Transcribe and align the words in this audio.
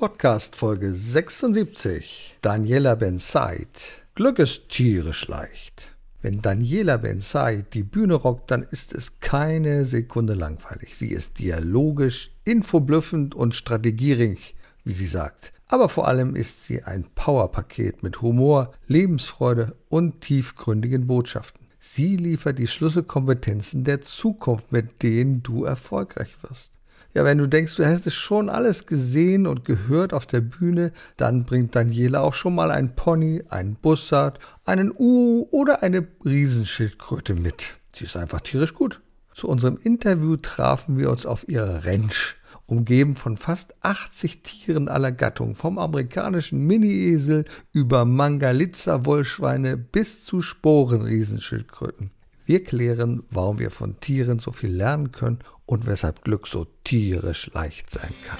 Podcast 0.00 0.56
Folge 0.56 0.94
76. 0.94 2.38
Daniela 2.40 2.94
Ben 2.94 3.18
Said. 3.18 3.68
Glück 4.14 4.38
ist 4.38 4.70
tierisch 4.70 5.28
leicht. 5.28 5.94
Wenn 6.22 6.40
Daniela 6.40 6.96
Ben 6.96 7.20
Said 7.20 7.74
die 7.74 7.82
Bühne 7.82 8.14
rockt, 8.14 8.50
dann 8.50 8.62
ist 8.62 8.94
es 8.94 9.20
keine 9.20 9.84
Sekunde 9.84 10.32
langweilig. 10.32 10.96
Sie 10.96 11.10
ist 11.10 11.38
dialogisch, 11.38 12.34
infoblüffend 12.44 13.34
und 13.34 13.54
strategierig, 13.54 14.54
wie 14.84 14.94
sie 14.94 15.06
sagt. 15.06 15.52
Aber 15.68 15.90
vor 15.90 16.08
allem 16.08 16.34
ist 16.34 16.64
sie 16.64 16.82
ein 16.82 17.04
Powerpaket 17.14 18.02
mit 18.02 18.22
Humor, 18.22 18.72
Lebensfreude 18.86 19.76
und 19.90 20.22
tiefgründigen 20.22 21.08
Botschaften. 21.08 21.66
Sie 21.78 22.16
liefert 22.16 22.58
die 22.58 22.68
Schlüsselkompetenzen 22.68 23.84
der 23.84 24.00
Zukunft, 24.00 24.72
mit 24.72 25.02
denen 25.02 25.42
du 25.42 25.64
erfolgreich 25.64 26.38
wirst. 26.40 26.69
Ja, 27.12 27.24
wenn 27.24 27.38
du 27.38 27.48
denkst, 27.48 27.74
du 27.74 27.84
hättest 27.84 28.16
schon 28.16 28.48
alles 28.48 28.86
gesehen 28.86 29.48
und 29.48 29.64
gehört 29.64 30.14
auf 30.14 30.26
der 30.26 30.40
Bühne, 30.40 30.92
dann 31.16 31.44
bringt 31.44 31.74
Daniela 31.74 32.20
auch 32.20 32.34
schon 32.34 32.54
mal 32.54 32.70
ein 32.70 32.94
Pony, 32.94 33.42
einen 33.48 33.74
Bussard, 33.74 34.38
einen 34.64 34.92
U 34.96 35.48
oder 35.50 35.82
eine 35.82 36.06
Riesenschildkröte 36.24 37.34
mit. 37.34 37.74
Sie 37.92 38.04
ist 38.04 38.16
einfach 38.16 38.40
tierisch 38.42 38.74
gut. 38.74 39.00
Zu 39.34 39.48
unserem 39.48 39.76
Interview 39.82 40.36
trafen 40.36 40.98
wir 40.98 41.10
uns 41.10 41.26
auf 41.26 41.48
ihrer 41.48 41.84
Ranch, 41.84 42.36
umgeben 42.66 43.16
von 43.16 43.36
fast 43.36 43.74
80 43.80 44.44
Tieren 44.44 44.88
aller 44.88 45.10
Gattung, 45.10 45.56
vom 45.56 45.78
amerikanischen 45.78 46.64
Mini-Esel 46.64 47.44
über 47.72 48.04
Mangalitza-Wollschweine 48.04 49.76
bis 49.76 50.24
zu 50.24 50.42
Sporenriesenschildkröten. 50.42 52.12
Wir 52.46 52.62
klären, 52.62 53.22
warum 53.30 53.58
wir 53.58 53.70
von 53.70 53.98
Tieren 54.00 54.38
so 54.38 54.52
viel 54.52 54.70
lernen 54.70 55.12
können 55.12 55.38
und 55.70 55.86
weshalb 55.86 56.24
Glück 56.24 56.48
so 56.48 56.66
tierisch 56.82 57.50
leicht 57.54 57.90
sein 57.90 58.12
kann. 58.26 58.38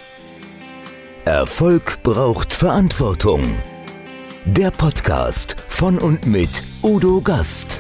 Erfolg 1.25 2.03
braucht 2.03 2.53
Verantwortung. 2.53 3.43
Der 4.47 4.73
Podcast 4.73 5.55
von 5.69 5.99
und 5.99 6.27
mit 6.27 6.51
Udo 6.83 7.21
Gast. 7.21 7.79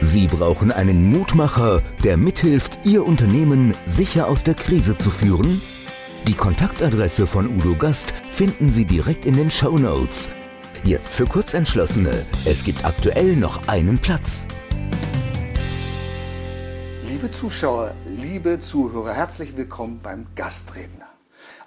Sie 0.00 0.28
brauchen 0.28 0.70
einen 0.70 1.10
Mutmacher, 1.10 1.82
der 2.04 2.16
mithilft, 2.16 2.78
Ihr 2.84 3.04
Unternehmen 3.04 3.72
sicher 3.86 4.28
aus 4.28 4.44
der 4.44 4.54
Krise 4.54 4.96
zu 4.96 5.10
führen? 5.10 5.60
Die 6.28 6.34
Kontaktadresse 6.34 7.26
von 7.26 7.48
Udo 7.48 7.74
Gast 7.74 8.14
finden 8.30 8.70
Sie 8.70 8.84
direkt 8.84 9.26
in 9.26 9.34
den 9.34 9.50
Show 9.50 9.76
Notes. 9.78 10.28
Jetzt 10.86 11.08
für 11.08 11.24
Kurzentschlossene. 11.24 12.24
Es 12.44 12.62
gibt 12.62 12.84
aktuell 12.84 13.34
noch 13.34 13.66
einen 13.66 13.98
Platz. 13.98 14.46
Liebe 17.08 17.28
Zuschauer, 17.32 17.92
liebe 18.06 18.60
Zuhörer, 18.60 19.12
herzlich 19.12 19.56
willkommen 19.56 19.98
beim 20.00 20.28
Gastredner. 20.36 21.08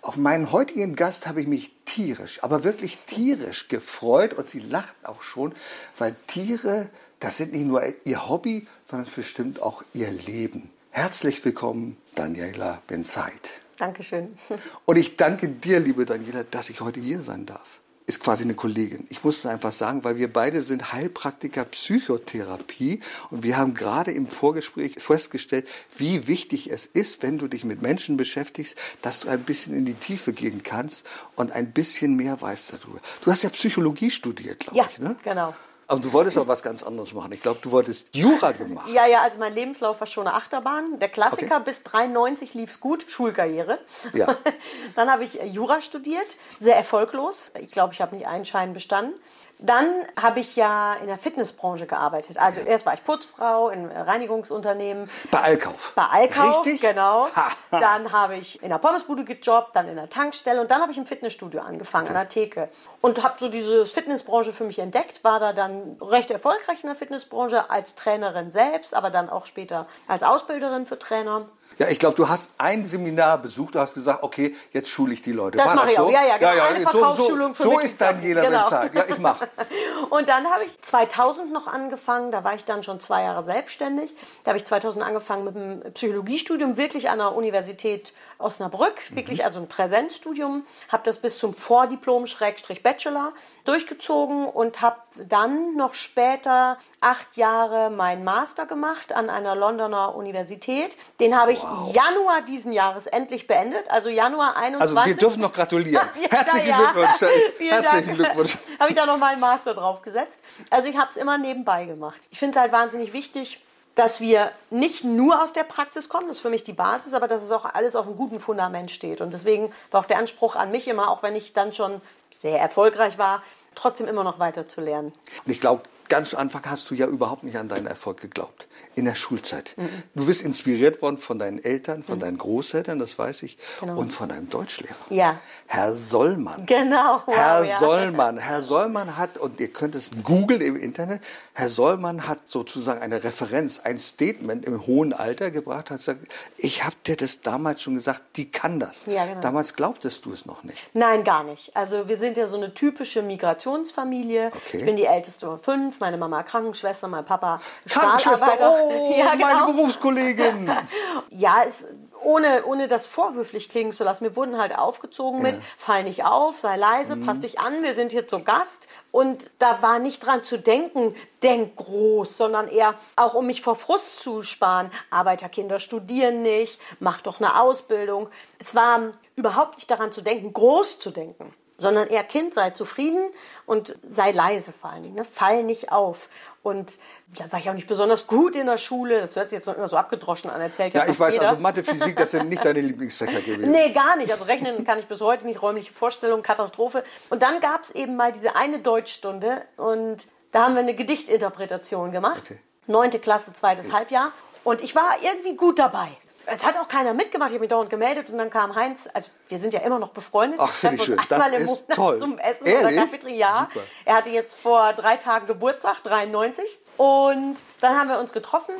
Auf 0.02 0.16
meinen 0.16 0.54
heutigen 0.54 0.96
Gast 0.96 1.28
habe 1.28 1.42
ich 1.42 1.48
mich 1.48 1.70
tierisch, 1.84 2.42
aber 2.46 2.64
wirklich 2.64 2.98
tierisch 3.08 3.68
gefreut 3.68 4.34
und 4.34 4.50
sie 4.50 4.62
lacht 4.62 4.96
auch 5.04 5.22
schon, 5.22 5.52
weil 5.98 6.16
Tiere, 6.28 6.88
das 7.20 7.36
sind 7.36 7.52
nicht 7.52 7.66
nur 7.66 7.84
ihr 8.06 8.30
Hobby, 8.30 8.68
sondern 8.86 9.06
es 9.06 9.14
bestimmt 9.14 9.62
auch 9.62 9.84
ihr 9.94 10.12
Leben. 10.12 10.70
Herzlich 10.92 11.44
willkommen, 11.44 11.98
Daniela 12.16 12.82
Benzaid. 12.88 13.62
Dankeschön. 13.80 14.38
Und 14.86 14.96
ich 14.96 15.18
danke 15.18 15.50
dir, 15.50 15.82
liebe 15.82 16.06
Daniela, 16.06 16.46
dass 16.46 16.70
ich 16.70 16.80
heute 16.80 17.02
hier 17.02 17.22
sein 17.22 17.46
darf 17.46 17.79
ist 18.10 18.22
quasi 18.22 18.44
eine 18.44 18.56
Kollegin. 18.56 19.06
Ich 19.10 19.24
muss 19.24 19.38
es 19.38 19.46
einfach 19.46 19.72
sagen, 19.72 20.04
weil 20.04 20.18
wir 20.18 20.34
beide 20.34 20.64
sind 20.64 20.94
Heilpraktiker 20.94 21.64
Psychotherapie 21.64 23.02
und 23.30 23.44
wir 23.44 23.56
haben 23.56 23.76
gerade 23.76 24.12
im 24.12 24.28
Vorgespräch 24.28 24.96
festgestellt, 24.98 25.68
wie 25.96 26.28
wichtig 26.28 26.72
es 26.72 26.88
ist, 26.88 27.22
wenn 27.22 27.38
du 27.38 27.48
dich 27.48 27.64
mit 27.64 27.84
Menschen 27.84 28.18
beschäftigst, 28.18 28.76
dass 29.04 29.20
du 29.20 29.30
ein 29.30 29.44
bisschen 29.44 29.76
in 29.76 29.86
die 29.86 29.94
Tiefe 29.94 30.34
gehen 30.34 30.64
kannst 30.64 31.06
und 31.36 31.52
ein 31.52 31.72
bisschen 31.72 32.16
mehr 32.16 32.42
weißt 32.42 32.74
darüber. 32.74 33.00
Du 33.24 33.32
hast 33.32 33.44
ja 33.44 33.50
Psychologie 33.52 34.10
studiert, 34.10 34.62
glaube 34.62 34.78
ja, 34.80 34.90
ich, 34.92 34.98
ne? 34.98 35.16
genau. 35.24 35.54
Aber 35.90 36.02
du 36.02 36.14
wolltest 36.14 36.38
auch 36.38 36.48
was 36.48 36.62
ganz 36.62 36.84
anderes 36.84 37.16
machen. 37.16 37.32
Ich 37.32 37.42
glaube, 37.42 37.60
du 37.64 37.72
wolltest 37.72 38.16
Jura 38.16 38.52
gemacht. 38.52 38.88
Ja, 38.90 39.08
ja, 39.08 39.24
also 39.24 39.40
mein 39.40 39.56
Lebenslauf 39.56 40.00
war 40.00 40.06
schon 40.06 40.28
eine 40.28 40.36
Achterbahn. 40.36 41.00
Der 41.00 41.10
Klassiker 41.10 41.56
okay. 41.56 41.66
bis 41.66 41.82
93 41.82 42.54
lief's 42.54 42.80
gut, 42.80 43.06
Schulkarriere. 43.08 43.80
Ja. 44.14 44.38
Dann 44.96 45.12
habe 45.12 45.24
ich 45.24 45.40
Jura 45.46 45.82
studiert, 45.82 46.38
sehr 46.60 46.76
erfolglos. 46.76 47.52
Ich 47.60 47.72
glaube, 47.72 47.96
ich 47.96 48.02
habe 48.02 48.16
nicht 48.16 48.28
einen 48.28 48.46
Schein 48.46 48.74
bestanden. 48.74 49.16
Dann 49.62 50.06
habe 50.20 50.40
ich 50.40 50.56
ja 50.56 50.94
in 50.96 51.08
der 51.08 51.18
Fitnessbranche 51.18 51.86
gearbeitet. 51.86 52.38
Also 52.38 52.62
erst 52.62 52.86
war 52.86 52.94
ich 52.94 53.04
Putzfrau 53.04 53.68
in 53.68 53.92
Reinigungsunternehmen. 53.92 55.10
Bei 55.32 55.42
Allkauf. 55.42 55.92
Bei 55.96 56.06
Allkauf, 56.06 56.66
Richtig? 56.66 56.80
genau. 56.80 57.28
dann 57.72 58.14
habe 58.14 58.38
ich 58.38 58.64
in 58.64 58.70
der 58.70 58.78
Pommesbude 58.78 59.26
gejobbt, 59.26 59.76
dann 59.76 59.90
in 59.90 59.98
der 59.98 60.10
Tankstelle 60.10 60.62
und 60.62 60.72
dann 60.72 60.82
habe 60.82 60.94
ich 60.94 60.98
im 60.98 61.06
Fitnessstudio 61.06 61.60
angefangen, 61.60 62.08
an 62.08 62.14
der 62.14 62.30
Theke. 62.30 62.70
Und 63.02 63.22
habe 63.22 63.36
so 63.38 63.50
diese 63.50 63.86
Fitnessbranche 63.86 64.54
für 64.54 64.64
mich 64.64 64.80
entdeckt, 64.80 65.26
war 65.26 65.42
da 65.42 65.52
dann 65.52 65.98
recht 66.02 66.32
erfolgreich 66.32 66.82
in 66.84 66.88
der 66.88 66.96
Fitnessbranche 66.96 67.70
als 67.70 67.96
Trainerin 67.96 68.54
selbst, 68.54 68.96
aber 68.96 69.10
dann 69.10 69.30
auch 69.30 69.46
später 69.46 69.88
als 70.08 70.24
Ausbilderin 70.24 70.86
für 70.86 70.98
Trainer. 70.98 71.50
Ja, 71.80 71.88
ich 71.88 71.98
glaube, 71.98 72.18
du 72.18 72.28
hast 72.28 72.52
ein 72.58 72.84
Seminar 72.84 73.38
besucht, 73.38 73.76
du 73.76 73.80
hast 73.80 73.94
gesagt, 73.94 74.22
okay, 74.22 74.54
jetzt 74.74 74.90
schule 74.90 75.14
ich 75.14 75.22
die 75.22 75.32
Leute. 75.32 75.58
Das 75.58 75.74
mache 75.74 75.92
ich 75.92 75.96
so? 75.96 76.04
auch, 76.04 76.12
ja, 76.12 76.26
ja, 76.26 76.38
genau. 76.38 76.54
Ja, 76.54 76.78
ja. 76.78 76.92
So, 76.92 77.14
so, 77.14 77.54
so 77.54 77.80
ist 77.80 78.02
dann 78.02 78.22
jeder 78.22 78.42
genau. 78.42 78.64
bezahlt. 78.64 78.94
Ja, 78.94 79.06
ich 79.08 79.18
mache. 79.18 79.48
und 80.10 80.28
dann 80.28 80.46
habe 80.52 80.66
ich 80.66 80.82
2000 80.82 81.54
noch 81.54 81.68
angefangen, 81.68 82.32
da 82.32 82.44
war 82.44 82.54
ich 82.54 82.66
dann 82.66 82.84
schon 82.84 83.00
zwei 83.00 83.24
Jahre 83.24 83.46
selbstständig. 83.46 84.14
Da 84.44 84.50
habe 84.50 84.58
ich 84.58 84.66
2000 84.66 85.06
angefangen 85.06 85.46
mit 85.46 85.56
einem 85.56 85.94
Psychologiestudium, 85.94 86.76
wirklich 86.76 87.10
an 87.10 87.20
der 87.20 87.34
Universität 87.34 88.14
Osnabrück, 88.40 88.96
mhm. 89.12 89.16
wirklich 89.16 89.46
also 89.46 89.62
ein 89.62 89.70
Präsenzstudium. 89.70 90.66
Habe 90.90 91.04
das 91.06 91.20
bis 91.20 91.38
zum 91.38 91.54
Vordiplom, 91.54 92.28
Schrägstrich 92.28 92.84
Bachelor 92.84 93.32
durchgezogen 93.64 94.46
und 94.48 94.82
habe 94.82 94.98
dann 95.16 95.78
noch 95.78 95.94
später 95.94 96.78
acht 97.00 97.38
Jahre 97.38 97.90
meinen 97.90 98.26
Master 98.26 98.66
gemacht 98.66 99.14
an 99.14 99.30
einer 99.30 99.56
Londoner 99.56 100.14
Universität. 100.14 100.98
Den 101.22 101.40
habe 101.40 101.54
ich. 101.54 101.69
Januar 101.94 102.42
diesen 102.42 102.72
Jahres 102.72 103.08
endlich 103.08 103.48
beendet, 103.48 103.90
also 103.90 104.10
Januar 104.10 104.56
21. 104.56 104.98
Also 104.98 105.10
wir 105.10 105.18
dürfen 105.18 105.42
noch 105.42 105.54
gratulieren. 105.54 106.08
ja, 106.22 106.30
Herzlichen 106.30 106.68
ja. 106.68 106.92
Glückwunsch. 106.92 107.32
Herzlichen 107.60 108.16
Glückwunsch. 108.16 108.58
habe 108.80 108.90
ich 108.90 108.96
da 108.96 109.06
noch 109.06 109.18
mal 109.18 109.32
einen 109.32 109.42
Master 109.42 109.74
draufgesetzt. 109.74 110.42
Also 110.70 110.88
ich 110.88 110.98
habe 110.98 111.10
es 111.10 111.18
immer 111.18 111.38
nebenbei 111.38 111.86
gemacht. 111.86 112.20
Ich 112.30 112.40
finde 112.40 112.58
es 112.58 112.62
halt 112.62 112.72
wahnsinnig 112.72 113.14
wichtig, 113.14 113.64
dass 113.96 114.22
wir 114.22 114.52
nicht 114.70 115.04
nur 115.04 115.44
aus 115.44 115.52
der 115.52 115.64
Praxis 115.64 116.08
kommen, 116.08 116.28
das 116.28 116.38
ist 116.38 116.42
für 116.42 116.50
mich 116.50 116.64
die 116.64 116.74
Basis, 116.74 117.14
aber 117.14 117.28
dass 117.28 117.44
es 117.44 117.52
auch 117.52 117.66
alles 117.66 117.96
auf 117.96 118.08
einem 118.08 118.16
guten 118.16 118.40
Fundament 118.40 118.92
steht. 118.92 119.20
Und 119.20 119.34
deswegen 119.34 119.74
war 119.92 120.00
auch 120.00 120.06
der 120.06 120.20
Anspruch 120.20 120.56
an 120.56 120.72
mich 120.72 120.88
immer, 120.88 121.10
auch 121.10 121.22
wenn 121.22 121.36
ich 121.36 121.54
dann 121.54 121.74
schon 121.74 122.00
sehr 122.30 122.60
erfolgreich 122.62 123.18
war, 123.18 123.44
trotzdem 123.76 124.08
immer 124.08 124.24
noch 124.24 124.40
weiter 124.40 124.68
zu 124.68 124.80
lernen. 124.80 125.14
Und 125.46 125.52
ich 125.52 125.60
glaube, 125.60 125.84
ganz 126.10 126.32
zu 126.32 126.38
Anfang 126.38 126.64
hast 126.66 126.90
du 126.90 126.96
ja 126.96 127.08
überhaupt 127.08 127.44
nicht 127.44 127.58
an 127.58 127.70
deinen 127.70 127.88
Erfolg 127.88 128.20
geglaubt. 128.20 128.68
In 128.96 129.06
der 129.06 129.16
Schulzeit. 129.16 129.76
Mhm. 129.78 129.90
Du 130.16 130.26
bist 130.26 130.42
inspiriert 130.42 131.02
worden 131.02 131.18
von 131.18 131.40
deinen 131.40 131.64
Eltern, 131.64 132.04
von 132.04 132.16
mhm. 132.16 132.22
deinen 132.22 132.38
Großeltern, 132.38 133.00
das 133.00 133.18
weiß 133.18 133.44
ich, 133.44 133.58
genau. 133.80 133.98
und 133.98 134.12
von 134.12 134.30
deinem 134.30 134.50
Deutschlehrer. 134.50 134.96
Ja. 135.10 135.40
Herr 135.68 135.94
Sollmann. 135.94 136.66
Genau. 136.66 137.22
Wow, 137.26 137.36
Herr 137.36 137.64
ja. 137.64 137.78
Sollmann. 137.78 138.38
Herr 138.38 138.62
Sollmann 138.64 139.16
hat, 139.16 139.38
und 139.38 139.60
ihr 139.60 139.70
könnt 139.70 139.96
es 139.96 140.12
googeln 140.24 140.62
im 140.62 140.76
Internet, 140.76 141.22
Herr 141.54 141.70
Sollmann 141.70 142.28
hat 142.28 142.40
sozusagen 142.48 143.02
eine 143.02 143.24
Referenz, 143.24 143.80
ein 143.80 144.00
Statement 144.00 144.66
im 144.66 144.86
hohen 144.86 145.14
Alter 145.14 145.52
gebracht, 145.52 145.92
hat 145.92 146.00
gesagt, 146.00 146.20
ich 146.58 146.84
habe 146.84 146.96
dir 147.06 147.16
das 147.16 147.42
damals 147.42 147.82
schon 147.82 147.96
gesagt, 147.96 148.22
die 148.36 148.52
kann 148.52 148.80
das. 148.80 149.06
Ja, 149.06 149.26
genau. 149.26 149.42
Damals 149.42 149.76
glaubtest 149.76 150.26
du 150.26 150.34
es 150.34 150.46
noch 150.46 150.64
nicht. 150.64 150.78
Nein, 150.94 151.24
gar 151.24 151.44
nicht. 151.44 151.76
Also 151.76 152.10
wir 152.10 152.18
sind 152.18 152.38
ja 152.38 152.48
so 152.48 152.58
eine 152.58 152.74
typische 152.74 153.22
Migrationsfamilie. 153.22 154.48
Okay. 154.48 154.80
Ich 154.80 154.86
bin 154.86 154.96
die 154.96 155.06
älteste 155.06 155.46
von 155.46 155.60
fünf 155.60 155.99
meine 156.00 156.18
Mama 156.18 156.44
Krankenschwester, 156.44 157.08
mein 157.08 157.26
Papa 157.26 157.62
Krankenschwester, 157.88 158.54
oh, 158.60 159.16
ja, 159.18 159.34
genau. 159.36 159.48
meine 159.48 159.74
Berufskollegin. 159.74 160.72
ja, 161.30 161.64
es, 161.66 161.88
ohne, 162.22 162.66
ohne 162.66 162.88
das 162.88 163.06
vorwürflich 163.06 163.70
klingen 163.70 163.94
zu 163.94 164.04
lassen. 164.04 164.24
Wir 164.24 164.36
wurden 164.36 164.58
halt 164.58 164.78
aufgezogen 164.78 165.42
mit, 165.42 165.60
fall 165.78 166.04
nicht 166.04 166.26
auf, 166.26 166.60
sei 166.60 166.76
leise, 166.76 167.16
mhm. 167.16 167.26
pass 167.26 167.40
dich 167.40 167.60
an, 167.60 167.82
wir 167.82 167.96
sind 167.96 168.12
hier 168.12 168.28
zu 168.28 168.44
Gast. 168.44 168.88
Und 169.12 169.50
da 169.60 169.82
war 169.82 170.00
nicht 170.00 170.26
dran 170.26 170.44
zu 170.44 170.60
denken, 170.60 171.16
denk 171.42 171.76
groß, 171.78 172.38
sondern 172.38 172.68
eher 172.68 172.96
auch, 173.16 173.34
um 173.34 173.48
mich 173.48 173.62
vor 173.62 173.76
Frust 173.76 174.22
zu 174.22 174.44
sparen. 174.44 174.92
Arbeiterkinder 175.10 175.80
studieren 175.80 176.42
nicht, 176.42 176.80
mach 177.00 177.22
doch 177.22 177.40
eine 177.40 177.60
Ausbildung. 177.62 178.30
Es 178.60 178.76
war 178.76 179.00
überhaupt 179.36 179.78
nicht 179.78 179.90
daran 179.90 180.12
zu 180.12 180.22
denken, 180.22 180.54
groß 180.54 181.00
zu 181.00 181.12
denken 181.12 181.54
sondern 181.80 182.08
eher 182.08 182.24
Kind, 182.24 182.54
sei 182.54 182.70
zufrieden 182.72 183.32
und 183.66 183.98
sei 184.08 184.32
leise 184.32 184.72
vor 184.72 184.92
allen 184.92 185.04
Dingen, 185.04 185.16
ne? 185.16 185.24
fall 185.24 185.64
nicht 185.64 185.92
auf. 185.92 186.30
Und 186.62 187.00
da 187.38 187.52
war 187.52 187.60
ich 187.60 187.70
auch 187.70 187.74
nicht 187.74 187.88
besonders 187.88 188.28
gut 188.28 188.56
in 188.56 188.68
der 188.68 188.78
Schule. 188.78 189.22
Das 189.22 189.36
hört 189.36 189.50
sich 189.50 189.58
jetzt 189.58 189.66
noch 189.66 189.78
immer 189.78 189.88
so 189.88 189.96
abgedroschen 189.96 190.50
an, 190.50 190.60
erzählt 190.60 190.94
ja. 190.94 191.06
Ja, 191.06 191.12
ich 191.12 191.20
weiß, 191.20 191.36
jeder. 191.36 191.50
also 191.50 191.62
Mathe, 191.62 191.84
Physik, 191.84 192.18
das 192.18 192.32
sind 192.32 192.50
nicht 192.50 192.64
deine 192.64 192.82
Lieblingsfächer 192.82 193.42
gewesen. 193.42 193.72
Nee, 193.72 193.92
gar 193.94 194.18
nicht. 194.18 194.32
Also 194.32 194.46
rechnen 194.46 194.84
kann 194.84 195.00
ich 195.00 195.08
bis 195.08 195.22
heute 195.22 195.46
nicht, 195.46 195.62
räumliche 195.62 195.94
Vorstellung, 195.94 196.44
Katastrophe. 196.44 197.04
Und 197.30 197.42
dann 197.42 197.62
gab 197.62 197.84
es 197.84 197.92
eben 197.92 198.16
mal 198.16 198.34
diese 198.34 198.56
eine 198.56 198.80
Deutschstunde 198.80 199.64
und 199.78 200.28
da 200.52 200.64
haben 200.64 200.74
wir 200.74 200.82
eine 200.82 200.96
Gedichtinterpretation 200.96 202.12
gemacht. 202.12 202.42
Okay. 202.46 202.60
Neunte 202.88 203.20
Klasse, 203.20 203.54
zweites 203.54 203.88
okay. 203.88 203.96
Halbjahr. 203.96 204.32
Und 204.64 204.82
ich 204.82 204.96
war 204.96 205.16
irgendwie 205.22 205.56
gut 205.56 205.80
dabei. 205.80 206.10
Es 206.52 206.66
hat 206.66 206.78
auch 206.78 206.88
keiner 206.88 207.14
mitgemacht. 207.14 207.50
Ich 207.50 207.56
habe 207.56 207.62
mich 207.62 207.70
dauernd 207.70 207.90
gemeldet 207.90 208.30
und 208.30 208.38
dann 208.38 208.50
kam 208.50 208.76
Heinz. 208.76 209.10
Also 209.14 209.30
wir 209.48 209.60
sind 209.60 209.74
ja 209.74 209.82
immer 209.82 210.00
noch 210.00 210.10
befreundet. 210.10 210.60
Ach, 210.62 210.72
finde 210.72 210.98
ich 210.98 211.04
schön. 211.04 211.20
Das 211.30 211.50
im 211.50 211.56
ist 211.56 211.66
Monat 211.68 211.96
toll. 211.96 212.18
zum 212.20 212.38
Essen 212.40 212.66
Ehrlich? 212.68 212.98
oder 212.98 213.08
Kaffee. 213.08 213.34
Ja, 213.34 213.68
Super. 213.72 213.86
er 214.06 214.16
hatte 214.16 214.30
jetzt 214.30 214.56
vor 214.58 214.94
drei 214.94 215.18
Tagen 215.18 215.48
Geburtstag, 215.48 216.04
93. 216.04 216.66
Und 216.98 217.62
dann 217.82 217.98
haben 217.98 218.10
wir 218.10 218.20
uns 218.20 218.34
getroffen. 218.34 218.74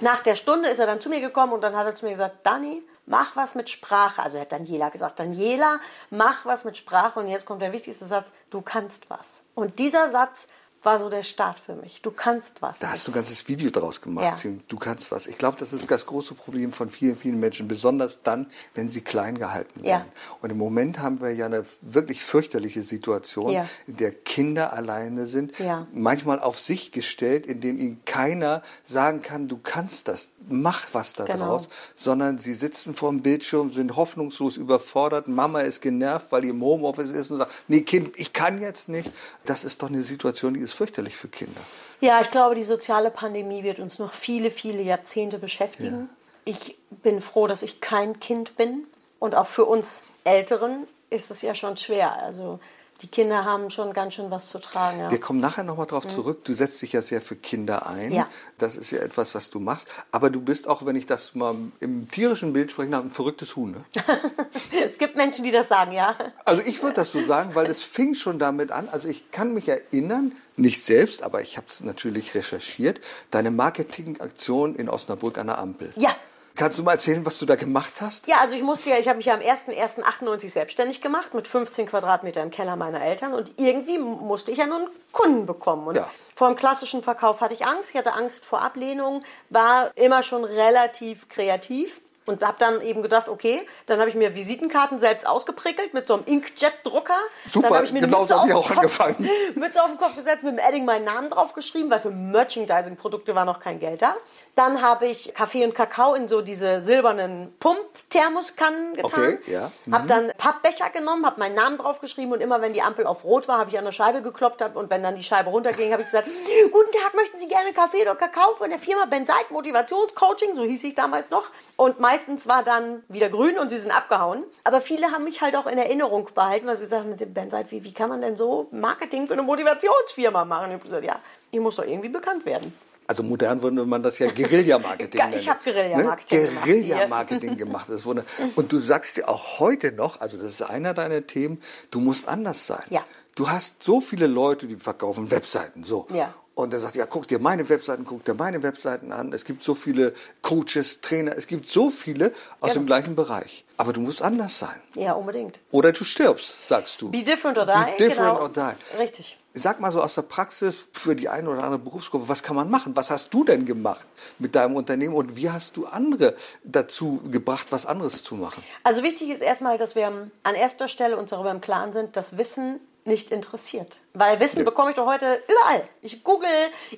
Nach 0.00 0.22
der 0.22 0.34
Stunde 0.34 0.68
ist 0.68 0.78
er 0.78 0.86
dann 0.86 1.00
zu 1.00 1.08
mir 1.08 1.20
gekommen 1.20 1.52
und 1.52 1.62
dann 1.62 1.76
hat 1.76 1.86
er 1.86 1.94
zu 1.94 2.04
mir 2.04 2.12
gesagt, 2.12 2.44
Dani, 2.44 2.82
mach 3.06 3.34
was 3.36 3.54
mit 3.54 3.70
Sprache. 3.70 4.22
Also 4.22 4.36
er 4.36 4.42
hat 4.42 4.52
Daniela 4.52 4.90
gesagt, 4.90 5.18
Daniela, 5.18 5.80
mach 6.10 6.44
was 6.44 6.64
mit 6.64 6.76
Sprache. 6.76 7.18
Und 7.18 7.28
jetzt 7.28 7.46
kommt 7.46 7.62
der 7.62 7.72
wichtigste 7.72 8.04
Satz, 8.04 8.32
du 8.50 8.60
kannst 8.60 9.08
was. 9.08 9.42
Und 9.54 9.78
dieser 9.78 10.10
Satz 10.10 10.48
war 10.86 10.98
so 11.00 11.10
der 11.10 11.24
Start 11.24 11.58
für 11.58 11.74
mich. 11.74 12.00
Du 12.00 12.12
kannst 12.12 12.62
was. 12.62 12.78
Da 12.78 12.90
hast 12.90 13.06
du 13.06 13.10
ein 13.10 13.14
ganzes 13.16 13.48
Video 13.48 13.70
draus 13.70 14.00
gemacht. 14.00 14.44
Ja. 14.44 14.50
Du 14.68 14.76
kannst 14.76 15.10
was. 15.10 15.26
Ich 15.26 15.36
glaube, 15.36 15.58
das 15.58 15.72
ist 15.72 15.90
das 15.90 16.06
große 16.06 16.34
Problem 16.34 16.72
von 16.72 16.88
vielen, 16.88 17.16
vielen 17.16 17.40
Menschen, 17.40 17.66
besonders 17.66 18.22
dann, 18.22 18.46
wenn 18.74 18.88
sie 18.88 19.00
klein 19.00 19.36
gehalten 19.36 19.80
Ja. 19.80 19.96
werden. 19.98 20.08
Und 20.40 20.50
im 20.50 20.58
Moment 20.58 21.00
haben 21.00 21.20
wir 21.20 21.34
ja 21.34 21.46
eine 21.46 21.64
wirklich 21.82 22.22
fürchterliche 22.22 22.84
Situation, 22.84 23.50
Ja. 23.50 23.68
in 23.88 23.96
der 23.96 24.12
Kinder 24.12 24.72
alleine 24.72 25.26
sind, 25.26 25.58
Ja. 25.58 25.88
manchmal 25.92 26.38
auf 26.38 26.60
sich 26.60 26.92
gestellt, 26.92 27.46
in 27.46 27.60
denen 27.60 27.80
ihnen 27.80 28.02
keiner 28.04 28.62
sagen 28.84 29.22
kann, 29.22 29.48
du 29.48 29.58
kannst 29.58 30.06
das, 30.06 30.28
mach 30.48 30.82
was 30.92 31.14
da 31.14 31.24
Genau. 31.24 31.46
draus, 31.58 31.68
sondern 31.96 32.38
sie 32.38 32.54
sitzen 32.54 32.94
vor 32.94 33.10
dem 33.10 33.22
Bildschirm, 33.22 33.72
sind 33.72 33.96
hoffnungslos 33.96 34.56
überfordert, 34.56 35.26
Mama 35.26 35.62
ist 35.62 35.80
genervt, 35.82 36.30
weil 36.30 36.42
die 36.42 36.50
im 36.50 36.62
Homeoffice 36.62 37.10
ist 37.10 37.32
und 37.32 37.38
sagt, 37.38 37.50
nee 37.66 37.80
Kind, 37.80 38.10
ich 38.16 38.32
kann 38.32 38.60
jetzt 38.62 38.88
nicht. 38.88 39.10
Das 39.46 39.64
ist 39.64 39.82
doch 39.82 39.88
eine 39.88 40.02
Situation, 40.02 40.54
die 40.54 40.60
ist 40.60 40.75
fürchterlich 40.76 41.16
für 41.16 41.28
Kinder. 41.28 41.60
Ja, 42.00 42.20
ich 42.20 42.30
glaube, 42.30 42.54
die 42.54 42.62
soziale 42.62 43.10
Pandemie 43.10 43.62
wird 43.62 43.78
uns 43.78 43.98
noch 43.98 44.12
viele, 44.12 44.50
viele 44.50 44.82
Jahrzehnte 44.82 45.38
beschäftigen. 45.38 46.08
Ich 46.44 46.78
bin 46.90 47.20
froh, 47.20 47.46
dass 47.46 47.62
ich 47.62 47.80
kein 47.80 48.20
Kind 48.20 48.56
bin. 48.56 48.86
Und 49.18 49.34
auch 49.34 49.46
für 49.46 49.64
uns 49.64 50.04
Älteren 50.24 50.86
ist 51.10 51.30
es 51.30 51.42
ja 51.42 51.54
schon 51.54 51.76
schwer. 51.76 52.12
Also 52.12 52.60
die 53.02 53.08
Kinder 53.08 53.44
haben 53.44 53.70
schon 53.70 53.92
ganz 53.92 54.14
schön 54.14 54.30
was 54.30 54.48
zu 54.48 54.58
tragen. 54.58 55.00
Ja. 55.00 55.10
Wir 55.10 55.20
kommen 55.20 55.38
nachher 55.38 55.64
nochmal 55.64 55.86
drauf 55.86 56.08
zurück. 56.08 56.44
Du 56.44 56.54
setzt 56.54 56.80
dich 56.80 56.92
ja 56.92 57.02
sehr 57.02 57.20
für 57.20 57.36
Kinder 57.36 57.86
ein. 57.86 58.12
Ja. 58.12 58.26
Das 58.58 58.76
ist 58.76 58.90
ja 58.90 59.00
etwas, 59.00 59.34
was 59.34 59.50
du 59.50 59.60
machst. 59.60 59.88
Aber 60.12 60.30
du 60.30 60.40
bist 60.40 60.66
auch, 60.66 60.86
wenn 60.86 60.96
ich 60.96 61.06
das 61.06 61.34
mal 61.34 61.54
im 61.80 62.10
tierischen 62.10 62.52
Bild 62.52 62.72
spreche, 62.72 62.96
ein 62.96 63.10
verrücktes 63.10 63.56
Huhn. 63.56 63.72
Ne? 63.72 63.84
Es 64.88 64.98
gibt 64.98 65.16
Menschen, 65.16 65.44
die 65.44 65.50
das 65.50 65.68
sagen, 65.68 65.92
ja. 65.92 66.14
Also 66.44 66.62
ich 66.64 66.82
würde 66.82 66.96
das 66.96 67.12
so 67.12 67.20
sagen, 67.20 67.54
weil 67.54 67.66
es 67.66 67.82
fing 67.82 68.14
schon 68.14 68.38
damit 68.38 68.70
an. 68.70 68.88
Also 68.88 69.08
ich 69.08 69.30
kann 69.30 69.52
mich 69.52 69.68
erinnern, 69.68 70.32
nicht 70.56 70.82
selbst, 70.82 71.22
aber 71.22 71.42
ich 71.42 71.56
habe 71.56 71.66
es 71.68 71.82
natürlich 71.82 72.34
recherchiert, 72.34 73.00
deine 73.30 73.50
Marketingaktion 73.50 74.76
in 74.76 74.88
Osnabrück 74.88 75.38
an 75.38 75.48
der 75.48 75.58
Ampel. 75.58 75.92
Ja. 75.96 76.14
Kannst 76.56 76.78
du 76.78 76.82
mal 76.82 76.92
erzählen, 76.92 77.24
was 77.26 77.38
du 77.38 77.46
da 77.46 77.54
gemacht 77.54 77.92
hast? 78.00 78.26
Ja, 78.26 78.38
also 78.40 78.54
ich 78.54 78.62
musste 78.62 78.90
ja, 78.90 78.98
ich 78.98 79.08
habe 79.08 79.18
mich 79.18 79.26
ja 79.26 79.34
am 79.34 79.40
01.01.98 79.40 80.48
selbstständig 80.48 81.02
gemacht 81.02 81.34
mit 81.34 81.46
15 81.46 81.86
Quadratmeter 81.86 82.42
im 82.42 82.50
Keller 82.50 82.76
meiner 82.76 83.02
Eltern 83.02 83.34
und 83.34 83.52
irgendwie 83.58 83.98
musste 83.98 84.50
ich 84.52 84.58
ja 84.58 84.66
nun 84.66 84.82
einen 84.82 84.90
Kunden 85.12 85.46
bekommen. 85.46 85.86
Und 85.86 85.96
Ja. 85.96 86.10
vor 86.34 86.48
dem 86.48 86.56
klassischen 86.56 87.02
Verkauf 87.02 87.40
hatte 87.42 87.52
ich 87.54 87.66
Angst, 87.66 87.90
ich 87.90 87.96
hatte 87.96 88.14
Angst 88.14 88.44
vor 88.44 88.62
Ablehnung, 88.62 89.22
war 89.50 89.90
immer 89.96 90.22
schon 90.22 90.44
relativ 90.44 91.28
kreativ. 91.28 92.00
Und 92.26 92.44
habe 92.44 92.56
dann 92.58 92.80
eben 92.80 93.02
gedacht, 93.02 93.28
okay, 93.28 93.66
dann 93.86 94.00
habe 94.00 94.10
ich 94.10 94.16
mir 94.16 94.34
Visitenkarten 94.34 94.98
selbst 94.98 95.26
ausgeprickelt 95.26 95.94
mit 95.94 96.06
so 96.06 96.14
einem 96.14 96.24
Inkjet-Drucker. 96.26 97.14
Super, 97.48 97.68
dann 97.68 97.76
habe 97.76 97.86
ich 97.86 97.92
mir 97.92 97.98
eine 97.98 98.08
genauso 98.08 98.34
Mütze 98.34 98.40
hab 98.40 98.46
ich 98.48 98.54
auch 98.54 98.66
Kopf- 98.68 98.76
angefangen. 98.78 99.30
Mütze 99.54 99.82
auf 99.82 99.88
den 99.88 99.98
Kopf 99.98 100.16
gesetzt, 100.16 100.42
mit 100.42 100.58
dem 100.58 100.58
Edding 100.58 100.84
meinen 100.84 101.04
Namen 101.04 101.30
draufgeschrieben, 101.30 101.90
weil 101.90 102.00
für 102.00 102.10
Merchandising-Produkte 102.10 103.34
war 103.34 103.44
noch 103.44 103.60
kein 103.60 103.78
Geld 103.80 104.02
da. 104.02 104.16
Dann 104.54 104.82
habe 104.82 105.06
ich 105.06 105.34
Kaffee 105.34 105.64
und 105.64 105.74
Kakao 105.74 106.14
in 106.14 106.28
so 106.28 106.40
diese 106.42 106.80
silbernen 106.80 107.54
Pump-Thermoskannen 107.60 108.94
getan. 108.94 109.12
Okay, 109.12 109.38
ja. 109.46 109.70
Mhm. 109.84 109.94
Habe 109.94 110.06
dann 110.08 110.32
Pappbecher 110.36 110.90
genommen, 110.90 111.26
habe 111.26 111.38
meinen 111.38 111.54
Namen 111.54 111.78
draufgeschrieben 111.78 112.32
und 112.32 112.40
immer 112.40 112.60
wenn 112.60 112.72
die 112.72 112.82
Ampel 112.82 113.06
auf 113.06 113.24
Rot 113.24 113.48
war, 113.48 113.58
habe 113.58 113.70
ich 113.70 113.78
an 113.78 113.84
der 113.84 113.92
Scheibe 113.92 114.22
geklopft 114.22 114.62
und 114.74 114.90
wenn 114.90 115.02
dann 115.02 115.16
die 115.16 115.24
Scheibe 115.24 115.50
runterging, 115.50 115.92
habe 115.92 116.02
ich 116.02 116.08
gesagt, 116.08 116.28
guten 116.72 116.92
Tag, 116.92 117.14
möchten 117.14 117.38
Sie 117.38 117.48
gerne 117.48 117.72
Kaffee 117.72 118.02
oder 118.02 118.14
Kakao 118.14 118.54
von 118.54 118.70
der 118.70 118.78
Firma 118.78 119.04
Benseit 119.04 119.50
Motivationscoaching, 119.50 120.54
so 120.54 120.62
hieß 120.62 120.84
ich 120.84 120.94
damals 120.94 121.30
noch. 121.30 121.50
Und 121.76 122.00
meistens 122.16 122.46
war 122.46 122.62
dann 122.62 123.02
wieder 123.08 123.28
grün 123.28 123.58
und 123.58 123.68
sie 123.68 123.78
sind 123.78 123.90
abgehauen. 123.90 124.44
Aber 124.64 124.80
viele 124.80 125.10
haben 125.12 125.24
mich 125.24 125.40
halt 125.42 125.56
auch 125.56 125.66
in 125.66 125.78
Erinnerung 125.78 126.28
behalten, 126.34 126.66
weil 126.66 126.76
sie 126.76 126.86
sagen, 126.86 127.14
Benseit, 127.34 127.70
wie, 127.70 127.84
wie 127.84 127.92
kann 127.92 128.08
man 128.08 128.20
denn 128.20 128.36
so 128.36 128.68
Marketing 128.72 129.26
für 129.26 129.34
eine 129.34 129.42
Motivationsfirma 129.42 130.44
machen? 130.44 130.68
Ich 130.68 130.74
habe 130.74 130.82
gesagt, 130.82 131.04
ja, 131.04 131.20
ich 131.50 131.60
muss 131.60 131.76
doch 131.76 131.84
irgendwie 131.84 132.08
bekannt 132.08 132.44
werden. 132.46 132.72
Also 133.08 133.22
modern 133.22 133.62
würde 133.62 133.84
man 133.84 134.02
das 134.02 134.18
ja 134.18 134.28
Guerilla-Marketing 134.30 135.20
Ja, 135.20 135.26
nennen. 135.26 135.38
ich 135.40 135.48
hab 135.48 135.62
Guerilla-Marketing 135.62 136.38
Ne? 136.40 136.46
gemacht 136.48 136.64
Guerilla-Marketing 136.64 137.56
gemacht. 137.56 137.86
Das 137.88 138.04
wunder- 138.04 138.24
Und 138.56 138.72
du 138.72 138.78
sagst 138.78 139.16
dir 139.16 139.28
auch 139.28 139.60
heute 139.60 139.92
noch, 139.92 140.20
also 140.20 140.36
das 140.36 140.46
ist 140.46 140.62
einer 140.62 140.92
deiner 140.94 141.24
Themen, 141.26 141.60
du 141.90 142.00
musst 142.00 142.26
anders 142.26 142.66
sein. 142.66 142.82
Ja. 142.90 143.04
Du 143.36 143.48
hast 143.50 143.82
so 143.82 144.00
viele 144.00 144.26
Leute, 144.26 144.66
die 144.66 144.76
verkaufen 144.76 145.30
Webseiten, 145.30 145.84
so. 145.84 146.06
Ja. 146.12 146.34
Und 146.56 146.72
er 146.72 146.80
sagt, 146.80 146.94
ja, 146.94 147.04
guck 147.04 147.28
dir 147.28 147.38
meine 147.38 147.68
Webseiten, 147.68 148.06
guck 148.06 148.24
dir 148.24 148.32
meine 148.32 148.62
Webseiten 148.62 149.12
an. 149.12 149.30
Es 149.34 149.44
gibt 149.44 149.62
so 149.62 149.74
viele 149.74 150.14
Coaches, 150.40 151.02
Trainer, 151.02 151.36
es 151.36 151.46
gibt 151.46 151.68
so 151.68 151.90
viele 151.90 152.32
aus 152.60 152.70
Genau. 152.70 152.74
dem 152.80 152.86
gleichen 152.86 153.14
Bereich. 153.14 153.66
Aber 153.76 153.92
du 153.92 154.00
musst 154.00 154.22
anders 154.22 154.58
sein. 154.58 154.80
Ja, 154.94 155.12
unbedingt. 155.12 155.60
Oder 155.70 155.92
du 155.92 156.02
stirbst, 156.02 156.66
sagst 156.66 157.02
du. 157.02 157.10
Be 157.10 157.22
different 157.22 157.58
or 157.58 157.66
die. 157.66 157.72
Be 157.72 158.08
different 158.08 158.38
genau. 158.38 158.40
or 158.40 158.48
die. 158.48 158.98
Richtig. 158.98 159.36
Sag 159.52 159.80
mal 159.80 159.92
so 159.92 160.00
aus 160.02 160.14
der 160.14 160.22
Praxis 160.22 160.88
für 160.94 161.14
die 161.14 161.28
eine 161.28 161.50
oder 161.50 161.62
andere 161.62 161.78
Berufsgruppe, 161.78 162.26
was 162.26 162.42
kann 162.42 162.56
man 162.56 162.70
machen? 162.70 162.96
Was 162.96 163.10
hast 163.10 163.34
du 163.34 163.44
denn 163.44 163.66
gemacht 163.66 164.06
mit 164.38 164.54
deinem 164.54 164.76
Unternehmen 164.76 165.14
und 165.14 165.36
wie 165.36 165.50
hast 165.50 165.76
du 165.76 165.84
andere 165.84 166.36
dazu 166.64 167.20
gebracht, 167.30 167.66
was 167.68 167.84
anderes 167.84 168.22
zu 168.22 168.34
machen? 168.34 168.62
Also 168.82 169.02
wichtig 169.02 169.28
ist 169.28 169.42
erstmal, 169.42 169.76
dass 169.76 169.94
wir 169.94 170.06
an 170.42 170.54
erster 170.54 170.88
Stelle 170.88 171.18
uns 171.18 171.30
darüber 171.30 171.50
im 171.50 171.60
Klaren 171.60 171.92
sind, 171.92 172.16
dass 172.16 172.38
Wissen 172.38 172.80
nicht 173.06 173.30
interessiert. 173.30 173.98
Weil 174.14 174.40
Wissen 174.40 174.64
bekomme 174.64 174.90
ich 174.90 174.96
doch 174.96 175.06
heute 175.06 175.42
überall. 175.48 175.88
Ich 176.02 176.24
google, 176.24 176.48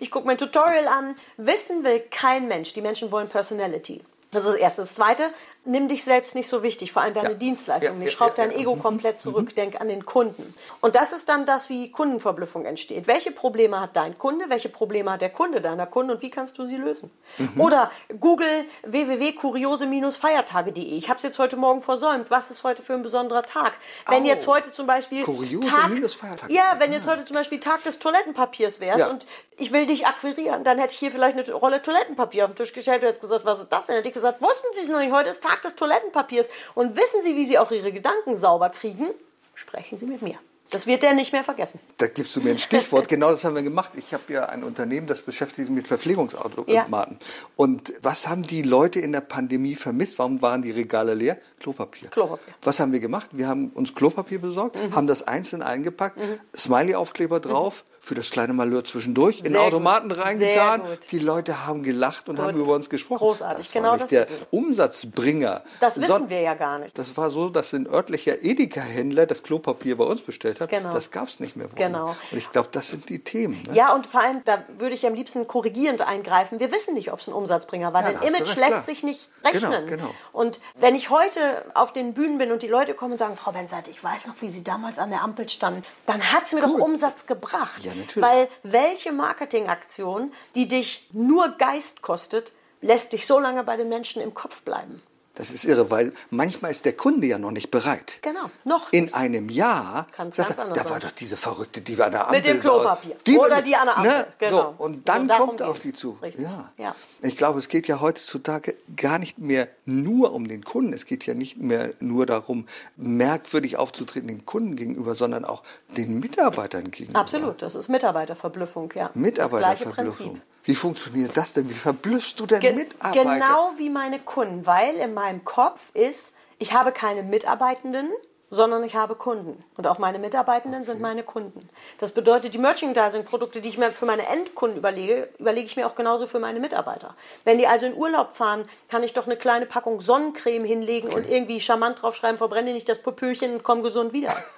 ich 0.01 0.11
gucke 0.11 0.27
mir 0.27 0.33
ein 0.33 0.39
Tutorial 0.39 0.89
an. 0.89 1.17
Wissen 1.37 1.85
will 1.85 2.01
kein 2.01 2.49
Mensch. 2.49 2.73
Die 2.73 2.83
Menschen 2.83 3.13
wollen 3.13 3.29
Personality. 3.29 4.03
Das 4.31 4.45
ist 4.45 4.53
das 4.53 4.61
Erste. 4.61 4.83
Das 4.83 4.95
Zweite, 4.95 5.31
nimm 5.69 5.89
dich 5.89 6.03
selbst 6.05 6.35
nicht 6.35 6.49
so 6.49 6.63
wichtig, 6.63 6.93
vor 6.93 7.03
allem 7.03 7.15
deine 7.15 7.29
Ja. 7.31 7.35
Dienstleistung 7.35 7.99
Ja, 7.99 8.05
nicht. 8.05 8.13
Schraub 8.13 8.35
dein. 8.37 8.51
Ego 8.53 8.75
Mhm. 8.77 8.83
komplett 8.83 9.21
zurück, 9.21 9.55
denk 9.55 9.81
an 9.81 9.89
den 9.89 10.05
Kunden. 10.07 10.55
Und 10.81 10.95
das 10.95 11.13
ist 11.13 11.29
dann 11.29 11.47
das, 11.47 11.69
wie 11.69 11.91
Kundenverblüffung 11.93 12.65
entsteht. 12.65 13.07
Welche 13.07 13.31
Probleme 13.31 13.81
hat 13.81 13.95
dein 13.97 14.19
Kunde? 14.19 14.47
Welche 14.49 14.69
Probleme 14.69 15.13
hat 15.13 15.21
der 15.21 15.31
Kunde 15.31 15.61
deiner 15.61 15.87
Kunde? 15.87 16.15
Und 16.15 16.23
wie 16.23 16.31
kannst 16.31 16.59
du 16.59 16.65
sie 16.67 16.77
lösen? 16.77 17.11
Mhm. 17.39 17.61
Oder 17.61 17.91
google 18.19 18.65
www.kuriose-feiertage.de. 18.85 20.83
Ich 20.97 21.09
habe 21.09 21.19
es 21.19 21.23
jetzt 21.23 21.39
heute 21.39 21.57
Morgen 21.57 21.81
versäumt. 21.83 22.31
Was 22.31 22.51
ist 22.51 22.65
heute 22.65 22.83
für 22.83 22.95
ein 22.95 23.03
besonderer 23.03 23.43
Tag? 23.43 23.73
Wenn 24.09 24.23
Oh. 24.25 24.27
jetzt 24.27 24.47
heute 24.47 24.73
zum 24.73 24.87
Beispiel 24.87 25.23
Kuriose-Feiertage. 25.25 26.53
Ja, 26.53 26.77
wenn 26.79 26.93
jetzt 26.93 27.09
heute 27.09 27.25
zum 27.25 27.35
Beispiel 27.35 27.61
Tag 27.61 27.83
des 27.85 27.99
Toilettenpapiers 27.99 28.81
wäre 28.81 28.99
Ja. 28.99 29.11
und 29.11 29.27
ich 29.57 29.73
will 29.73 29.87
dich 29.87 30.07
akquirieren, 30.07 30.65
dann 30.65 30.79
hätte 30.79 30.93
ich 30.93 30.99
hier 30.99 31.11
vielleicht 31.11 31.37
eine 31.37 31.53
Rolle 31.53 31.83
Toilettenpapier 31.83 32.45
auf 32.45 32.53
den 32.53 32.57
Tisch 32.57 32.73
gestellt. 32.73 33.03
Du 33.03 33.07
hättest 33.07 33.23
gesagt, 33.23 33.45
was 33.45 33.59
ist 33.61 33.69
das 33.73 33.87
denn? 33.87 33.97
Hätte 33.97 34.09
ich 34.09 34.15
gesagt, 34.15 34.41
wussten 34.41 34.67
Sie 34.75 34.81
es 34.83 34.89
noch 34.89 35.01
nicht? 35.01 35.13
Heute 35.13 35.31
ist 35.31 35.43
Tag 35.43 35.58
des 35.61 35.75
Toilettenpapiers. 35.77 36.49
Und 36.75 36.97
wissen 36.97 37.23
Sie, 37.23 37.37
wie 37.37 37.45
Sie 37.47 37.59
auch 37.59 37.71
Ihre 37.71 37.93
Gedanken 37.93 38.37
sauber 38.37 38.71
kriegen? 38.71 39.07
Sprechen 39.55 39.99
Sie 39.99 40.07
mit 40.07 40.23
mir. 40.23 40.37
Das 40.71 40.87
wird 40.87 41.03
der 41.03 41.15
nicht 41.15 41.33
mehr 41.33 41.45
vergessen. 41.45 41.81
Da 41.97 42.09
gibst 42.09 42.37
du 42.37 42.43
mir 42.43 42.51
ein 42.51 42.59
Stichwort. 42.59 43.09
genau 43.15 43.31
das 43.31 43.43
haben 43.45 43.55
wir 43.55 43.63
gemacht. 43.63 43.93
Ich 43.97 44.13
habe 44.13 44.31
ja 44.31 44.47
ein 44.51 44.63
Unternehmen, 44.63 45.07
das 45.07 45.23
beschäftigt 45.23 45.67
sich 45.69 45.71
mit 45.75 45.89
Verpflegungsautomaten. 45.89 47.19
Und 47.57 47.95
was 48.03 48.29
haben 48.29 48.43
die 48.43 48.61
Leute 48.61 49.01
in 49.01 49.13
der 49.13 49.23
Pandemie 49.23 49.77
vermisst? 49.77 50.19
Warum 50.19 50.43
waren 50.43 50.61
die 50.61 50.71
Regale 50.71 51.15
leer? 51.15 51.39
Klopapier. 51.59 52.11
Klopapier. 52.11 52.53
Was 52.63 52.81
haben 52.81 52.93
wir 52.93 53.01
gemacht? 53.01 53.31
Wir 53.33 53.49
haben 53.49 53.71
uns 53.71 53.95
Klopapier 53.95 54.41
besorgt, 54.43 54.77
Mhm. 54.77 54.95
haben 54.95 55.07
das 55.07 55.27
einzeln 55.27 55.63
eingepackt, 55.63 56.19
Smiley-Aufkleber 56.55 57.41
drauf, 57.41 57.85
für 58.09 58.15
das 58.15 58.31
kleine 58.31 58.55
Malheur 58.55 58.85
zwischendurch, 58.85 59.41
in 59.41 59.53
Sehr 59.53 59.61
Automaten 59.61 60.09
gut. 60.09 60.25
reingetan. 60.25 60.81
Die 61.11 61.19
Leute 61.19 61.67
haben 61.67 61.83
gelacht 61.83 62.31
und 62.31 62.37
Gut. 62.37 62.47
haben 62.47 62.59
über 62.59 62.73
uns 62.75 62.89
gesprochen. 62.89 63.19
Großartig. 63.19 63.67
Das 63.67 63.73
Genau 63.75 63.89
war 63.89 63.93
nicht 63.99 64.05
das 64.05 64.11
der 64.11 64.23
ist. 64.31 64.49
Umsatzbringer. 64.51 65.63
Das 65.81 65.97
wissen 66.01 66.07
Son- 66.09 66.29
wir 66.31 66.41
ja 66.41 66.55
gar 66.55 66.79
nicht. 66.79 66.97
Das 66.97 67.15
war 67.19 67.31
so, 67.31 67.51
dass 67.51 67.75
ein 67.75 67.87
örtlicher 67.87 68.43
Edeka-Händler 68.43 69.27
das 69.27 69.43
Klopapier 69.43 69.99
bei 69.99 70.05
uns 70.05 70.23
bestellt 70.23 70.59
hat. 70.63 70.71
Genau. 70.71 70.95
Das 70.95 71.11
gab 71.11 71.29
es 71.29 71.39
nicht 71.39 71.55
mehr. 71.57 71.69
Genau. 71.75 72.17
Und 72.31 72.39
ich 72.39 72.51
glaube, 72.51 72.69
das 72.73 72.89
sind 72.89 73.11
die 73.11 73.19
Themen. 73.23 73.63
Ne? 73.69 73.75
Ja, 73.75 73.93
und 73.95 74.07
vor 74.07 74.23
allem, 74.23 74.41
da 74.47 74.63
würde 74.79 74.95
ich 74.95 75.07
am 75.07 75.13
liebsten 75.13 75.47
korrigierend 75.47 76.01
eingreifen. 76.01 76.61
Wir 76.61 76.73
wissen 76.73 76.95
nicht, 76.95 77.13
ob 77.13 77.21
es 77.21 77.29
ein 77.29 77.35
Umsatzbringer 77.35 77.93
war. 77.93 78.03
Ja, 78.03 78.13
denn 78.19 78.23
Image 78.29 78.41
recht, 78.49 78.57
lässt 78.57 78.71
klar. 78.71 78.83
sich 78.83 79.03
nicht 79.03 79.29
Genau, 79.53 79.69
rechnen. 79.71 79.87
genau. 79.87 80.11
Und 80.33 80.61
wenn 80.81 80.95
ich 80.95 81.11
heute 81.11 81.41
auf 81.75 81.93
den 81.93 82.15
Bühnen 82.15 82.39
bin 82.39 82.53
und 82.53 82.63
die 82.63 82.69
Leute 82.69 82.95
kommen 82.95 83.13
und 83.13 83.19
sagen, 83.19 83.37
Frau 83.37 83.53
Benzeit, 83.53 83.89
ich 83.89 84.03
weiß 84.03 84.27
noch, 84.29 84.35
wie 84.41 84.49
Sie 84.49 84.65
damals 84.65 84.99
an 84.99 85.11
der 85.11 85.21
Ampel 85.23 85.47
standen, 85.49 85.83
dann 86.07 86.23
hat 86.33 86.45
es 86.47 86.53
mir 86.55 86.61
doch 86.61 86.69
Cool. 86.73 86.81
Umsatz 86.81 87.27
gebracht. 87.27 87.85
Ja, 87.85 87.93
natürlich. 87.99 88.29
Weil 88.29 88.49
welche 88.63 89.13
Marketingaktion, 89.13 90.33
die 90.55 90.69
dich 90.69 91.09
nur 91.13 91.49
Geist 91.59 92.03
kostet, 92.03 92.53
lässt 92.81 93.13
dich 93.13 93.27
so 93.27 93.39
lange 93.39 93.65
bei 93.65 93.77
den 93.77 93.89
Menschen 93.89 94.23
im 94.23 94.35
Kopf 94.35 94.63
bleiben. 94.63 95.03
Das 95.39 95.51
ist 95.53 95.65
irre, 95.65 95.89
weil 95.91 96.13
manchmal 96.31 96.73
ist 96.73 96.85
der 96.85 96.93
Kunde 96.95 97.27
ja 97.29 97.39
noch 97.39 97.53
nicht 97.53 97.71
bereit. 97.71 98.19
Genau, 98.23 98.51
noch. 98.65 98.93
In 98.93 99.15
einem 99.15 99.49
Jahr 99.49 100.09
Kann's 100.11 100.35
sagt 100.37 100.49
ganz 100.49 100.59
er, 100.59 100.65
anders 100.65 100.79
da 100.83 100.91
war 100.91 101.01
sein. 101.01 101.09
doch 101.09 101.17
diese 101.17 101.37
Verrückte, 101.37 101.81
die 101.81 101.97
war 101.97 102.07
an 102.07 102.13
der 102.13 102.21
Ampel. 102.27 102.39
Mit 102.39 102.45
dem 102.45 102.61
Klopapier. 102.61 103.17
Die 103.25 103.39
Oder 103.39 103.63
die 103.63 103.77
an 103.77 103.87
der 103.87 103.97
Ampel, 103.99 104.13
Ne? 104.13 104.27
genau. 104.41 104.75
So, 104.77 104.85
und 104.85 105.09
dann 105.09 105.29
So, 105.29 105.35
kommt 105.37 105.63
auf 105.63 105.79
die 105.79 105.93
zu. 105.93 106.19
Richtig. 106.21 106.45
Ja. 106.45 106.73
Ja. 106.77 106.95
Ich 107.23 107.37
glaube, 107.37 107.61
es 107.61 107.69
geht 107.69 107.87
ja 107.87 108.01
heutzutage 108.01 108.75
gar 108.97 109.19
nicht 109.21 109.39
mehr 109.39 109.69
nur 109.87 110.33
um 110.33 110.49
den 110.49 110.65
Kunden. 110.65 110.93
Es 110.93 111.07
geht 111.07 111.25
ja 111.25 111.35
nicht 111.35 111.57
mehr 111.57 111.91
nur 112.01 112.27
darum, 112.27 112.67
merkwürdig 112.97 113.77
aufzutreten 113.77 114.27
den 114.29 114.45
Kunden 114.45 114.75
gegenüber, 114.77 115.15
sondern 115.15 115.45
auch 115.45 115.63
den 115.97 116.19
Mitarbeitern 116.19 116.91
gegenüber. 116.91 117.19
Absolut, 117.21 117.63
das 117.63 117.77
ist 117.77 117.89
Mitarbeiterverblüffung, 117.89 118.93
ja. 118.97 119.05
Das 119.05 119.13
gleiche 119.15 119.21
Mitarbeiterverblüffung. 119.21 120.41
Wie 120.69 120.75
funktioniert 120.75 121.35
das 121.35 121.55
denn? 121.55 121.67
Wie 121.71 121.73
verblüffst 121.73 122.39
du 122.39 122.45
denn 122.45 122.61
Gen 122.61 122.77
Mitarbeiter? 122.77 123.23
Genau 123.25 123.73
wie 123.79 123.89
meine 123.89 124.19
Kunden, 124.19 124.67
weil 124.67 124.97
in 124.97 125.15
meinem 125.15 125.43
Kopf 125.43 125.81
ist, 125.95 126.35
ich 126.59 126.75
habe 126.75 126.93
keine 126.93 127.23
Mitarbeitenden, 127.23 128.11
sondern 128.51 128.85
ich 128.85 128.95
habe 128.95 129.15
Kunden. 129.15 129.65
Und 129.79 129.87
auch 129.87 129.99
meine 129.99 130.19
Mitarbeitenden 130.19 130.85
sind 130.85 131.01
meine 131.01 131.23
Kunden. 131.23 131.67
Das 131.97 132.13
bedeutet, 132.13 132.53
die 132.53 132.59
Merchandising-Produkte, 132.59 133.63
die 133.63 133.71
ich 133.71 133.79
mir 133.79 133.93
für 133.93 134.05
meine 134.05 134.27
Endkunden 134.27 134.77
überlege, 134.77 135.31
überlege 135.39 135.65
ich 135.65 135.77
mir 135.79 135.87
auch 135.87 135.95
genauso 135.95 136.27
für 136.27 136.39
meine 136.39 136.61
Mitarbeiter. 136.61 137.15
Wenn 137.45 137.57
die 137.57 137.67
also 137.67 137.87
in 137.87 137.95
Urlaub 137.95 138.37
fahren, 138.37 138.69
kann 138.91 139.03
ich 139.03 139.15
doch 139.15 139.25
eine 139.25 139.39
kleine 139.39 139.65
Packung 139.65 140.03
Sonnencreme 140.03 140.67
hinlegen 140.67 141.09
und 141.09 141.27
irgendwie 141.27 141.63
charmant 141.63 142.03
draufschreiben, 142.03 142.37
verbrenne 142.37 142.75
nicht 142.75 142.91
das 142.91 142.99
Popöchen 142.99 143.55
und 143.55 143.63
komm 143.63 143.83
gesund 143.83 144.13
wieder. 144.13 144.37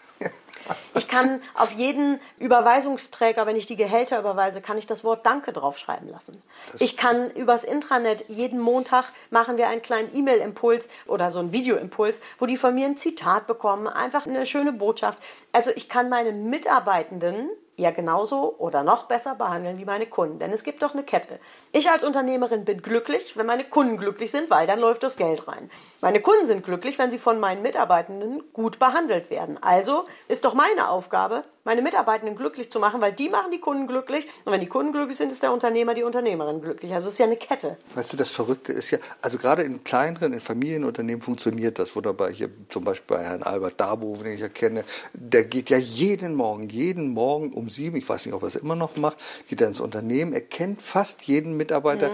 Ich 0.95 1.09
kann 1.09 1.41
auf 1.55 1.73
jeden 1.73 2.21
Überweisungsträger, 2.39 3.47
wenn 3.47 3.57
ich 3.57 3.67
die 3.67 3.77
Gehälter 3.77 4.19
überweise, 4.19 4.61
kann 4.61 4.79
ich 4.79 4.87
das 4.87 5.05
Wort 5.05 5.25
Danke 5.27 5.53
draufschreiben 5.53 6.09
lassen. 6.09 6.43
Ich 6.79 6.97
kann 6.97 7.31
übers 7.31 7.65
Intranet 7.65 8.25
jeden 8.29 8.61
Montag 8.61 9.13
machen 9.31 9.57
wir 9.57 9.69
einen 9.69 9.83
kleinen 9.83 10.15
E-Mail-Impuls 10.15 10.89
oder 11.07 11.31
so 11.31 11.41
einen 11.41 11.53
Videoimpuls, 11.53 12.21
wo 12.39 12.47
die 12.47 12.57
von 12.57 12.75
mir 12.75 12.87
ein 12.87 12.97
Zitat 12.97 13.47
bekommen, 13.47 13.87
einfach 13.87 14.27
eine 14.27 14.47
schöne 14.47 14.73
Botschaft. 14.73 15.19
Also 15.53 15.71
ich 15.75 15.89
kann 15.89 16.09
meine 16.09 16.33
Mitarbeitenden 16.33 17.51
ja 17.81 17.91
genauso 17.91 18.55
oder 18.59 18.83
noch 18.83 19.05
besser 19.05 19.35
behandeln 19.35 19.79
wie 19.79 19.85
meine 19.85 20.07
Kunden. 20.07 20.39
Denn 20.39 20.53
es 20.53 20.65
gibt 20.65 20.83
doch 20.83 20.93
eine 20.93 21.03
Kette. 21.03 21.39
Ich 21.73 21.91
als 21.91 22.05
Unternehmerin 22.05 22.65
bin 22.65 22.83
glücklich, 22.83 23.37
wenn 23.37 23.47
meine 23.47 23.65
Kunden 23.65 23.97
glücklich 23.97 24.31
sind, 24.31 24.51
weil 24.51 24.67
dann 24.67 24.81
läuft 24.81 25.03
das 25.03 25.17
Geld 25.17 25.49
rein. 25.49 25.71
Meine 26.01 26.21
Kunden 26.21 26.47
sind 26.47 26.65
glücklich, 26.65 26.99
wenn 26.99 27.11
sie 27.11 27.19
von 27.19 27.41
meinen 27.41 27.63
Mitarbeitenden 27.63 28.43
gut 28.53 28.79
behandelt 28.79 29.31
werden. 29.31 29.59
Also 29.63 30.05
ist 30.29 30.45
doch 30.45 30.55
meine 30.55 30.89
Aufgabe, 30.89 31.45
meine 31.65 31.83
Mitarbeitenden 31.83 32.37
glücklich 32.37 32.71
zu 32.71 32.81
machen, 32.81 33.01
weil 33.01 33.13
die 33.13 33.29
machen 33.29 33.51
die 33.53 33.61
Kunden 33.61 33.87
glücklich. 33.87 34.27
Und 34.45 34.53
wenn 34.53 34.61
die 34.61 34.67
Kunden 34.67 34.93
glücklich 34.93 35.17
sind, 35.17 35.33
ist 35.33 35.43
der 35.43 35.53
Unternehmer, 35.53 35.95
die 35.95 36.03
Unternehmerin 36.03 36.61
glücklich. 36.61 36.93
Also 36.93 37.09
es 37.09 37.15
ist 37.15 37.19
ja 37.19 37.27
eine 37.27 37.37
Kette. 37.37 37.77
Weißt 37.95 38.13
du, 38.13 38.17
das 38.17 38.31
Verrückte 38.31 38.73
ist 38.73 38.91
ja, 38.91 38.99
also 39.23 39.39
gerade 39.39 39.63
in 39.63 39.85
kleineren, 39.85 40.33
in 40.33 40.41
Familienunternehmen 40.41 41.23
funktioniert 41.23 41.79
das 41.79 41.95
wunderbar. 41.97 42.31
Hier 42.31 42.51
zum 42.69 42.85
Beispiel 42.85 43.17
bei 43.17 43.25
Herrn 43.25 43.43
Albert 43.43 43.81
Dabo, 43.81 44.17
den 44.17 44.33
ich 44.33 44.41
ja 44.41 44.49
kenne, 44.49 44.85
der 45.13 45.45
geht 45.45 45.71
ja 45.71 45.79
jeden 45.79 46.35
Morgen, 46.35 46.69
jeden 46.69 47.09
Morgen 47.09 47.53
um 47.53 47.69
sieben, 47.71 47.97
ich 47.97 48.09
weiß 48.09 48.27
nicht, 48.27 48.35
ob 48.35 48.43
er 48.43 48.49
es 48.49 48.57
immer 48.57 48.77
noch 48.77 48.97
macht, 48.97 49.17
geht 49.49 49.61
er 49.61 49.69
ins 49.69 49.81
Unternehmen, 49.81 50.33
er 50.33 50.43
kennt 50.43 50.83
fast 50.83 51.23
jeden 51.23 51.57
Mitarbeiter 51.57 52.11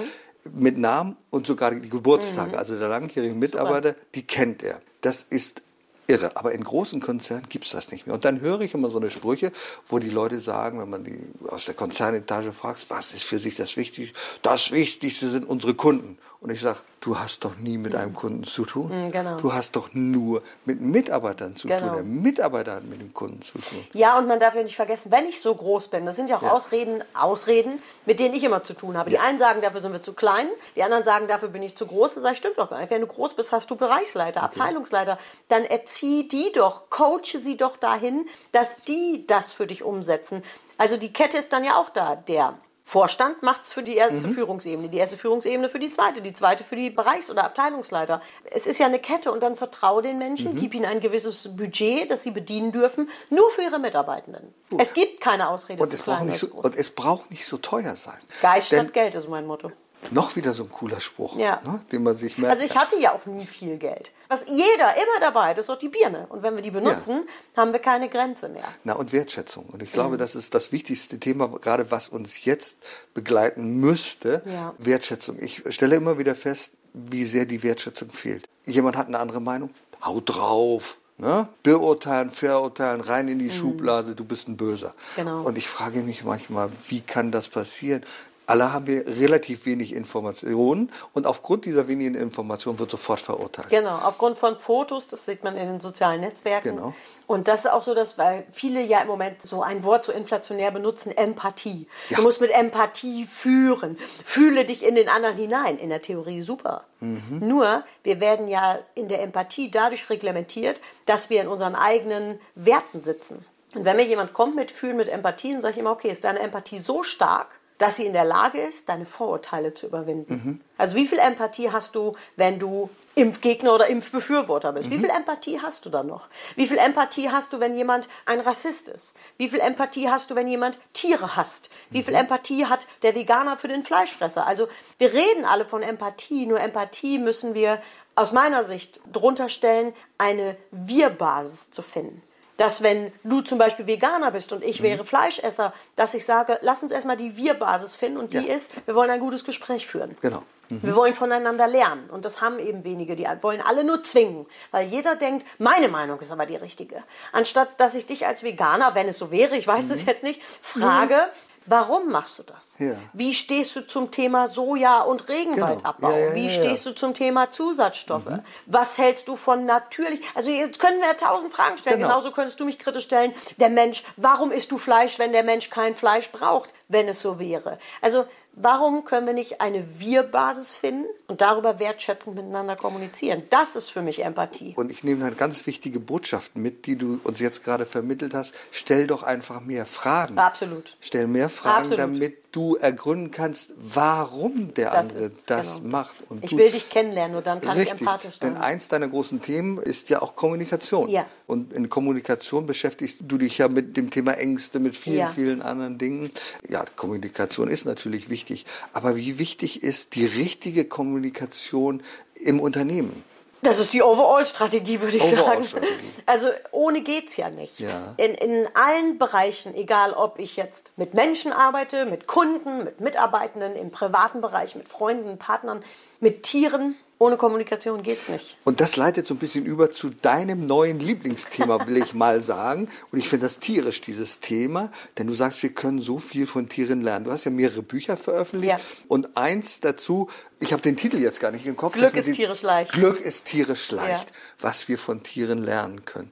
mit 0.55 0.79
Namen 0.79 1.17
und 1.31 1.47
sogar 1.47 1.73
die 1.73 1.89
Geburtstage. 1.89 2.57
Also 2.59 2.79
der 2.79 2.89
langjährige 2.89 3.35
Mitarbeiter, 3.35 3.97
die 4.15 4.23
kennt 4.23 4.63
er. 4.63 4.81
Das 5.01 5.23
ist 5.23 5.63
irre. 6.07 6.37
Aber 6.37 6.53
in 6.53 6.65
großen 6.65 7.01
Konzernen 7.01 7.49
gibt 7.49 7.65
es 7.67 7.73
das 7.73 7.91
nicht 7.91 8.07
mehr. 8.07 8.15
Und 8.15 8.25
dann 8.25 8.41
höre 8.41 8.61
ich 8.61 8.75
immer 8.75 8.91
so 8.91 8.99
eine 8.99 9.11
Sprüche, 9.11 9.53
wo 9.87 9.99
die 9.99 10.11
Leute 10.11 10.41
sagen, 10.41 10.81
wenn 10.81 10.91
man 10.91 11.05
die 11.05 11.19
aus 11.49 11.65
der 11.65 11.75
Konzernetage 11.75 12.53
fragt, 12.53 12.87
was 12.89 13.13
ist 13.13 13.25
für 13.25 13.39
sich 13.39 13.57
das 13.57 13.77
Wichtigste? 13.77 14.15
Das 14.43 14.71
Wichtigste 14.71 15.31
sind 15.31 15.45
unsere 15.45 15.75
Kunden. 15.75 16.19
Und 16.47 16.53
ich 16.53 16.61
sage, 16.61 16.79
du 17.01 17.19
hast 17.19 17.45
doch 17.45 17.57
nie 17.57 17.77
mit 17.77 17.97
einem 17.97 18.15
Kunden 18.15 18.45
zu 18.45 18.65
tun. 18.65 19.11
genau. 19.11 19.37
Du 19.39 19.53
hast 19.53 19.75
doch 19.75 19.89
nur 19.95 20.43
mit 20.65 20.81
Mitarbeitern 20.81 21.57
zu 21.57 21.67
Genau. 21.67 21.81
tun. 21.81 21.93
Der 21.95 22.03
Mitarbeiter 22.05 22.75
hat 22.77 22.85
mit 22.85 23.01
dem 23.01 23.13
Kunden 23.13 23.43
zu 23.43 23.59
tun. 23.59 23.85
Ja, 23.95 24.17
und 24.17 24.29
man 24.29 24.39
darf 24.39 24.55
ja 24.55 24.63
nicht 24.63 24.77
vergessen, 24.77 25.11
wenn 25.11 25.27
ich 25.27 25.41
so 25.41 25.53
groß 25.53 25.89
bin, 25.89 26.07
das 26.07 26.15
sind 26.15 26.31
ja 26.31 26.37
auch 26.37 26.43
Ja. 26.43 26.53
Ausreden, 26.53 27.03
Ausreden, 27.15 27.83
mit 28.05 28.21
denen 28.21 28.33
ich 28.33 28.45
immer 28.45 28.63
zu 28.63 28.75
tun 28.75 28.97
habe. 28.97 29.11
Die 29.11 29.17
Ja. 29.17 29.23
einen 29.23 29.41
sagen, 29.41 29.61
dafür 29.61 29.81
sind 29.81 29.91
wir 29.93 30.03
zu 30.05 30.13
klein, 30.13 30.47
die 30.77 30.85
anderen 30.85 31.03
sagen, 31.03 31.27
dafür 31.27 31.49
bin 31.49 31.65
ich 31.65 31.75
zu 31.77 31.85
groß. 31.85 32.15
Das 32.15 32.23
sage 32.23 32.35
ich, 32.35 32.39
stimmt 32.39 32.59
doch 32.59 32.71
gar 32.71 32.79
nicht. 32.79 32.91
Wenn 32.91 33.01
du 33.01 33.09
groß 33.09 33.35
bist, 33.35 33.51
hast 33.51 33.69
du 33.69 33.75
Bereichsleiter, 33.75 34.45
Abteilungsleiter. 34.45 35.19
Dann 35.49 35.65
erzieh 35.65 36.29
die 36.29 36.53
doch, 36.53 36.91
coache 36.91 37.41
sie 37.41 37.57
doch 37.57 37.77
dahin, 37.77 38.25
dass 38.53 38.77
die 38.87 39.27
das 39.27 39.53
für 39.53 39.67
dich 39.67 39.83
umsetzen. 39.83 40.45
Also 40.79 40.97
die 40.97 41.13
Kette 41.13 41.39
ist 41.39 41.53
dann 41.53 41.65
ja 41.65 41.75
auch 41.77 41.91
da. 41.91 42.15
Der 42.15 42.55
Vorstand 42.89 43.43
macht 43.43 43.65
es 43.65 43.73
für 43.73 43.83
die 43.83 43.95
Mhm. 43.95 43.99
erste 43.99 44.29
Führungsebene, 44.29 44.89
die 44.89 44.99
erste 44.99 45.17
Führungsebene 45.17 45.69
für 45.69 45.81
die 45.81 45.91
zweite, 45.91 46.23
die 46.23 46.33
zweite 46.33 46.63
für 46.63 46.77
die 46.77 46.89
Bereichs- 46.91 47.29
oder 47.29 47.43
Abteilungsleiter. 47.43 48.23
Es 48.45 48.69
ist 48.69 48.79
ja 48.79 48.87
eine 48.87 49.01
Kette 49.01 49.33
und 49.33 49.43
dann 49.43 49.57
vertraue 49.57 50.03
den 50.03 50.19
Menschen, 50.19 50.55
Mhm. 50.55 50.61
gib 50.61 50.73
ihnen 50.73 50.85
ein 50.85 51.01
gewisses 51.01 51.57
Budget, 51.57 52.09
das 52.09 52.23
sie 52.23 52.31
bedienen 52.31 52.71
dürfen, 52.71 53.11
nur 53.29 53.51
für 53.51 53.63
ihre 53.63 53.81
Mitarbeitenden. 53.81 54.55
Es 54.79 54.95
gibt 54.95 55.21
keine 55.21 55.49
Ausrede 55.49 55.83
Und 55.83 55.93
es, 55.93 56.03
braucht 56.03 56.27
nicht 56.27 56.39
so, 56.39 56.47
und 56.47 56.77
es 56.77 56.91
braucht 56.91 57.29
nicht 57.33 57.45
so 57.45 57.57
teuer 57.57 57.97
sein. 57.97 58.21
Geist 58.41 58.69
statt 58.69 58.93
Geld 58.93 59.17
ist 59.17 59.29
mein 59.29 59.47
Motto. 59.47 59.69
Noch 60.11 60.37
wieder 60.37 60.53
so 60.55 60.65
ein 60.65 60.71
cooler 60.71 61.01
Spruch, 61.01 61.37
Ja. 61.39 61.61
ne, 61.65 61.81
den 61.91 62.03
man 62.05 62.17
sich 62.17 62.39
merkt. 62.39 62.53
Also 62.53 62.65
ich 62.65 62.77
hatte 62.77 62.97
ja 62.99 63.13
auch 63.13 63.27
nie 63.27 63.45
viel 63.47 63.77
Geld. 63.77 64.13
Was 64.29 64.45
jeder 64.47 64.95
immer 64.95 65.21
dabei 65.21 65.49
hat, 65.51 65.59
ist 65.59 65.69
doch 65.69 65.79
die 65.79 65.89
Birne. 65.89 66.27
Und 66.29 66.43
wenn 66.43 66.55
wir 66.55 66.63
die 66.63 66.71
benutzen, 66.71 67.29
haben 67.57 67.73
wir 67.73 67.81
keine 67.81 68.09
Grenze 68.09 68.49
mehr. 68.49 68.65
Na, 68.85 68.95
und 68.95 69.13
Wertschätzung. 69.13 69.67
Und 69.67 69.83
ich 69.83 69.93
glaube, 69.93 70.15
Mhm. 70.15 70.19
das 70.19 70.35
ist 70.35 70.55
das 70.55 70.71
wichtigste 70.73 71.19
Thema, 71.19 71.49
gerade 71.49 71.91
was 71.91 72.09
uns 72.09 72.45
jetzt 72.45 72.77
begleiten 73.15 73.75
müsste. 73.81 74.43
Ja. 74.47 74.75
Wertschätzung. 74.79 75.39
Ich 75.41 75.63
stelle 75.71 75.97
immer 75.97 76.19
wieder 76.19 76.35
fest, 76.35 76.73
wie 76.93 77.25
sehr 77.25 77.45
die 77.47 77.63
Wertschätzung 77.63 78.11
fehlt. 78.11 78.49
Jemand 78.65 78.97
hat 78.97 79.09
eine 79.09 79.19
andere 79.19 79.41
Meinung, 79.41 79.71
haut 80.05 80.25
drauf. 80.35 80.99
Ne? 81.19 81.49
Beurteilen, 81.63 82.29
verurteilen, 82.29 83.01
rein 83.01 83.29
in 83.29 83.39
die 83.39 83.51
Schublade, 83.51 84.15
du 84.15 84.25
bist 84.25 84.49
ein 84.49 84.57
Böser. 84.59 84.89
Mhm. 84.89 85.17
Genau. 85.17 85.43
Und 85.43 85.57
ich 85.57 85.67
frage 85.67 86.01
mich 86.01 86.25
manchmal, 86.25 86.69
wie 86.89 87.01
kann 87.01 87.33
das 87.33 87.49
passieren? 87.49 88.05
Alle 88.47 88.73
haben 88.73 88.87
wir 88.87 89.07
relativ 89.07 89.67
wenig 89.67 89.93
Informationen 89.93 90.93
und 91.15 91.27
aufgrund 91.27 91.65
dieser 91.65 91.89
wenigen 91.89 92.15
Informationen 92.15 92.79
wird 92.79 92.91
sofort 92.91 93.21
verurteilt. 93.21 93.71
Genau, 93.71 93.97
aufgrund 93.97 94.39
von 94.39 94.59
Fotos, 94.59 95.09
das 95.09 95.27
sieht 95.27 95.43
man 95.43 95.57
in 95.57 95.67
den 95.67 95.79
sozialen 95.79 96.21
Netzwerken. 96.21 96.77
Genau. 96.77 96.95
Und 97.27 97.49
das 97.49 97.65
ist 97.65 97.73
auch 97.73 97.83
so, 97.83 97.93
dass 97.95 98.19
weil 98.19 98.47
viele 98.53 98.81
ja 98.83 99.01
im 99.01 99.09
Moment 99.09 99.43
so 99.43 99.63
ein 99.63 99.83
Wort 99.83 100.07
so 100.07 100.13
inflationär 100.13 100.71
benutzen, 100.71 101.11
Empathie. 101.17 101.89
Ja. 102.09 102.19
Du 102.19 102.23
musst 102.23 102.41
mit 102.41 102.53
Empathie 102.53 103.27
führen. 103.27 103.99
Fühle 104.25 104.65
dich 104.65 104.85
in 104.85 104.95
den 104.95 105.09
anderen 105.09 105.37
hinein. 105.37 105.77
In 105.79 105.89
der 105.89 106.03
Theorie 106.03 106.41
super. 106.41 106.85
Mhm. 107.01 107.41
Nur, 107.41 107.83
wir 108.05 108.21
werden 108.21 108.47
ja 108.47 108.79
in 108.95 109.09
der 109.09 109.23
Empathie 109.23 109.71
dadurch 109.73 110.09
reglementiert, 110.09 110.81
dass 111.05 111.31
wir 111.31 111.43
in 111.43 111.49
unseren 111.49 111.75
eigenen 111.75 112.39
Werten 112.55 113.03
sitzen. 113.03 113.45
Und 113.75 113.85
wenn 113.85 113.97
mir 113.97 114.07
jemand 114.07 114.33
kommt 114.33 114.55
mit 114.55 114.71
Fühlen, 114.71 114.97
mit 114.97 115.09
Empathie, 115.09 115.53
dann 115.53 115.63
sage 115.63 115.73
ich 115.73 115.79
immer, 115.81 115.91
okay, 115.91 116.11
ist 116.11 116.25
deine 116.25 116.39
Empathie 116.39 116.79
so 116.79 117.03
stark, 117.03 117.49
dass 117.79 117.97
sie 117.97 118.07
in 118.07 118.13
der 118.13 118.25
Lage 118.25 118.61
ist, 118.61 118.89
deine 118.89 119.07
Vorurteile 119.07 119.75
zu 119.75 119.87
überwinden. 119.87 120.63
Also 120.79 120.97
wie 120.97 121.07
viel 121.07 121.19
Empathie 121.19 121.71
hast 121.71 121.95
du, 121.95 122.15
wenn 122.37 122.59
du 122.59 122.91
Impfgegner 123.15 123.75
oder 123.75 123.87
Impfbefürworter 123.87 124.73
bist? 124.73 124.91
Wie 124.91 124.99
viel 124.99 125.11
Empathie 125.11 125.61
hast 125.61 125.85
du 125.87 125.91
dann 125.91 126.07
noch? 126.07 126.29
Wie 126.55 126.67
viel 126.67 126.79
Empathie 126.79 127.31
hast 127.31 127.53
du, 127.53 127.61
wenn 127.61 127.75
jemand 127.75 128.09
ein 128.25 128.41
Rassist 128.41 128.89
ist? 128.89 129.15
Wie 129.37 129.49
viel 129.49 129.61
Empathie 129.61 130.09
hast 130.09 130.31
du, 130.31 130.35
wenn 130.35 130.49
jemand 130.49 130.79
Tiere 130.93 131.37
hasst? 131.37 131.71
Wie 131.91 132.03
viel 132.03 132.15
Empathie 132.15 132.67
hat 132.67 132.87
der 133.03 133.15
Veganer 133.15 133.57
für 133.57 133.69
den 133.69 133.83
Fleischfresser? 133.83 134.47
Also 134.47 134.69
wir 134.99 135.13
reden 135.13 135.45
alle 135.45 135.65
von 135.65 135.83
Empathie, 135.83 136.47
nur 136.47 136.61
Empathie 136.61 137.19
müssen 137.19 137.55
wir 137.55 137.81
aus 138.15 138.33
meiner 138.33 138.65
Sicht 138.65 139.01
drunter 139.13 139.49
stellen, 139.49 139.93
eine 140.19 140.57
Wir-Basis 140.71 141.71
zu 141.71 141.83
finden 141.83 142.23
dass 142.57 142.83
wenn 142.83 143.13
du 143.25 143.41
zum 143.43 143.59
Beispiel 143.59 143.87
Veganer 143.87 144.31
bist 144.31 144.53
und 144.53 144.65
ich 144.65 144.83
wäre 144.83 145.05
Fleischesser, 145.05 145.73
dass 145.95 146.15
ich 146.15 146.25
sage, 146.25 146.59
lass 146.63 146.83
uns 146.83 146.93
erstmal 146.93 147.17
die 147.17 147.37
Wir-Basis 147.37 147.97
finden 147.97 148.19
und 148.19 148.33
die 148.33 148.39
Ja. 148.47 148.55
ist, 148.55 148.71
wir 148.87 148.95
wollen 148.95 149.11
ein 149.11 149.21
gutes 149.21 149.45
Gespräch 149.45 149.87
führen. 149.87 150.17
Genau. 150.21 150.43
Wir 150.69 150.97
wollen 150.97 151.15
voneinander 151.15 151.69
lernen 151.69 152.11
und 152.11 152.25
das 152.25 152.41
haben 152.41 152.59
eben 152.59 152.83
wenige, 152.83 153.15
die 153.15 153.25
wollen 153.41 153.61
alle 153.63 153.85
nur 153.85 154.03
zwingen, 154.03 154.47
weil 154.73 154.89
jeder 154.89 155.15
denkt, 155.15 155.47
meine 155.59 155.87
Meinung 155.87 156.19
ist 156.21 156.33
aber 156.33 156.45
die 156.45 156.57
richtige. 156.57 157.05
Anstatt 157.31 157.79
dass 157.79 157.95
ich 157.95 158.05
dich 158.07 158.27
als 158.27 158.43
Veganer, 158.43 158.97
wenn 158.97 159.07
es 159.07 159.17
so 159.19 159.31
wäre, 159.31 159.57
ich 159.57 159.67
weiß 159.69 159.91
es 159.91 160.05
jetzt 160.07 160.25
nicht, 160.25 160.43
frage, 160.61 161.29
warum 161.67 162.11
machst 162.11 162.39
du 162.39 162.43
das? 162.43 162.79
Ja. 162.79 162.95
Wie 163.13 163.35
stehst 163.35 163.77
du 163.77 163.87
zum 163.87 164.11
Thema 164.11 164.49
Soja 164.49 165.03
und 165.03 165.29
Regenwaldabbau? 165.29 166.09
Genau. 166.09 166.19
Ja, 166.19 166.29
ja, 166.29 166.35
Wie 166.35 166.51
stehst 166.51 166.87
du 166.87 166.93
zum 166.93 167.15
Thema 167.15 167.51
Zusatzstoffe? 167.51 168.41
Was 168.67 168.99
hältst 168.99 169.29
du 169.29 169.37
von 169.37 169.67
natürlich? 169.67 170.21
Also 170.35 170.51
jetzt 170.51 170.79
können 170.79 171.01
wir 171.01 171.17
tausend 171.17 171.53
Fragen 171.53 171.79
stellen. 171.79 171.97
Genau. 171.97 172.09
Genauso 172.09 172.31
könntest 172.31 172.59
du 172.61 172.65
mich 172.65 172.79
kritisch 172.79 173.05
stellen. 173.05 173.35
Der 173.59 173.69
Mensch, 173.69 174.03
warum 174.17 174.51
isst 174.51 174.73
du 174.73 174.79
Fleisch, 174.79 175.19
wenn 175.19 175.33
der 175.33 175.43
Mensch 175.43 175.71
kein 175.71 175.95
Fleisch 175.95 176.31
braucht, 176.31 176.73
wenn 176.89 177.09
es 177.09 177.21
so 177.21 177.39
wäre? 177.39 177.79
Also 178.01 178.25
warum 178.57 179.05
können 179.05 179.27
wir 179.27 179.35
nicht 179.35 179.61
eine 179.61 180.01
Wir-Basis 180.01 180.75
finden? 180.75 181.07
und 181.29 181.41
darüber 181.41 181.79
wertschätzend 181.79 182.37
miteinander 182.37 182.77
kommunizieren. 182.77 183.43
Das 183.51 183.77
ist 183.77 183.91
für 183.91 184.03
mich 184.03 184.25
Empathie. 184.25 184.75
Und 184.77 184.91
ich 184.91 185.03
nehme 185.03 185.25
dann 185.25 185.37
ganz 185.37 185.67
wichtige 185.67 186.01
Botschaften 186.01 186.63
mit, 186.63 186.87
die 186.87 186.97
du 186.97 187.21
uns 187.25 187.41
jetzt 187.41 187.65
gerade 187.65 187.85
vermittelt 187.85 188.35
hast. 188.35 188.55
Stell 188.71 189.07
doch 189.07 189.23
einfach 189.23 189.61
mehr 189.61 189.87
Fragen. 189.87 190.39
Absolut. 190.39 190.97
Stell 191.01 191.27
mehr 191.27 191.49
Fragen, 191.49 191.83
Absolut. 191.83 191.99
damit 191.99 192.46
du 192.53 192.77
ergründen 192.77 193.31
kannst, 193.31 193.73
warum 193.77 194.73
der 194.75 194.91
Das 194.93 195.11
andere 195.11 195.31
das 195.47 195.77
genau. 195.79 195.89
macht. 195.89 196.15
Und 196.29 196.45
Ich 196.45 196.51
du, 196.51 196.57
will 196.59 196.71
dich 196.71 196.89
kennenlernen, 196.89 197.33
nur 197.33 197.43
dann 197.43 197.61
kann 197.61 197.77
ich 197.77 197.85
Richtig, 197.85 198.01
empathisch 198.01 198.39
sein. 198.39 198.55
denn 198.55 198.63
eins 198.63 198.89
deiner 198.89 199.09
großen 199.09 199.43
Themen 199.43 199.79
ist 199.79 200.09
ja 200.09 200.23
auch 200.23 200.37
Kommunikation. 200.37 201.09
Ja. 201.09 201.27
Und 201.47 201.73
in 201.73 201.89
Kommunikation 201.91 202.67
beschäftigst 202.67 203.21
du 203.27 203.39
dich 203.39 203.59
ja 203.59 203.69
mit 203.69 203.97
dem 203.97 204.11
Thema 204.11 204.33
Ängste, 204.39 204.79
mit 204.79 204.97
vielen, 204.97 205.17
Ja. 205.19 205.29
vielen 205.29 205.61
anderen 205.63 205.99
Dingen. 205.99 206.31
Ja, 206.69 206.85
Kommunikation 206.97 207.69
ist 207.69 207.85
natürlich 207.85 208.29
wichtig, 208.31 208.65
aber 208.93 209.17
wie 209.17 209.39
wichtig 209.39 209.83
ist 209.83 210.15
die 210.15 210.25
richtige 210.27 210.85
Kommunikation 210.87 212.03
im 212.35 212.61
Unternehmen? 212.61 213.23
Das 213.63 213.79
ist 213.79 213.93
die 213.93 214.03
Overall-Strategie, 214.03 215.01
würde 215.01 215.17
ich 215.17 215.23
sagen. 215.23 215.39
Overall-Strategie. 215.39 215.93
Also 216.27 216.49
ohne 216.73 217.01
geht's 217.01 217.37
ja 217.37 217.51
nicht. 217.51 217.81
Ja. 217.81 218.15
In, 218.17 218.35
in 218.35 218.69
allen 218.75 219.19
Bereichen, 219.19 219.75
egal 219.75 220.13
ob 220.13 220.39
ich 220.39 220.57
jetzt 220.57 220.93
mit 220.97 221.15
Menschen 221.15 221.53
arbeite, 221.53 222.07
mit 222.07 222.27
Kunden, 222.27 222.85
mit 222.85 223.01
Mitarbeitenden, 223.01 223.75
im 223.75 223.91
privaten 223.91 224.41
Bereich, 224.41 224.75
mit 224.77 224.89
Freunden, 224.89 225.39
Partnern, 225.39 225.83
mit 226.21 226.43
Tieren, 226.43 226.97
ohne 227.19 227.37
Kommunikation 227.37 228.03
geht's 228.03 228.29
nicht. 228.29 228.57
Und 228.65 228.81
das 228.81 228.97
leitet 228.97 229.27
so 229.27 229.35
ein 229.35 229.39
bisschen 229.39 229.65
über 229.65 229.91
zu 229.91 230.11
deinem 230.11 230.67
neuen 230.67 230.99
Lieblingsthema, 231.01 231.87
will 231.87 231.97
ich 231.97 232.13
mal 232.15 232.43
sagen. 232.43 232.89
Und 233.11 233.19
ich 233.19 233.29
finde 233.29 233.47
das 233.47 233.59
tierisch, 233.59 234.01
dieses 234.03 234.41
Thema, 234.41 234.91
denn 235.17 235.27
du 235.27 235.33
sagst, 235.35 235.63
wir 235.63 235.71
können 235.71 235.99
so 235.99 236.19
viel 236.19 236.47
von 236.47 236.69
Tieren 236.69 237.01
lernen. 237.01 237.25
Du 237.25 237.33
hast 237.33 237.45
ja 237.45 237.51
mehrere 237.51 237.83
Bücher 237.83 238.17
veröffentlicht 238.17 238.79
Ja. 238.79 238.85
und 239.09 239.37
eins 239.37 239.81
dazu, 239.81 240.29
ich 240.61 240.73
habe 240.73 240.83
den 240.83 240.97
Titel 240.97 241.19
jetzt 241.19 241.41
gar 241.41 241.51
nicht 241.51 241.65
im 241.67 241.77
Kopf. 241.77 241.95
Glück 241.95 242.15
ist 242.17 242.33
tierisch 242.35 242.63
leicht. 242.63 242.93
Glück 242.93 243.21
ist 243.21 243.47
tierisch 243.47 243.91
leicht, 243.93 244.29
Ja. 244.29 244.37
was 244.61 244.89
wir 244.89 244.99
von 244.99 245.23
Tieren 245.23 245.63
lernen 245.63 246.05
können. 246.05 246.31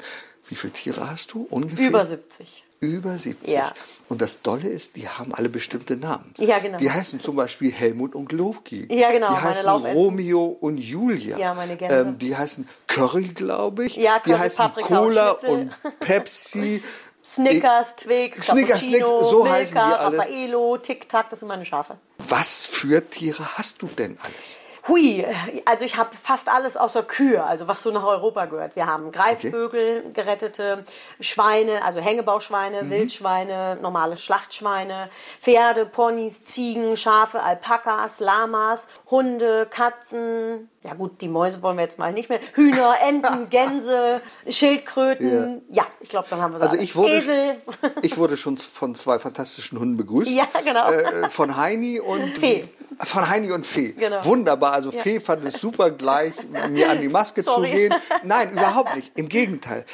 Wie 0.49 0.55
viele 0.57 0.75
Tiere 0.75 1.11
hast 1.11 1.33
du 1.33 1.47
ungefähr? 1.49 1.89
Über 1.89 2.05
70. 2.05 2.65
Über 2.85 3.19
70. 3.19 3.55
Ja. 3.55 3.73
Und 4.09 4.21
das 4.21 4.43
Dolle 4.43 4.69
ist, 4.69 4.97
die 4.97 5.09
haben 5.09 5.35
alle 5.35 5.49
bestimmte 5.49 5.97
Namen. 5.97 6.35
Ja, 6.39 6.59
genau. 6.59 6.79
Die 6.79 6.91
heißen 6.91 7.21
zum 7.21 7.37
Beispiel 7.37 7.73
Helmut 7.73 8.15
und 8.15 8.33
Loki. 8.33 8.87
Ja, 8.91 9.11
genau, 9.11 9.31
Die 9.31 9.41
heißen. 9.41 9.69
Romeo 9.69 10.45
und 10.45 10.79
Julia. 10.79 11.39
Ja, 11.39 11.55
meine 11.55 11.77
Gänse. 11.77 11.95
Ähm, 11.97 12.19
die 12.19 12.37
heißen 12.37 12.69
Curry, 12.87 13.29
glaube 13.29 13.87
ich. 13.87 13.97
Ja, 13.97 14.19
die 14.19 14.31
Curry, 14.31 14.41
heißen 14.41 14.65
Paprika 14.65 14.99
und 14.99 15.05
Cola 15.09 15.31
Schnitzel. 15.39 15.51
und 15.51 16.01
Pepsi. 16.01 16.83
Snickers, 17.27 17.97
Twix, 17.97 18.47
Snickers, 18.47 18.83
Snickers, 18.83 19.31
so 19.31 19.45
Milka, 19.45 19.57
heißen 19.57 19.75
die 19.75 19.81
alle. 19.81 20.19
Raffaello, 20.19 20.77
Tic 20.77 21.09
Tac, 21.09 21.31
das 21.31 21.39
sind 21.41 21.49
meine 21.49 21.65
Schafe. 21.65 21.97
Was 22.19 22.67
für 22.67 23.09
Tiere 23.09 23.57
hast 23.57 23.81
du 23.81 23.87
denn 23.87 24.19
alles? 24.23 24.59
Hui, 24.87 25.25
also 25.65 25.85
ich 25.87 25.97
habe 25.97 26.15
fast 26.15 26.51
alles 26.51 26.77
außer 26.77 27.03
Kühe, 27.03 27.43
also 27.43 27.67
was 27.69 27.81
so 27.81 27.91
nach 27.91 28.05
Europa 28.05 28.45
gehört. 28.45 28.77
Wir 28.77 28.87
haben 28.87 29.13
Greifvögel, 29.13 30.13
gerettete 30.13 30.85
Schweine, 31.21 31.83
also 31.83 32.01
Hängebauschweine, 32.01 32.83
Mhm. 32.83 32.91
Wildschweine, 32.91 33.79
normale 33.81 34.19
Schlachtschweine, 34.19 35.09
Pferde, 35.41 35.87
Ponys, 35.87 36.45
Ziegen, 36.45 36.99
Schafe, 36.99 37.43
Alpakas, 37.43 38.21
Lamas, 38.21 38.89
Hunde, 39.11 39.67
Katzen. 39.71 40.69
Ja 40.85 40.93
gut, 40.93 41.23
die 41.23 41.29
Mäuse 41.29 41.63
wollen 41.63 41.79
wir 41.79 41.83
jetzt 41.83 41.99
mal 41.99 42.13
nicht 42.13 42.29
mehr. 42.29 42.41
Hühner, 42.53 42.95
Enten, 43.09 43.49
Gänse, 43.51 44.21
Schildkröten. 44.47 45.63
Ja, 45.71 45.87
ich 46.01 46.11
glaube, 46.11 46.27
dann 46.29 46.43
haben 46.43 46.53
wir 46.53 46.61
Also 46.61 46.77
ich 46.77 46.95
wurde, 46.95 47.15
Esel. 47.15 47.63
ich 48.03 48.19
wurde 48.19 48.37
schon 48.37 48.59
von 48.59 48.95
zwei 48.95 49.19
fantastischen 49.19 49.81
Hunden 49.81 49.97
begrüßt. 49.97 50.31
Ja, 50.31 50.47
genau. 50.63 50.91
Äh, 50.91 51.31
von 51.31 51.57
Heini 51.57 52.01
und 52.01 52.37
Fee. 52.39 52.69
Von 52.99 53.29
Heini 53.29 53.51
und 53.51 53.65
Fee. 53.65 53.93
Genau. 53.93 54.23
Wunderbar. 54.27 54.73
Also 54.73 54.93
Fee 54.93 55.21
fand 55.21 55.45
es 55.47 55.59
super 55.59 55.91
gleich, 55.91 56.35
mir 56.69 56.91
an 56.91 57.01
die 57.01 57.09
Maske 57.09 57.43
Sorry. 57.43 57.71
zu 57.71 57.77
gehen. 57.77 57.95
Nein, 58.23 58.53
überhaupt 58.53 58.95
nicht. 58.95 59.19
Im 59.19 59.31
Gegenteil. 59.31 59.87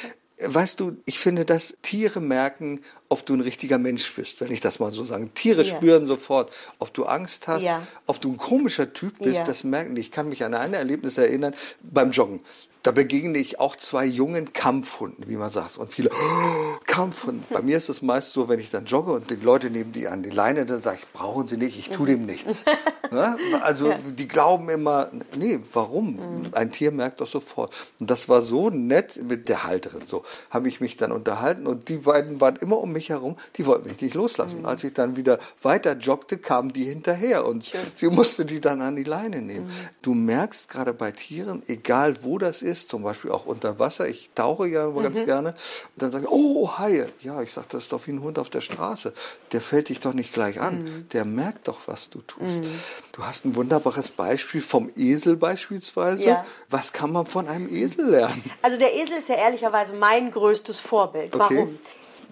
Weißt 0.43 0.79
du, 0.79 0.97
ich 1.05 1.19
finde, 1.19 1.45
dass 1.45 1.75
Tiere 1.81 2.19
merken, 2.19 2.81
ob 3.09 3.25
du 3.25 3.33
ein 3.33 3.41
richtiger 3.41 3.77
Mensch 3.77 4.13
bist, 4.15 4.41
wenn 4.41 4.51
ich 4.51 4.59
das 4.61 4.79
mal 4.79 4.91
so 4.91 5.05
sagen. 5.05 5.31
Tiere 5.35 5.63
Ja. 5.63 5.75
spüren 5.77 6.05
sofort, 6.05 6.51
ob 6.79 6.93
du 6.93 7.05
Angst 7.05 7.47
hast, 7.47 7.63
Ja. 7.63 7.85
ob 8.07 8.19
du 8.21 8.31
ein 8.31 8.37
komischer 8.37 8.93
Typ 8.93 9.19
bist, 9.19 9.37
Ja. 9.39 9.43
das 9.45 9.63
merken 9.63 9.95
die. 9.95 10.01
Ich 10.01 10.11
kann 10.11 10.29
mich 10.29 10.43
an 10.43 10.53
ein 10.53 10.73
Erlebnis 10.73 11.17
erinnern 11.17 11.53
beim 11.81 12.11
Joggen. 12.11 12.41
Da 12.83 12.89
begegne 12.89 13.37
ich 13.37 13.59
auch 13.59 13.75
zwei 13.75 14.05
jungen 14.05 14.53
Kampfhunden, 14.53 15.25
wie 15.27 15.35
man 15.35 15.51
sagt. 15.51 15.77
Und 15.77 15.91
viele, 15.93 16.09
oh, 16.09 16.77
Kampfhunden. 16.87 17.43
Bei 17.51 17.61
mir 17.61 17.77
ist 17.77 17.89
es 17.89 18.01
meist 18.01 18.33
so, 18.33 18.49
wenn 18.49 18.59
ich 18.59 18.71
dann 18.71 18.85
jogge 18.85 19.11
und 19.11 19.29
die 19.29 19.35
Leute 19.35 19.69
nehmen 19.69 19.91
die 19.91 20.07
an 20.07 20.23
die 20.23 20.31
Leine, 20.31 20.65
dann 20.65 20.81
sage 20.81 20.97
ich, 21.01 21.07
brauchen 21.13 21.45
sie 21.45 21.57
nicht, 21.57 21.77
ich 21.77 21.89
tue 21.91 22.07
dem 22.07 22.25
nichts. 22.25 22.65
ne? 23.11 23.37
Also 23.61 23.93
die 24.17 24.27
glauben 24.27 24.69
immer, 24.69 25.09
nee, 25.35 25.59
warum? 25.73 26.49
Ein 26.53 26.71
Tier 26.71 26.91
merkt 26.91 27.21
doch 27.21 27.27
sofort. 27.27 27.73
Und 27.99 28.09
das 28.09 28.29
war 28.29 28.41
so 28.41 28.69
nett 28.69 29.21
mit 29.27 29.49
der 29.49 29.63
Halterin. 29.63 30.03
So 30.05 30.23
habe 30.49 30.67
ich 30.67 30.81
mich 30.81 30.97
dann 30.97 31.11
unterhalten 31.11 31.67
und 31.67 31.89
die 31.89 31.97
beiden 31.97 32.41
waren 32.41 32.55
immer 32.55 32.79
um 32.79 32.91
mich 32.91 33.09
herum, 33.09 33.37
die 33.57 33.65
wollten 33.65 33.89
mich 33.89 34.01
nicht 34.01 34.13
loslassen. 34.13 34.65
Als 34.65 34.83
ich 34.83 34.93
dann 34.93 35.15
wieder 35.15 35.39
weiter 35.61 35.95
joggte, 35.95 36.37
kamen 36.37 36.73
die 36.73 36.85
hinterher 36.85 37.45
und 37.45 37.71
sie 37.95 38.07
musste 38.07 38.45
die 38.45 38.59
dann 38.59 38.81
an 38.81 38.95
die 38.95 39.03
Leine 39.03 39.41
nehmen. 39.41 39.69
Du 40.01 40.13
merkst 40.13 40.69
gerade 40.69 40.93
bei 40.93 41.11
Tieren, 41.11 41.63
egal 41.67 42.23
wo 42.23 42.37
das 42.37 42.61
ist, 42.61 42.89
zum 42.89 43.03
Beispiel 43.03 43.31
auch 43.31 43.45
unter 43.45 43.79
Wasser, 43.79 44.07
ich 44.07 44.31
tauche 44.35 44.67
ja 44.67 44.87
ganz 44.89 45.23
gerne, 45.25 45.49
und 45.49 46.01
dann 46.03 46.11
sagen, 46.11 46.27
oh, 46.29 46.77
Haie. 46.77 47.07
Ja, 47.21 47.41
ich 47.41 47.51
sage, 47.51 47.67
das 47.69 47.83
ist 47.83 47.91
doch 47.91 48.07
wie 48.07 48.11
ein 48.11 48.21
Hund 48.21 48.39
auf 48.39 48.49
der 48.49 48.61
Straße. 48.61 49.13
Der 49.51 49.61
fällt 49.61 49.89
dich 49.89 49.99
doch 49.99 50.13
nicht 50.13 50.33
gleich 50.33 50.59
an. 50.59 51.05
Der 51.13 51.25
merkt 51.25 51.67
doch, 51.67 51.87
was 51.87 52.09
du 52.09 52.21
tust. 52.21 52.61
Du 53.11 53.23
hast 53.23 53.45
ein 53.45 53.55
wunderbares 53.55 54.11
Beispiel 54.11 54.61
vom 54.61 54.89
Esel 54.95 55.35
beispielsweise. 55.35 56.23
Ja. 56.25 56.45
Was 56.69 56.93
kann 56.93 57.11
man 57.11 57.25
von 57.25 57.47
einem 57.47 57.73
Esel 57.73 58.05
lernen? 58.09 58.43
Also 58.61 58.77
der 58.77 58.95
Esel 58.95 59.17
ist 59.17 59.29
ja 59.29 59.35
ehrlicherweise 59.35 59.93
mein 59.93 60.31
größtes 60.31 60.79
Vorbild. 60.79 61.35
Okay. 61.35 61.55
Warum? 61.57 61.79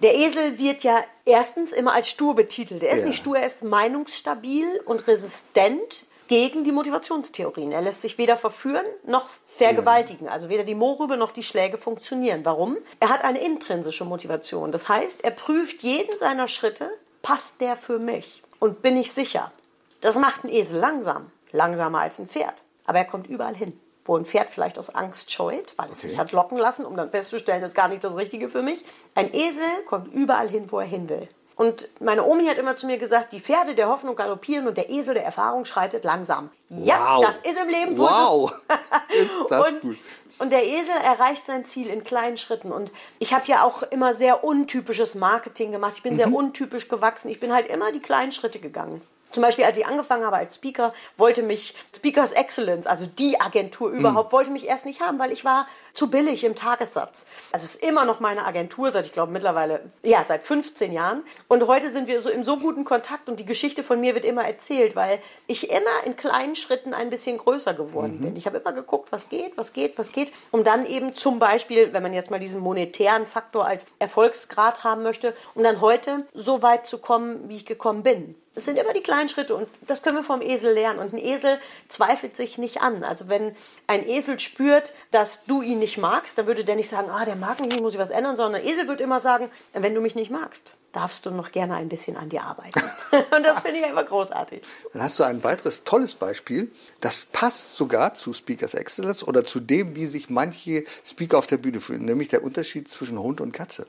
Der 0.02 0.16
Esel 0.16 0.56
wird 0.58 0.82
ja 0.82 1.04
erstens 1.26 1.72
immer 1.72 1.92
als 1.92 2.08
stur 2.08 2.34
betitelt. 2.34 2.82
Er 2.82 2.92
ist 2.92 3.02
Ja. 3.02 3.08
nicht 3.08 3.18
stur, 3.18 3.36
er 3.36 3.46
ist 3.46 3.62
meinungsstabil 3.62 4.80
und 4.86 5.06
resistent 5.06 6.04
gegen 6.28 6.64
die 6.64 6.72
Motivationstheorien. 6.72 7.72
Er 7.72 7.82
lässt 7.82 8.02
sich 8.02 8.16
weder 8.16 8.36
verführen 8.38 8.86
noch 9.04 9.26
vergewaltigen. 9.42 10.28
Also 10.28 10.48
weder 10.48 10.64
die 10.64 10.76
Mohrrübe 10.76 11.16
noch 11.16 11.32
die 11.32 11.42
Schläge 11.42 11.76
funktionieren. 11.76 12.44
Warum? 12.44 12.78
Er 13.00 13.08
hat 13.10 13.24
eine 13.24 13.44
intrinsische 13.44 14.04
Motivation. 14.04 14.72
Das 14.72 14.88
heißt, 14.88 15.22
er 15.24 15.32
prüft 15.32 15.82
jeden 15.82 16.16
seiner 16.16 16.48
Schritte, 16.48 16.90
passt 17.20 17.60
der 17.60 17.76
für 17.76 17.98
mich? 17.98 18.42
Und 18.58 18.80
bin 18.80 18.96
ich 18.96 19.12
sicher? 19.12 19.52
Das 20.00 20.16
macht 20.16 20.44
ein 20.44 20.48
Esel 20.50 20.78
langsam. 20.78 21.30
Langsamer 21.52 22.00
als 22.00 22.18
ein 22.18 22.28
Pferd. 22.28 22.54
Aber 22.86 22.98
er 22.98 23.04
kommt 23.04 23.26
überall 23.28 23.54
hin. 23.54 23.78
Wo 24.04 24.16
ein 24.16 24.24
Pferd 24.24 24.50
vielleicht 24.50 24.78
aus 24.78 24.94
Angst 24.94 25.30
scheut, 25.30 25.74
weil 25.76 25.90
es 25.92 26.00
sich 26.00 26.18
hat 26.18 26.32
locken 26.32 26.58
lassen, 26.58 26.86
um 26.86 26.96
dann 26.96 27.10
festzustellen, 27.10 27.60
das 27.60 27.72
ist 27.72 27.76
gar 27.76 27.88
nicht 27.88 28.02
das 28.02 28.16
Richtige 28.16 28.48
für 28.48 28.62
mich. 28.62 28.84
Ein 29.14 29.32
Esel 29.34 29.62
kommt 29.86 30.12
überall 30.12 30.48
hin, 30.48 30.72
wo 30.72 30.78
er 30.78 30.86
hin 30.86 31.08
will. 31.08 31.28
Und 31.54 31.88
meine 32.00 32.24
Omi 32.24 32.46
hat 32.46 32.56
immer 32.56 32.74
zu 32.76 32.86
mir 32.86 32.96
gesagt, 32.96 33.32
die 33.34 33.40
Pferde 33.40 33.74
der 33.74 33.88
Hoffnung 33.88 34.16
galoppieren 34.16 34.66
und 34.66 34.78
der 34.78 34.88
Esel 34.88 35.12
der 35.12 35.24
Erfahrung 35.26 35.66
schreitet 35.66 36.04
langsam. 36.04 36.48
Ja, 36.70 37.16
Wow. 37.18 37.26
das 37.26 37.36
ist 37.40 37.60
im 37.60 37.68
Leben 37.68 37.98
wohl. 37.98 38.08
Wow, 38.08 38.52
ist 39.10 39.30
das 39.50 39.68
und, 39.68 39.80
gut. 39.82 39.96
und 40.38 40.50
der 40.50 40.64
Esel 40.64 40.94
erreicht 41.04 41.44
sein 41.44 41.66
Ziel 41.66 41.88
in 41.88 42.02
kleinen 42.02 42.38
Schritten. 42.38 42.72
Und 42.72 42.90
ich 43.18 43.34
habe 43.34 43.44
ja 43.46 43.62
auch 43.62 43.82
immer 43.82 44.14
sehr 44.14 44.42
untypisches 44.42 45.14
Marketing 45.14 45.72
gemacht. 45.72 45.92
Ich 45.96 46.02
bin 46.02 46.14
Mhm. 46.14 46.16
sehr 46.16 46.32
untypisch 46.32 46.88
gewachsen. 46.88 47.28
Ich 47.30 47.38
bin 47.40 47.52
halt 47.52 47.66
immer 47.68 47.92
die 47.92 48.00
kleinen 48.00 48.32
Schritte 48.32 48.58
gegangen. 48.58 49.02
Zum 49.32 49.42
Beispiel, 49.42 49.64
als 49.64 49.76
ich 49.76 49.86
angefangen 49.86 50.24
habe 50.24 50.36
als 50.36 50.56
Speaker, 50.56 50.92
wollte 51.16 51.42
mich 51.42 51.74
Speakers 51.94 52.32
Excellence, 52.32 52.86
also 52.86 53.06
die 53.06 53.40
Agentur 53.40 53.90
überhaupt, 53.90 54.32
wollte 54.32 54.50
mich 54.50 54.66
erst 54.66 54.86
nicht 54.86 55.00
haben, 55.00 55.18
weil 55.18 55.32
ich 55.32 55.44
war 55.44 55.66
zu 55.94 56.10
billig 56.10 56.44
im 56.44 56.54
Tagessatz. 56.54 57.26
Also 57.52 57.64
es 57.64 57.76
ist 57.76 57.82
immer 57.82 58.04
noch 58.04 58.20
meine 58.20 58.44
Agentur 58.44 58.90
seit, 58.90 59.06
ich 59.06 59.12
glaube, 59.12 59.32
mittlerweile, 59.32 59.80
ja, 60.02 60.24
seit 60.24 60.42
15 60.42 60.92
Jahren. 60.92 61.22
Und 61.48 61.66
heute 61.66 61.90
sind 61.90 62.08
wir 62.08 62.20
so 62.20 62.30
im 62.30 62.44
so 62.44 62.56
guten 62.56 62.84
Kontakt 62.84 63.28
und 63.28 63.40
die 63.40 63.46
Geschichte 63.46 63.82
von 63.82 64.00
mir 64.00 64.14
wird 64.14 64.24
immer 64.24 64.44
erzählt, 64.44 64.96
weil 64.96 65.20
ich 65.46 65.70
immer 65.70 66.04
in 66.04 66.16
kleinen 66.16 66.56
Schritten 66.56 66.94
ein 66.94 67.10
bisschen 67.10 67.38
größer 67.38 67.74
geworden 67.74 68.20
bin. 68.20 68.36
Ich 68.36 68.46
habe 68.46 68.58
immer 68.58 68.72
geguckt, 68.72 69.12
was 69.12 69.28
geht, 69.28 69.56
was 69.56 69.72
geht, 69.72 69.98
was 69.98 70.12
geht, 70.12 70.32
um 70.50 70.64
dann 70.64 70.86
eben 70.86 71.14
zum 71.14 71.38
Beispiel, 71.38 71.92
wenn 71.92 72.02
man 72.02 72.12
jetzt 72.12 72.30
mal 72.30 72.40
diesen 72.40 72.60
monetären 72.60 73.26
Faktor 73.26 73.66
als 73.66 73.86
Erfolgsgrad 73.98 74.84
haben 74.84 75.02
möchte, 75.02 75.34
um 75.54 75.62
dann 75.62 75.80
heute 75.80 76.26
so 76.34 76.62
weit 76.62 76.86
zu 76.86 76.98
kommen, 76.98 77.48
wie 77.48 77.56
ich 77.56 77.66
gekommen 77.66 78.02
bin. 78.02 78.36
Es 78.60 78.64
sind 78.64 78.78
immer 78.78 78.92
die 78.92 79.00
kleinen 79.00 79.28
Schritte 79.28 79.54
und 79.54 79.68
das 79.86 80.02
können 80.02 80.16
wir 80.16 80.24
vom 80.24 80.42
Esel 80.42 80.72
lernen. 80.72 80.98
Und 80.98 81.14
ein 81.14 81.18
Esel 81.18 81.60
zweifelt 81.88 82.36
sich 82.36 82.58
nicht 82.58 82.82
an. 82.82 83.04
Also 83.04 83.28
wenn 83.28 83.54
ein 83.86 84.06
Esel 84.06 84.38
spürt, 84.38 84.92
dass 85.12 85.44
du 85.44 85.62
ihn 85.62 85.78
nicht 85.78 85.89
magst, 85.98 86.38
dann 86.38 86.46
würde 86.46 86.64
der 86.64 86.76
nicht 86.76 86.88
sagen, 86.88 87.10
ah, 87.10 87.24
der 87.24 87.36
mag 87.36 87.60
mich 87.60 87.68
nicht, 87.68 87.80
muss 87.80 87.94
ich 87.94 87.98
was 87.98 88.10
ändern, 88.10 88.36
sondern 88.36 88.60
ein 88.60 88.66
Esel 88.68 88.88
wird 88.88 89.00
immer 89.00 89.20
sagen, 89.20 89.50
wenn 89.72 89.94
du 89.94 90.00
mich 90.00 90.14
nicht 90.14 90.30
magst, 90.30 90.74
darfst 90.92 91.26
du 91.26 91.30
noch 91.30 91.52
gerne 91.52 91.74
ein 91.74 91.88
bisschen 91.88 92.16
an 92.16 92.28
dir 92.28 92.42
arbeiten. 92.42 92.80
und 93.36 93.42
das 93.44 93.60
finde 93.60 93.78
ich 93.78 93.84
einfach 93.84 94.06
großartig. 94.06 94.62
Dann 94.92 95.02
hast 95.02 95.18
du 95.18 95.24
ein 95.24 95.44
weiteres 95.44 95.84
tolles 95.84 96.14
Beispiel. 96.14 96.70
Das 97.00 97.24
passt 97.24 97.76
sogar 97.76 98.14
zu 98.14 98.32
Speakers 98.32 98.74
Excellence 98.74 99.26
oder 99.26 99.44
zu 99.44 99.60
dem, 99.60 99.96
wie 99.96 100.06
sich 100.06 100.30
manche 100.30 100.84
Speaker 101.04 101.38
auf 101.38 101.46
der 101.46 101.58
Bühne 101.58 101.80
fühlen, 101.80 102.04
nämlich 102.04 102.28
der 102.28 102.44
Unterschied 102.44 102.88
zwischen 102.88 103.18
Hund 103.18 103.40
und 103.40 103.52
Katze. 103.52 103.86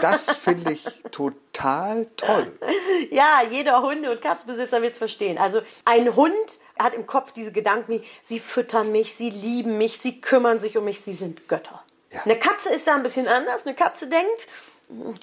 Das 0.00 0.30
finde 0.30 0.72
ich 0.72 0.84
total 1.10 2.06
toll. 2.16 2.52
Ja, 3.10 3.42
jeder 3.48 3.82
Hunde- 3.82 4.10
und 4.10 4.22
Katzenbesitzer 4.22 4.80
wird 4.80 4.92
es 4.92 4.98
verstehen. 4.98 5.36
Also 5.36 5.60
ein 5.84 6.14
Hund 6.16 6.32
hat 6.78 6.94
im 6.94 7.06
Kopf 7.06 7.32
diese 7.32 7.52
Gedanken 7.52 7.92
wie, 7.92 8.04
sie 8.22 8.38
füttern 8.38 8.92
mich, 8.92 9.14
sie 9.14 9.30
lieben 9.30 9.78
mich, 9.78 9.98
sie 9.98 10.20
kümmern 10.20 10.60
sich 10.60 10.76
um 10.76 10.84
mich, 10.84 11.00
sie 11.00 11.12
sind 11.12 11.48
Götter. 11.48 11.82
Ja. 12.12 12.22
Eine 12.24 12.38
Katze 12.38 12.70
ist 12.70 12.86
da 12.86 12.94
ein 12.94 13.02
bisschen 13.02 13.28
anders. 13.28 13.66
Eine 13.66 13.74
Katze 13.74 14.08
denkt, 14.08 14.46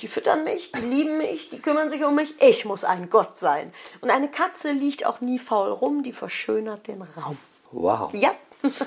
die 0.02 0.08
füttern 0.08 0.44
mich, 0.44 0.72
die 0.72 0.82
lieben 0.82 1.17
mich, 1.17 1.50
die 1.50 1.60
kümmern 1.60 1.89
sich 1.89 2.04
um 2.04 2.15
mich, 2.15 2.41
ich 2.41 2.65
muss 2.65 2.84
ein 2.84 3.10
Gott 3.10 3.38
sein. 3.38 3.74
Und 4.02 4.10
eine 4.10 4.30
Katze 4.30 4.72
liegt 4.72 5.06
auch 5.06 5.22
nie 5.22 5.39
faul 5.39 5.72
rum, 5.72 6.04
die 6.04 6.13
verschönert 6.13 6.88
den 6.88 7.02
Raum. 7.02 7.38
Wow. 7.72 8.13
Ja. 8.13 8.32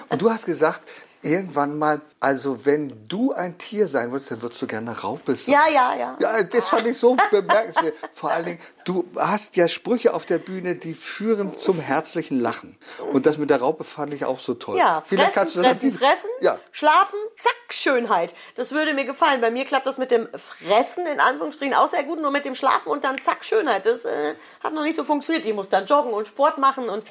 Und 0.09 0.23
du 0.23 0.31
hast 0.31 0.47
gesagt, 0.47 0.83
irgendwann 1.25 1.79
mal, 1.79 2.01
also 2.21 2.65
wenn 2.67 3.09
du 3.09 3.33
ein 3.33 3.59
Tier 3.59 3.89
sein 3.89 4.13
würdest, 4.13 4.31
dann 4.31 4.43
würdest 4.43 4.61
du 4.63 4.67
gerne 4.67 4.91
eine 4.91 5.01
Raupe 5.01 5.35
sein. 5.37 5.55
Ja, 5.55 5.69
ja, 5.69 5.95
ja. 5.95 6.17
Ja, 6.21 6.43
das 6.43 6.69
fand 6.69 6.87
ich 6.87 6.99
so 6.99 7.17
bemerkenswert. 7.31 7.95
Vor 8.13 8.31
allen 8.31 8.45
Dingen, 8.47 8.59
du 8.85 9.05
hast 9.17 9.57
ja 9.57 9.67
Sprüche 9.69 10.15
auf 10.15 10.27
der 10.27 10.39
Bühne, 10.39 10.75
die 10.77 10.95
führen 10.95 11.57
zum 11.59 11.81
herzlichen 11.81 12.41
Lachen. 12.41 12.77
Und 13.13 13.27
das 13.27 13.39
mit 13.39 13.51
der 13.51 13.61
Raupe 13.61 13.85
fand 13.85 14.13
ich 14.15 14.25
auch 14.25 14.41
so 14.41 14.55
toll. 14.55 14.77
Ja, 14.79 15.03
Vielleicht 15.07 15.33
fressen, 15.33 15.41
kannst 15.41 15.57
du 15.57 15.63
das- 15.63 15.81
fressen, 15.81 15.99
fressen, 15.99 16.31
Ja. 16.41 16.59
schlafen, 16.73 17.19
zack, 17.39 17.55
Schönheit. 17.71 18.35
Das 18.57 18.73
würde 18.73 18.95
mir 18.95 19.05
gefallen. 19.05 19.41
Bei 19.41 19.51
mir 19.51 19.65
klappt 19.65 19.87
das 19.87 19.99
mit 19.99 20.11
dem 20.11 20.29
Fressen 20.37 21.07
in 21.07 21.21
Anführungsstrichen 21.21 21.75
auch 21.75 21.89
sehr 21.89 22.05
gut, 22.05 22.21
nur 22.21 22.31
mit 22.31 22.45
dem 22.45 22.55
Schlafen 22.55 22.89
und 22.91 23.03
dann 23.05 23.21
zack, 23.21 23.45
Schönheit. 23.45 23.87
Das 23.87 24.05
äh, 24.05 24.35
hat 24.63 24.73
noch 24.75 24.83
nicht 24.83 24.97
so 24.97 25.05
funktioniert. 25.05 25.45
Ich 25.47 25.55
muss 25.55 25.69
dann 25.69 25.87
joggen 25.87 26.13
und 26.13 26.29
Sport 26.29 26.59
machen 26.59 26.89
und 26.89 27.05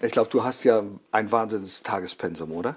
Ich 0.00 0.12
glaube, 0.12 0.30
du 0.30 0.44
hast 0.44 0.64
ja 0.64 0.82
ein 1.12 1.30
wahnsinniges 1.32 1.82
Tagespensum, 1.82 2.52
oder? 2.52 2.76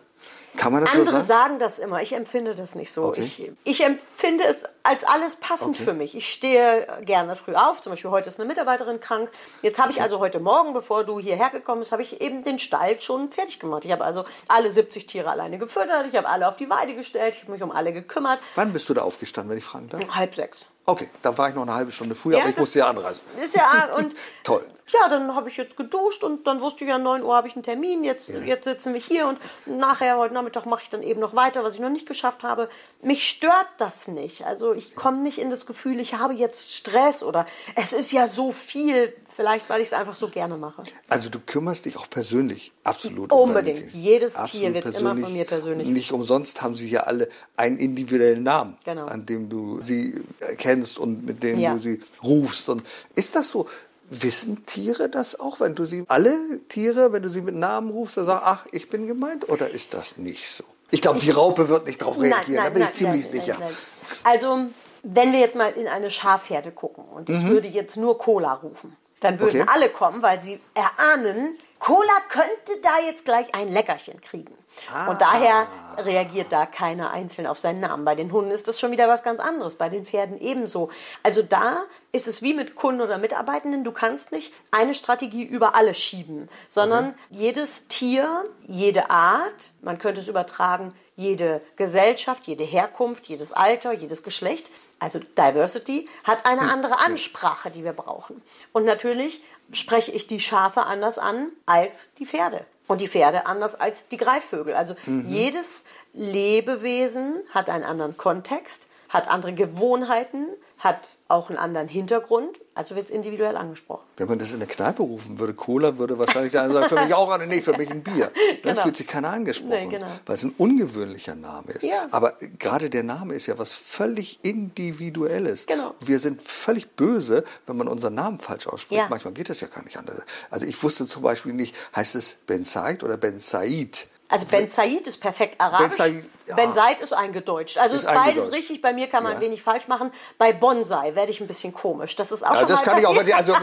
Kann 0.58 0.74
man 0.74 0.84
das 0.84 0.94
so 0.94 1.00
andere 1.00 1.16
sagen? 1.18 1.28
sagen 1.28 1.60
das 1.60 1.80
immer. 1.80 2.02
Ich 2.02 2.14
empfinde 2.14 2.56
das 2.56 2.76
nicht 2.76 2.92
so. 2.92 3.04
Okay. 3.06 3.22
Ich, 3.22 3.52
ich 3.64 3.84
empfinde 3.86 4.44
es 4.44 4.64
als 4.84 5.04
alles 5.04 5.36
passend 5.38 5.76
Okay. 5.76 5.84
für 5.84 5.94
mich. 5.94 6.16
Ich 6.16 6.32
stehe 6.32 6.88
gerne 7.06 7.36
früh 7.36 7.56
auf. 7.56 7.82
Zum 7.82 7.92
Beispiel 7.94 8.12
heute 8.12 8.30
ist 8.30 8.40
eine 8.40 8.48
Mitarbeiterin 8.48 9.00
krank. 9.00 9.30
Jetzt 9.62 9.80
habe 9.80 9.92
ich 9.92 10.02
also 10.02 10.20
heute 10.20 10.40
Morgen, 10.40 10.74
bevor 10.74 11.04
du 11.04 11.20
hierher 11.20 11.50
gekommen 11.50 11.80
bist, 11.80 11.92
habe 11.92 12.02
ich 12.02 12.22
eben 12.22 12.44
den 12.44 12.60
Stall 12.60 13.00
schon 13.00 13.32
fertig 13.32 13.60
gemacht. 13.60 13.86
Ich 13.86 13.92
habe 13.92 14.04
also 14.04 14.26
alle 14.48 14.72
70 14.72 15.08
Tiere 15.08 15.30
alleine 15.30 15.58
gefüttert. 15.58 16.08
Ich 16.10 16.16
habe 16.16 16.28
alle 16.28 16.48
auf 16.48 16.58
die 16.58 16.70
Weide 16.70 16.96
gestellt. 16.96 17.36
Ich 17.36 17.44
habe 17.44 17.52
mich 17.54 17.64
um 17.64 17.72
alle 17.72 17.94
gekümmert. 17.94 18.40
Wann 18.56 18.74
bist 18.74 18.90
du 18.90 18.94
da 18.94 19.02
aufgestanden, 19.04 19.52
wenn 19.52 19.58
ich 19.58 19.64
fragen 19.66 19.90
darf? 19.90 20.02
Halb 20.10 20.36
sechs. 20.36 20.66
Okay, 20.86 21.10
dann 21.22 21.38
war 21.38 21.50
ich 21.50 21.56
noch 21.56 21.62
eine 21.62 21.74
halbe 21.74 21.92
Stunde 21.92 22.16
früher, 22.16 22.40
aber 22.40 22.50
ich 22.50 22.58
musste 22.58 22.80
ja 22.80 22.88
anreisen. 22.90 23.24
Ist 23.44 23.56
ja 23.56 23.96
und 23.96 24.16
Toll. 24.44 24.66
Ja, 25.00 25.08
dann 25.08 25.34
habe 25.36 25.48
ich 25.48 25.56
jetzt 25.56 25.78
geduscht 25.78 26.22
und 26.22 26.46
dann 26.48 26.60
wusste 26.60 26.84
ich 26.84 26.90
ja, 26.90 26.98
9 26.98 27.24
Uhr 27.24 27.34
habe 27.34 27.48
ich 27.48 27.54
einen 27.54 27.64
Termin. 27.64 28.04
Jetzt, 28.04 28.28
jetzt 28.28 28.66
sitzen 28.66 28.94
wir 28.94 29.00
hier 29.00 29.26
und 29.28 29.40
nachher, 29.66 30.18
heute 30.18 30.34
Nachmittag, 30.34 30.66
mache 30.66 30.82
ich 30.84 30.90
dann 30.90 31.02
eben 31.02 31.22
noch 31.22 31.34
weiter, 31.34 31.64
was 31.64 31.76
ich 31.76 31.80
noch 31.80 31.90
nicht 31.90 32.08
geschafft 32.08 32.44
habe. 32.44 32.68
Mich 33.02 33.26
stört 33.30 33.68
das 33.78 34.10
nicht. 34.10 34.44
Also 34.46 34.74
ich 34.74 34.94
komme 34.94 35.20
nicht 35.20 35.38
in 35.38 35.50
das 35.50 35.66
Gefühl, 35.66 36.00
ich 36.02 36.16
habe 36.16 36.34
jetzt 36.34 36.74
Stress 36.74 37.24
oder 37.24 37.46
es 37.76 37.94
ist 37.94 38.12
ja 38.12 38.28
so 38.28 38.52
viel. 38.52 39.14
Vielleicht, 39.34 39.70
weil 39.70 39.80
ich 39.80 39.88
es 39.88 39.94
einfach 39.94 40.18
so 40.18 40.28
gerne 40.28 40.58
mache. 40.58 40.84
Also 41.08 41.30
du 41.30 41.40
kümmerst 41.40 41.86
dich 41.86 41.96
auch 41.96 42.10
persönlich 42.10 42.74
absolut 42.84 43.32
um 43.32 43.40
Unbedingt. 43.48 43.92
Tiere. 43.92 43.98
Jedes 43.98 44.34
Tier 44.52 44.74
wird 44.74 44.86
immer 44.88 45.16
von 45.16 45.32
mir 45.32 45.46
persönlich. 45.46 45.88
Nicht 45.88 46.12
umsonst 46.12 46.62
haben 46.62 46.76
sie 46.76 46.90
ja 46.90 47.04
alle 47.04 47.30
einen 47.56 47.78
individuellen 47.78 48.44
Namen, 48.44 48.78
Genau. 48.84 49.06
an 49.06 49.26
dem 49.26 49.48
du 49.48 49.80
sie 49.80 50.22
kennst 50.72 50.98
und 50.98 51.26
mit 51.26 51.44
dem 51.44 51.60
Ja. 51.60 51.74
du 51.74 51.80
sie 51.80 52.00
rufst. 52.24 52.70
Und 52.70 52.84
ist 53.16 53.36
das 53.36 53.52
so? 53.52 53.68
Wissen 54.14 54.66
Tiere 54.66 55.08
das 55.08 55.40
auch, 55.40 55.62
wenn 55.62 55.74
du 55.74 55.86
sie 55.86 56.04
alle 56.10 56.36
Tiere, 56.68 57.14
wenn 57.14 57.24
du 57.24 57.30
sie 57.30 57.40
mit 57.42 57.56
Namen 57.56 57.92
rufst, 57.92 58.18
dann 58.18 58.26
sagst, 58.26 58.44
ach, 58.46 58.66
ich 58.74 58.90
bin 58.90 59.08
gemeint, 59.08 59.48
oder 59.48 59.70
ist 59.70 59.94
das 59.94 60.18
nicht 60.18 60.50
so? 60.54 60.66
Ich 60.92 61.02
glaube, 61.02 61.20
die 61.20 61.32
Raupe 61.32 61.70
wird 61.70 61.86
nicht 61.88 62.02
darauf 62.02 62.20
reagieren, 62.20 62.62
da 62.66 62.70
bin 62.70 62.84
ich 62.84 62.92
ziemlich 62.92 63.22
nein, 63.24 63.32
sicher. 63.32 63.56
nein, 63.58 63.70
nein. 63.70 63.78
Also, 64.24 64.60
wenn 65.04 65.32
wir 65.32 65.40
jetzt 65.40 65.56
mal 65.56 65.72
in 65.72 65.88
eine 65.88 66.10
Schafherde 66.12 66.72
gucken 66.72 67.06
und 67.06 67.30
ich 67.30 67.48
würde 67.48 67.70
jetzt 67.70 67.96
nur 67.96 68.18
Cola 68.18 68.54
rufen, 68.54 68.98
dann 69.22 69.40
würden 69.40 69.58
Mhm. 69.58 69.62
Okay. 69.64 69.72
alle 69.74 69.90
kommen, 69.90 70.22
weil 70.22 70.42
sie 70.42 70.60
erahnen, 70.74 71.58
Cola 71.80 72.14
könnte 72.30 72.80
da 72.84 73.00
jetzt 73.00 73.26
gleich 73.26 73.56
ein 73.56 73.70
Leckerchen 73.70 74.22
kriegen. 74.22 74.56
Ah. 74.94 75.08
Und 75.10 75.20
daher 75.22 75.68
reagiert 75.98 76.52
da 76.52 76.66
keiner 76.66 77.10
einzeln 77.12 77.48
auf 77.48 77.58
seinen 77.58 77.80
Namen. 77.80 78.06
Bei 78.06 78.14
den 78.16 78.32
Hunden 78.32 78.52
ist 78.52 78.68
das 78.68 78.80
schon 78.80 78.92
wieder 78.92 79.08
was 79.08 79.24
ganz 79.24 79.40
anderes, 79.40 79.78
bei 79.78 79.90
den 79.90 80.06
Pferden 80.06 80.40
ebenso. 80.40 80.90
Also 81.24 81.42
da 81.42 81.78
ist 82.12 82.28
es 82.28 82.42
wie 82.42 82.54
mit 82.54 82.76
Kunden 82.76 83.02
oder 83.02 83.18
Mitarbeitenden, 83.18 83.84
du 83.84 83.92
kannst 83.92 84.32
nicht 84.32 84.54
eine 84.70 84.94
Strategie 84.94 85.44
über 85.44 85.74
alle 85.76 85.94
schieben, 85.96 86.50
sondern 86.70 87.16
jedes 87.30 87.88
Tier, 87.88 88.46
jede 88.68 89.10
Art, 89.10 89.72
man 89.82 89.98
könnte 89.98 90.22
es 90.22 90.28
übertragen, 90.28 90.94
jede 91.16 91.62
Gesellschaft, 91.76 92.48
jede 92.48 92.64
Herkunft, 92.64 93.28
jedes 93.28 93.52
Alter, 93.52 93.92
jedes 93.94 94.24
Geschlecht, 94.24 94.70
also 95.00 95.20
Diversity, 95.20 96.08
hat 96.24 96.46
eine 96.46 96.72
andere 96.72 97.00
Ansprache, 97.00 97.72
die 97.72 97.84
wir 97.84 97.94
brauchen. 97.94 98.42
Und 98.72 98.86
natürlich 98.86 99.42
spreche 99.72 100.12
ich 100.12 100.28
die 100.28 100.40
Schafe 100.40 100.84
anders 100.84 101.18
an 101.18 101.50
als 101.66 102.14
die 102.16 102.26
Pferde. 102.26 102.66
Und 102.88 103.02
die 103.02 103.08
Pferde 103.08 103.46
anders 103.46 103.76
als 103.76 104.10
die 104.10 104.18
Greifvögel. 104.18 104.74
Also 104.74 104.96
jedes 105.26 105.86
Lebewesen 106.14 107.42
hat 107.54 107.70
einen 107.70 107.86
anderen 107.86 108.18
Kontext, 108.18 108.90
hat 109.08 109.30
andere 109.30 109.54
Gewohnheiten, 109.54 110.48
hat 110.82 111.18
auch 111.28 111.50
einen 111.50 111.60
anderen 111.60 111.88
Hintergrund, 111.88 112.60
also 112.74 112.96
wird 112.96 113.06
es 113.06 113.12
individuell 113.12 113.56
angesprochen. 113.56 114.02
Wenn 114.18 114.28
man 114.28 114.40
das 114.40 114.52
in 114.52 114.58
der 114.60 114.68
Kneipe 114.68 115.04
rufen 115.04 115.38
würde, 115.38 115.54
Cola, 115.54 116.00
würde 116.00 116.18
wahrscheinlich 116.18 116.54
der 116.54 116.64
eine 116.64 116.74
sagen, 116.74 116.90
für 116.90 117.00
mich 117.02 117.14
auch 117.14 117.30
eine, 117.30 117.46
nee, 117.46 117.62
für 117.62 117.78
mich 117.78 117.90
ein 117.92 118.02
Bier. 118.02 118.32
Da 118.64 118.72
Genau. 118.72 118.82
fühlt 118.82 118.98
sich 118.98 119.06
keiner 119.06 119.30
angesprochen, 119.30 119.70
Nee, 119.70 119.86
genau. 119.88 120.08
weil 120.26 120.36
es 120.36 120.44
ein 120.44 120.56
ungewöhnlicher 120.58 121.36
Name 121.36 121.72
ist. 121.74 121.84
Ja. 121.84 122.08
Aber 122.10 122.34
gerade 122.58 122.90
der 122.90 123.04
Name 123.04 123.36
ist 123.36 123.46
ja 123.46 123.60
was 123.60 123.76
völlig 123.76 124.40
Individuelles. 124.42 125.68
Genau. 125.68 125.94
Wir 126.00 126.18
sind 126.20 126.42
völlig 126.42 126.90
böse, 126.96 127.44
wenn 127.68 127.78
man 127.78 127.88
unseren 127.88 128.16
Namen 128.16 128.40
falsch 128.40 128.66
ausspricht. 128.66 129.02
Ja. 129.02 129.08
Manchmal 129.10 129.34
geht 129.34 129.50
das 129.50 129.62
ja 129.62 129.68
gar 129.68 129.84
nicht 129.84 129.98
anders. 129.98 130.18
Also 130.50 130.66
ich 130.66 130.82
wusste 130.82 131.06
zum 131.06 131.22
Beispiel 131.22 131.54
nicht, 131.54 131.76
heißt 131.96 132.16
es 132.16 132.38
Ben 132.48 132.64
Said 132.64 133.04
oder 133.04 133.18
Ben 133.18 133.40
Said? 133.40 134.08
Also 134.32 134.46
Ben 134.48 134.70
Said 134.70 135.06
ist 135.08 135.18
perfekt 135.20 135.60
arabisch. 135.62 135.98
Ben 135.98 136.14
Said, 136.14 136.24
ja. 136.48 136.56
Ben 136.56 136.72
Said 136.74 137.00
ist 137.02 137.14
eingedeutscht. 137.14 137.78
Also 137.78 137.96
Ist 137.96 138.02
ist, 138.02 138.08
beides 138.08 138.20
eingedeutscht. 138.28 138.54
richtig. 138.54 138.82
Bei 138.82 138.94
mir 138.94 139.08
kann 139.08 139.24
man 139.24 139.34
Ja. 139.34 139.40
wenig 139.42 139.62
falsch 139.62 139.88
machen. 139.88 140.12
Bei 140.38 140.54
Bonsai 140.54 141.16
werde 141.16 141.32
ich 141.32 141.42
ein 141.42 141.48
bisschen 141.48 141.74
komisch. 141.74 142.16
Das 142.16 142.32
ist 142.32 142.44
auch 142.44 142.54
Ja, 142.54 142.60
schon 142.60 142.68
das 142.70 142.80
mal 142.80 142.86
kann 142.86 143.00
ich 143.00 143.06
auch. 143.08 143.16
passiert. 143.16 143.38
Also 143.38 143.56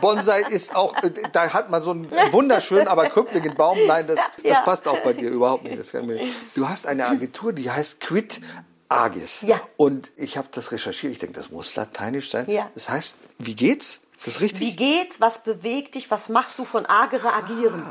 Bonsai 0.00 0.42
ist 0.48 0.74
auch, 0.74 0.94
äh, 1.02 1.10
da 1.32 1.52
hat 1.52 1.70
man 1.70 1.82
so 1.82 1.90
einen 1.92 2.10
wunderschönen, 2.32 2.88
aber 2.88 3.06
krüppeligen 3.08 3.54
Baum. 3.54 3.78
Nein, 3.86 4.06
das, 4.06 4.18
das 4.42 4.64
passt 4.64 4.88
auch 4.88 4.98
bei 5.00 5.12
dir 5.12 5.28
überhaupt 5.30 5.64
nicht. 5.64 5.78
Das 5.78 5.92
kann 5.92 6.06
mir, 6.06 6.20
du 6.54 6.68
hast 6.68 6.86
eine 6.86 7.06
Agentur, 7.06 7.52
die 7.52 7.70
heißt 7.70 8.00
Quid 8.00 8.40
Agis. 8.88 9.42
Ja. 9.42 9.60
Und 9.76 10.10
ich 10.16 10.36
habe 10.36 10.48
das 10.52 10.72
recherchiert. 10.72 11.12
Ich 11.12 11.18
denke, 11.18 11.34
das 11.34 11.50
muss 11.50 11.74
lateinisch 11.74 12.30
sein. 12.30 12.48
Ja. 12.48 12.70
Das 12.74 12.88
heißt, 12.88 13.16
wie 13.38 13.54
geht's? 13.54 14.00
Ist 14.16 14.26
das 14.26 14.40
richtig? 14.40 14.60
Wie 14.60 14.76
geht's? 14.76 15.20
Was 15.20 15.42
bewegt 15.42 15.96
dich? 15.96 16.10
Was 16.10 16.28
machst 16.28 16.58
du 16.58 16.64
von 16.64 16.86
agere 16.86 17.32
agieren? 17.34 17.84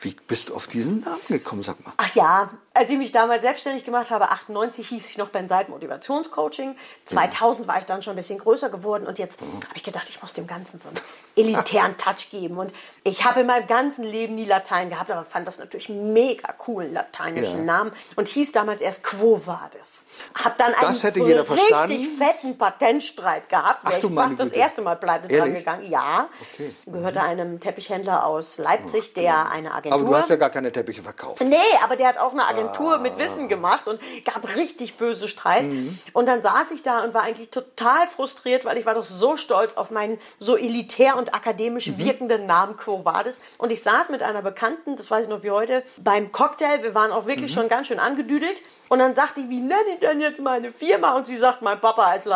Wie 0.00 0.16
bist 0.26 0.48
du 0.48 0.54
auf 0.54 0.66
diesen 0.66 1.00
Namen 1.00 1.20
gekommen, 1.28 1.62
sag 1.62 1.84
mal? 1.84 1.92
Ach 1.96 2.14
ja, 2.14 2.50
als 2.76 2.90
ich 2.90 2.98
mich 2.98 3.10
damals 3.12 3.42
selbstständig 3.42 3.84
gemacht 3.84 4.10
habe, 4.10 4.30
98 4.30 4.88
hieß 4.88 5.08
ich 5.08 5.18
noch 5.18 5.28
Ben 5.30 5.48
Seid 5.48 5.68
Motivationscoaching. 5.70 6.76
2000 7.06 7.66
war 7.66 7.78
ich 7.78 7.84
dann 7.86 8.02
schon 8.02 8.12
ein 8.12 8.16
bisschen 8.16 8.38
größer 8.38 8.68
geworden 8.68 9.06
und 9.06 9.18
jetzt 9.18 9.40
habe 9.40 9.74
ich 9.74 9.82
gedacht, 9.82 10.06
ich 10.08 10.20
muss 10.20 10.32
dem 10.34 10.46
Ganzen 10.46 10.80
so 10.80 10.88
einen 10.90 10.98
elitären 11.36 11.96
Touch 11.96 12.30
geben. 12.30 12.58
Und 12.58 12.72
ich 13.02 13.24
habe 13.24 13.40
in 13.40 13.46
meinem 13.46 13.66
ganzen 13.66 14.04
Leben 14.04 14.34
nie 14.34 14.44
Latein 14.44 14.90
gehabt, 14.90 15.10
aber 15.10 15.24
fand 15.24 15.46
das 15.46 15.58
natürlich 15.58 15.88
mega 15.88 16.54
cool, 16.66 16.84
einen 16.84 16.92
lateinischen 16.94 17.58
Ja. 17.60 17.64
Namen 17.64 17.92
und 18.16 18.28
hieß 18.28 18.52
damals 18.52 18.82
erst 18.82 19.02
Quo 19.02 19.40
Vadis. 19.46 20.04
Hab 20.34 20.58
dann 20.58 20.72
Das 20.72 20.84
einen 20.84 20.98
hätte 21.00 21.20
jeder 21.20 21.40
richtig 21.40 21.58
verstanden. 21.68 22.04
fetten 22.04 22.58
Patentstreit 22.58 23.48
gehabt. 23.48 23.80
Ach 23.84 23.92
ich 23.96 24.14
fast 24.14 24.38
das 24.38 24.50
erste 24.50 24.82
Mal 24.82 24.96
pleite 24.96 25.28
dran 25.28 25.54
gegangen. 25.54 25.90
Ja, 25.90 26.28
Okay. 26.54 26.74
gehörte 26.86 27.22
einem 27.22 27.58
Teppichhändler 27.60 28.24
aus 28.26 28.58
Leipzig, 28.58 29.14
der 29.14 29.50
eine 29.50 29.72
Agentur... 29.72 30.00
Aber 30.00 30.08
du 30.10 30.14
hast 30.16 30.28
ja 30.30 30.36
gar 30.36 30.50
keine 30.50 30.70
Teppiche 30.70 31.02
verkauft. 31.02 31.42
Nee, 31.42 31.56
aber 31.82 31.96
der 31.96 32.08
hat 32.08 32.18
auch 32.18 32.32
eine 32.32 32.44
Agentur 32.44 32.65
Ah. 32.76 32.98
mit 32.98 33.18
Wissen 33.18 33.48
gemacht 33.48 33.86
und 33.86 34.00
gab 34.24 34.56
richtig 34.56 34.96
böse 34.96 35.28
Streit. 35.28 35.66
Mhm. 35.66 35.98
Und 36.12 36.26
dann 36.26 36.42
saß 36.42 36.70
ich 36.72 36.82
da 36.82 37.02
und 37.04 37.14
war 37.14 37.22
eigentlich 37.22 37.50
total 37.50 38.06
frustriert, 38.08 38.64
weil 38.64 38.78
ich 38.78 38.86
war 38.86 38.94
doch 38.94 39.04
so 39.04 39.36
stolz 39.36 39.74
auf 39.76 39.90
meinen 39.90 40.18
so 40.38 40.56
elitär 40.56 41.16
und 41.16 41.34
akademisch 41.34 41.88
Mhm. 41.88 41.98
wirkenden 41.98 42.46
Namen 42.46 42.76
Quo 42.76 43.04
Vadis. 43.04 43.40
Und 43.58 43.72
ich 43.72 43.82
saß 43.82 44.08
mit 44.10 44.22
einer 44.22 44.42
Bekannten, 44.42 44.96
das 44.96 45.10
weiß 45.10 45.24
ich 45.24 45.30
noch 45.30 45.42
wie 45.42 45.50
heute, 45.50 45.82
beim 46.02 46.32
Cocktail. 46.32 46.82
Wir 46.82 46.94
waren 46.94 47.12
auch 47.12 47.26
wirklich 47.26 47.50
Mhm. 47.52 47.54
schon 47.54 47.68
ganz 47.68 47.86
schön 47.88 47.98
angedüdelt. 48.00 48.60
Und 48.88 48.98
dann 49.00 49.14
sagte 49.14 49.40
ich, 49.40 49.48
wie 49.48 49.60
nenne 49.60 49.80
ich 49.94 50.00
denn 50.00 50.20
jetzt 50.20 50.40
meine 50.40 50.72
Firma? 50.72 51.16
Und 51.16 51.26
sie 51.26 51.36
sagt, 51.36 51.62
mein 51.62 51.80
Papa 51.80 52.14
ist 52.14 52.26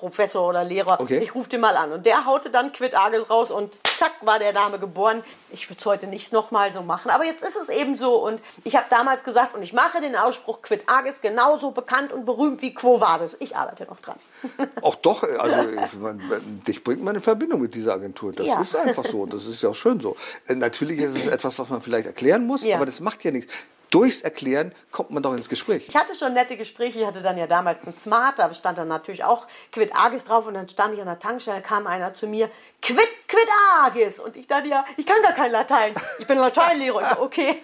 Lateinprofessor 0.00 0.48
oder 0.48 0.64
Lehrer. 0.64 1.00
Okay. 1.00 1.18
Ich 1.22 1.34
rufe 1.34 1.48
den 1.48 1.60
mal 1.60 1.76
an. 1.76 1.92
Und 1.92 2.06
der 2.06 2.24
haute 2.24 2.50
dann 2.50 2.72
Quid 2.72 2.96
Agis 2.96 3.28
raus 3.30 3.50
und 3.50 3.78
zack 3.86 4.12
war 4.22 4.38
der 4.38 4.52
Name 4.52 4.78
geboren. 4.78 5.22
Ich 5.50 5.68
würde 5.68 5.78
es 5.78 5.86
heute 5.86 6.06
nicht 6.06 6.32
nochmal 6.32 6.72
so 6.72 6.82
machen. 6.82 7.10
Aber 7.10 7.24
jetzt 7.24 7.42
ist 7.42 7.56
es 7.56 7.68
eben 7.68 7.96
so. 7.96 8.14
Und 8.16 8.40
ich 8.64 8.76
habe 8.76 8.86
damals 8.90 9.24
gesagt, 9.24 9.54
und 9.54 9.62
ich 9.62 9.72
mache 9.72 10.00
den 10.00 10.16
Ausspruch 10.16 10.62
Quid 10.62 10.84
Agis 10.86 11.20
genauso 11.20 11.70
bekannt 11.70 12.12
und 12.12 12.24
berühmt 12.24 12.62
wie 12.62 12.74
Quo 12.74 13.00
Vadis. 13.00 13.36
Ich 13.40 13.56
arbeite 13.56 13.84
noch 13.84 14.00
dran. 14.00 14.16
Auch 14.82 14.94
doch, 14.96 15.22
also 15.22 15.56
ich 15.68 15.98
mein, 16.00 16.20
dich 16.66 16.82
bringt 16.82 17.02
man 17.02 17.14
in 17.14 17.20
Verbindung 17.22 17.60
mit 17.60 17.74
dieser 17.74 17.94
Agentur. 17.94 18.32
Das 18.32 18.46
Ja. 18.46 18.60
ist 18.60 18.74
einfach 18.76 19.04
so. 19.04 19.26
Das 19.26 19.46
ist 19.46 19.62
ja 19.62 19.68
auch 19.70 19.74
schön 19.74 20.00
so. 20.00 20.16
Äh, 20.48 20.54
Natürlich 20.54 20.98
ist 21.00 21.16
es 21.16 21.26
etwas, 21.28 21.58
was 21.58 21.68
man 21.68 21.80
vielleicht 21.80 22.06
erklären 22.06 22.46
muss, 22.46 22.64
Ja. 22.64 22.76
aber 22.76 22.86
das 22.86 23.00
macht 23.00 23.22
ja 23.24 23.30
nichts. 23.30 23.52
Durchs 23.90 24.20
Erklären 24.20 24.72
kommt 24.90 25.10
man 25.10 25.22
doch 25.22 25.34
ins 25.34 25.48
Gespräch. 25.48 25.88
Ich 25.88 25.96
hatte 25.96 26.14
schon 26.14 26.32
nette 26.32 26.56
Gespräche. 26.56 27.00
Ich 27.00 27.06
hatte 27.06 27.22
dann 27.22 27.36
ja 27.36 27.46
damals 27.46 27.84
einen 27.84 27.96
Smart, 27.96 28.38
da 28.38 28.52
stand 28.54 28.78
dann 28.78 28.88
natürlich 28.88 29.24
auch 29.24 29.46
Quid 29.72 29.94
Agis 29.94 30.24
drauf 30.24 30.46
und 30.46 30.54
dann 30.54 30.68
stand 30.68 30.94
ich 30.94 31.00
an 31.00 31.06
der 31.06 31.18
Tankstelle, 31.18 31.60
kam 31.60 31.86
einer 31.86 32.14
zu 32.14 32.26
mir, 32.26 32.50
Quid, 32.80 32.98
Quid 33.28 33.48
Agis. 33.82 34.20
Und 34.20 34.36
ich 34.36 34.46
dachte 34.46 34.68
ja, 34.68 34.84
ich 34.96 35.06
kann 35.06 35.22
gar 35.22 35.32
kein 35.32 35.50
Latein. 35.50 35.94
Ich 36.18 36.26
bin 36.26 36.38
Lateinlehrer. 36.38 37.12
Ich 37.12 37.18
okay. 37.18 37.56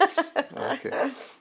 okay. 0.75 0.93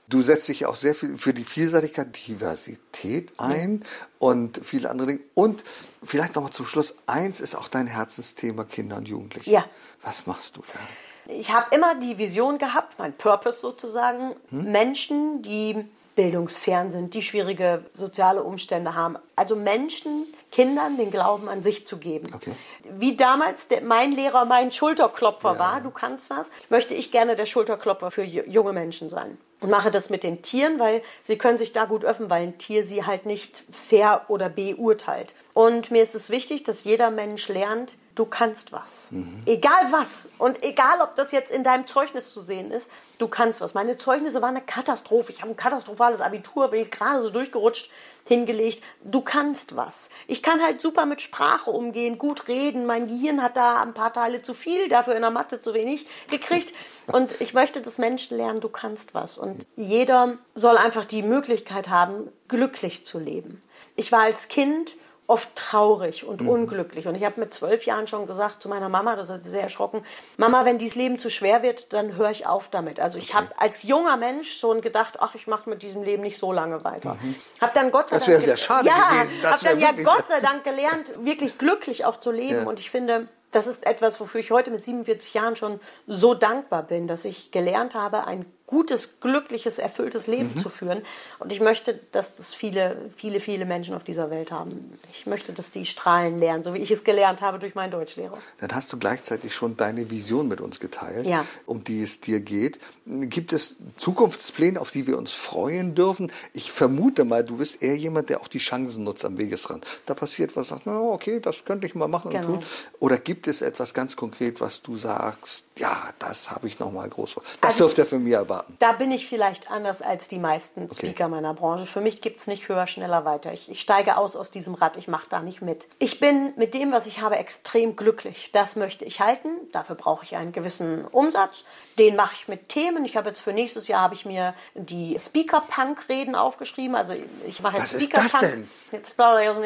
Du 0.08 0.22
setzt 0.22 0.46
dich 0.48 0.66
auch 0.66 0.76
sehr 0.76 0.94
viel 0.94 1.16
für 1.16 1.34
die 1.34 1.42
Vielseitigkeit, 1.42 2.16
Diversität 2.28 3.32
ein 3.38 3.84
und 4.18 4.64
viele 4.64 4.88
andere 4.88 5.08
Dinge. 5.08 5.20
Und 5.34 5.64
vielleicht 6.02 6.36
nochmal 6.36 6.52
zum 6.52 6.64
Schluss, 6.64 6.94
eins 7.06 7.40
ist 7.40 7.56
auch 7.56 7.66
dein 7.68 7.88
Herzensthema 7.88 8.64
Kinder 8.64 8.98
und 8.98 9.08
Jugendliche. 9.08 9.50
Ja. 9.50 9.64
Was 10.02 10.26
machst 10.26 10.56
du 10.56 10.62
da? 10.62 10.78
Ich 11.28 11.52
habe 11.52 11.74
immer 11.74 11.94
die 11.94 12.18
Vision 12.18 12.58
gehabt, 12.58 12.98
mein 12.98 13.12
Purpose 13.12 13.58
sozusagen, 13.58 14.36
hm? 14.50 14.70
Menschen, 14.70 15.42
die 15.42 15.84
bildungsfern 16.16 16.90
sind, 16.90 17.14
die 17.14 17.22
schwierige 17.22 17.84
soziale 17.94 18.42
Umstände 18.42 18.94
haben. 18.94 19.16
Also 19.36 19.54
Menschen, 19.54 20.24
Kindern 20.50 20.96
den 20.96 21.10
Glauben 21.10 21.48
an 21.48 21.62
sich 21.62 21.86
zu 21.86 21.98
geben. 21.98 22.30
Okay. 22.34 22.52
Wie 22.98 23.16
damals 23.16 23.68
der, 23.68 23.82
mein 23.82 24.12
Lehrer 24.12 24.46
mein 24.46 24.72
Schulterklopfer 24.72 25.52
ja. 25.52 25.58
war, 25.58 25.80
du 25.82 25.90
kannst 25.90 26.30
was, 26.30 26.50
möchte 26.70 26.94
ich 26.94 27.12
gerne 27.12 27.36
der 27.36 27.46
Schulterklopfer 27.46 28.10
für 28.10 28.24
junge 28.24 28.72
Menschen 28.72 29.10
sein. 29.10 29.36
Und 29.60 29.70
mache 29.70 29.90
das 29.90 30.10
mit 30.10 30.22
den 30.22 30.42
Tieren, 30.42 30.78
weil 30.78 31.02
sie 31.24 31.38
können 31.38 31.58
sich 31.58 31.72
da 31.72 31.84
gut 31.84 32.04
öffnen, 32.04 32.28
weil 32.30 32.42
ein 32.42 32.58
Tier 32.58 32.84
sie 32.84 33.04
halt 33.04 33.26
nicht 33.26 33.64
fair 33.70 34.24
oder 34.28 34.48
beurteilt. 34.48 35.34
Und 35.54 35.90
mir 35.90 36.02
ist 36.02 36.14
es 36.14 36.30
wichtig, 36.30 36.64
dass 36.64 36.84
jeder 36.84 37.10
Mensch 37.10 37.48
lernt, 37.48 37.96
du 38.16 38.24
kannst 38.24 38.72
was. 38.72 39.12
Mhm. 39.12 39.42
Egal 39.46 39.92
was. 39.92 40.28
Und 40.38 40.64
egal, 40.64 41.00
ob 41.00 41.14
das 41.14 41.30
jetzt 41.30 41.52
in 41.52 41.62
deinem 41.62 41.86
Zeugnis 41.86 42.32
zu 42.32 42.40
sehen 42.40 42.72
ist, 42.72 42.90
du 43.18 43.28
kannst 43.28 43.60
was. 43.60 43.74
Meine 43.74 43.96
Zeugnisse 43.96 44.42
waren 44.42 44.56
eine 44.56 44.64
Katastrophe. 44.64 45.30
Ich 45.30 45.42
habe 45.42 45.52
ein 45.52 45.56
katastrophales 45.56 46.20
Abitur, 46.20 46.68
bin 46.68 46.80
ich 46.80 46.90
gerade 46.90 47.22
so 47.22 47.30
durchgerutscht 47.30 47.90
hingelegt. 48.26 48.82
Du 49.04 49.20
kannst 49.20 49.76
was. 49.76 50.10
Ich 50.26 50.42
kann 50.42 50.60
halt 50.62 50.80
super 50.80 51.06
mit 51.06 51.22
Sprache 51.22 51.70
umgehen, 51.70 52.18
gut 52.18 52.48
reden. 52.48 52.86
Mein 52.86 53.06
Gehirn 53.06 53.42
hat 53.42 53.56
da 53.56 53.80
ein 53.80 53.94
paar 53.94 54.12
Teile 54.12 54.42
zu 54.42 54.52
viel, 54.52 54.88
dafür 54.88 55.14
in 55.14 55.22
der 55.22 55.30
Mathe 55.30 55.62
zu 55.62 55.74
wenig 55.74 56.06
gekriegt. 56.28 56.74
Und 57.12 57.40
ich 57.40 57.54
möchte, 57.54 57.80
dass 57.80 57.98
Menschen 57.98 58.36
lernen, 58.36 58.60
du 58.60 58.68
kannst 58.68 59.14
was. 59.14 59.38
Und 59.38 59.68
jeder 59.76 60.38
soll 60.54 60.76
einfach 60.76 61.04
die 61.04 61.22
Möglichkeit 61.22 61.88
haben, 61.88 62.30
glücklich 62.48 63.06
zu 63.06 63.18
leben. 63.18 63.62
Ich 63.94 64.10
war 64.10 64.20
als 64.20 64.48
Kind 64.48 64.96
oft 65.26 65.54
traurig 65.56 66.24
und 66.24 66.42
mhm. 66.42 66.48
unglücklich. 66.48 67.08
Und 67.08 67.14
ich 67.14 67.24
habe 67.24 67.40
mit 67.40 67.52
zwölf 67.52 67.84
Jahren 67.84 68.06
schon 68.06 68.26
gesagt 68.26 68.62
zu 68.62 68.68
meiner 68.68 68.88
Mama, 68.88 69.16
das 69.16 69.30
hat 69.30 69.44
sie 69.44 69.50
sehr 69.50 69.62
erschrocken, 69.62 70.04
Mama, 70.36 70.64
wenn 70.64 70.78
dieses 70.78 70.94
Leben 70.94 71.18
zu 71.18 71.30
schwer 71.30 71.62
wird, 71.62 71.92
dann 71.92 72.16
höre 72.16 72.30
ich 72.30 72.46
auf 72.46 72.70
damit. 72.70 73.00
Also 73.00 73.18
ich 73.18 73.34
habe 73.34 73.48
als 73.56 73.82
junger 73.82 74.16
Mensch 74.16 74.58
schon 74.58 74.80
gedacht, 74.80 75.18
ach, 75.20 75.34
ich 75.34 75.46
mache 75.46 75.68
mit 75.68 75.82
diesem 75.82 76.02
Leben 76.02 76.22
nicht 76.22 76.38
so 76.38 76.52
lange 76.52 76.84
weiter. 76.84 77.16
Mhm. 77.20 77.34
Hab 77.60 77.74
dann 77.74 77.90
Gott 77.90 78.10
sei 78.10 78.16
das 78.16 78.28
wäre 78.28 78.40
sehr 78.40 78.56
schade 78.56 78.88
ja, 78.88 79.10
gewesen. 79.10 79.40
Das 79.42 79.64
habe 79.64 79.80
dann 79.80 79.96
ja 79.96 80.04
Gott 80.04 80.28
sei 80.28 80.40
Dank 80.40 80.64
gelernt, 80.64 81.24
wirklich 81.24 81.58
glücklich 81.58 82.04
auch 82.04 82.20
zu 82.20 82.30
leben. 82.30 82.62
Ja. 82.62 82.68
Und 82.68 82.78
ich 82.78 82.90
finde, 82.90 83.28
das 83.50 83.66
ist 83.66 83.86
etwas, 83.86 84.20
wofür 84.20 84.40
ich 84.40 84.50
heute 84.50 84.70
mit 84.70 84.82
47 84.82 85.34
Jahren 85.34 85.56
schon 85.56 85.80
so 86.06 86.34
dankbar 86.34 86.82
bin, 86.82 87.06
dass 87.06 87.24
ich 87.24 87.50
gelernt 87.50 87.94
habe, 87.94 88.26
ein 88.26 88.46
gutes, 88.66 89.20
glückliches, 89.20 89.78
erfülltes 89.78 90.26
Leben 90.26 90.50
mhm. 90.54 90.58
zu 90.58 90.68
führen. 90.68 91.02
Und 91.38 91.52
ich 91.52 91.60
möchte, 91.60 92.00
dass 92.10 92.34
das 92.34 92.52
viele, 92.52 93.10
viele, 93.14 93.38
viele 93.38 93.64
Menschen 93.64 93.94
auf 93.94 94.02
dieser 94.02 94.28
Welt 94.30 94.50
haben. 94.50 94.98
Ich 95.12 95.26
möchte, 95.26 95.52
dass 95.52 95.70
die 95.70 95.86
strahlen 95.86 96.40
lernen, 96.40 96.64
so 96.64 96.74
wie 96.74 96.78
ich 96.78 96.90
es 96.90 97.04
gelernt 97.04 97.42
habe 97.42 97.60
durch 97.60 97.76
meinen 97.76 97.92
Deutschlehrer. 97.92 98.36
Dann 98.58 98.74
hast 98.74 98.92
du 98.92 98.98
gleichzeitig 98.98 99.54
schon 99.54 99.76
deine 99.76 100.10
Vision 100.10 100.48
mit 100.48 100.60
uns 100.60 100.80
geteilt, 100.80 101.26
ja. 101.26 101.44
um 101.64 101.84
die 101.84 102.02
es 102.02 102.20
dir 102.20 102.40
geht. 102.40 102.80
Gibt 103.06 103.52
es 103.52 103.76
Zukunftspläne, 103.96 104.80
auf 104.80 104.90
die 104.90 105.06
wir 105.06 105.16
uns 105.16 105.32
freuen 105.32 105.94
dürfen? 105.94 106.32
Ich 106.52 106.72
vermute 106.72 107.24
mal, 107.24 107.44
du 107.44 107.58
bist 107.58 107.82
eher 107.82 107.96
jemand, 107.96 108.30
der 108.30 108.40
auch 108.40 108.48
die 108.48 108.58
Chancen 108.58 109.04
nutzt 109.04 109.24
am 109.24 109.38
Wegesrand. 109.38 109.86
Da 110.06 110.14
passiert 110.14 110.56
was, 110.56 110.68
sagt, 110.68 110.82
na, 110.86 110.98
okay, 110.98 111.38
das 111.38 111.64
könnte 111.64 111.86
ich 111.86 111.94
mal 111.94 112.08
machen 112.08 112.32
genau. 112.32 112.48
und 112.48 112.54
tun. 112.54 112.64
Oder 112.98 113.18
gibt 113.18 113.46
es 113.46 113.62
etwas 113.62 113.94
ganz 113.94 114.16
konkret, 114.16 114.60
was 114.60 114.82
du 114.82 114.96
sagst, 114.96 115.66
ja, 115.78 115.96
das 116.18 116.50
habe 116.50 116.66
ich 116.66 116.80
noch 116.80 116.90
mal 116.90 117.08
groß 117.08 117.34
vor. 117.34 117.44
Das 117.60 117.74
also, 117.74 117.84
dürfte 117.84 118.04
für 118.06 118.18
mich 118.18 118.32
erwarten 118.32 118.55
erwarten. 118.56 118.76
Da 118.78 118.92
bin 118.92 119.10
ich 119.10 119.28
vielleicht 119.28 119.70
anders 119.70 120.02
als 120.02 120.28
die 120.28 120.38
meisten 120.38 120.84
okay. 120.84 120.94
Speaker 120.94 121.28
meiner 121.28 121.54
Branche. 121.54 121.86
Für 121.86 122.00
mich 122.00 122.20
gibt 122.20 122.40
es 122.40 122.46
nicht 122.46 122.68
höher, 122.68 122.86
schneller, 122.86 123.24
weiter. 123.24 123.52
Ich, 123.52 123.70
ich 123.70 123.80
steige 123.80 124.16
aus 124.16 124.36
aus 124.36 124.50
diesem 124.50 124.74
Rad, 124.74 124.96
ich 124.96 125.08
mache 125.08 125.26
da 125.28 125.40
nicht 125.40 125.62
mit. 125.62 125.88
Ich 125.98 126.20
bin 126.20 126.52
mit 126.56 126.74
dem, 126.74 126.92
was 126.92 127.06
ich 127.06 127.20
habe, 127.20 127.36
extrem 127.36 127.96
glücklich. 127.96 128.50
Das 128.52 128.76
möchte 128.76 129.04
ich 129.04 129.20
halten. 129.20 129.50
Dafür 129.72 129.96
brauche 129.96 130.24
ich 130.24 130.36
einen 130.36 130.52
gewissen 130.52 131.04
Umsatz. 131.06 131.64
Den 131.98 132.16
mache 132.16 132.34
ich 132.34 132.48
mit 132.48 132.68
Themen. 132.68 133.04
Ich 133.04 133.16
habe 133.16 133.28
jetzt 133.28 133.40
für 133.40 133.52
nächstes 133.52 133.88
Jahr 133.88 134.02
habe 134.02 134.14
ich 134.14 134.26
mir 134.26 134.54
die 134.74 135.16
Speaker-Punk-Reden 135.18 136.34
aufgeschrieben. 136.34 136.94
Also 136.94 137.14
ich 137.46 137.62
mache 137.62 137.78
jetzt 137.78 137.90
Speaker-Punk. 137.90 138.24
Was 138.24 138.24
ist 138.24 138.42
das 138.42 138.50
denn? 138.50 138.68
Jetzt 138.92 139.16
plaudere 139.16 139.44
ich 139.44 139.48
aus 139.50 139.56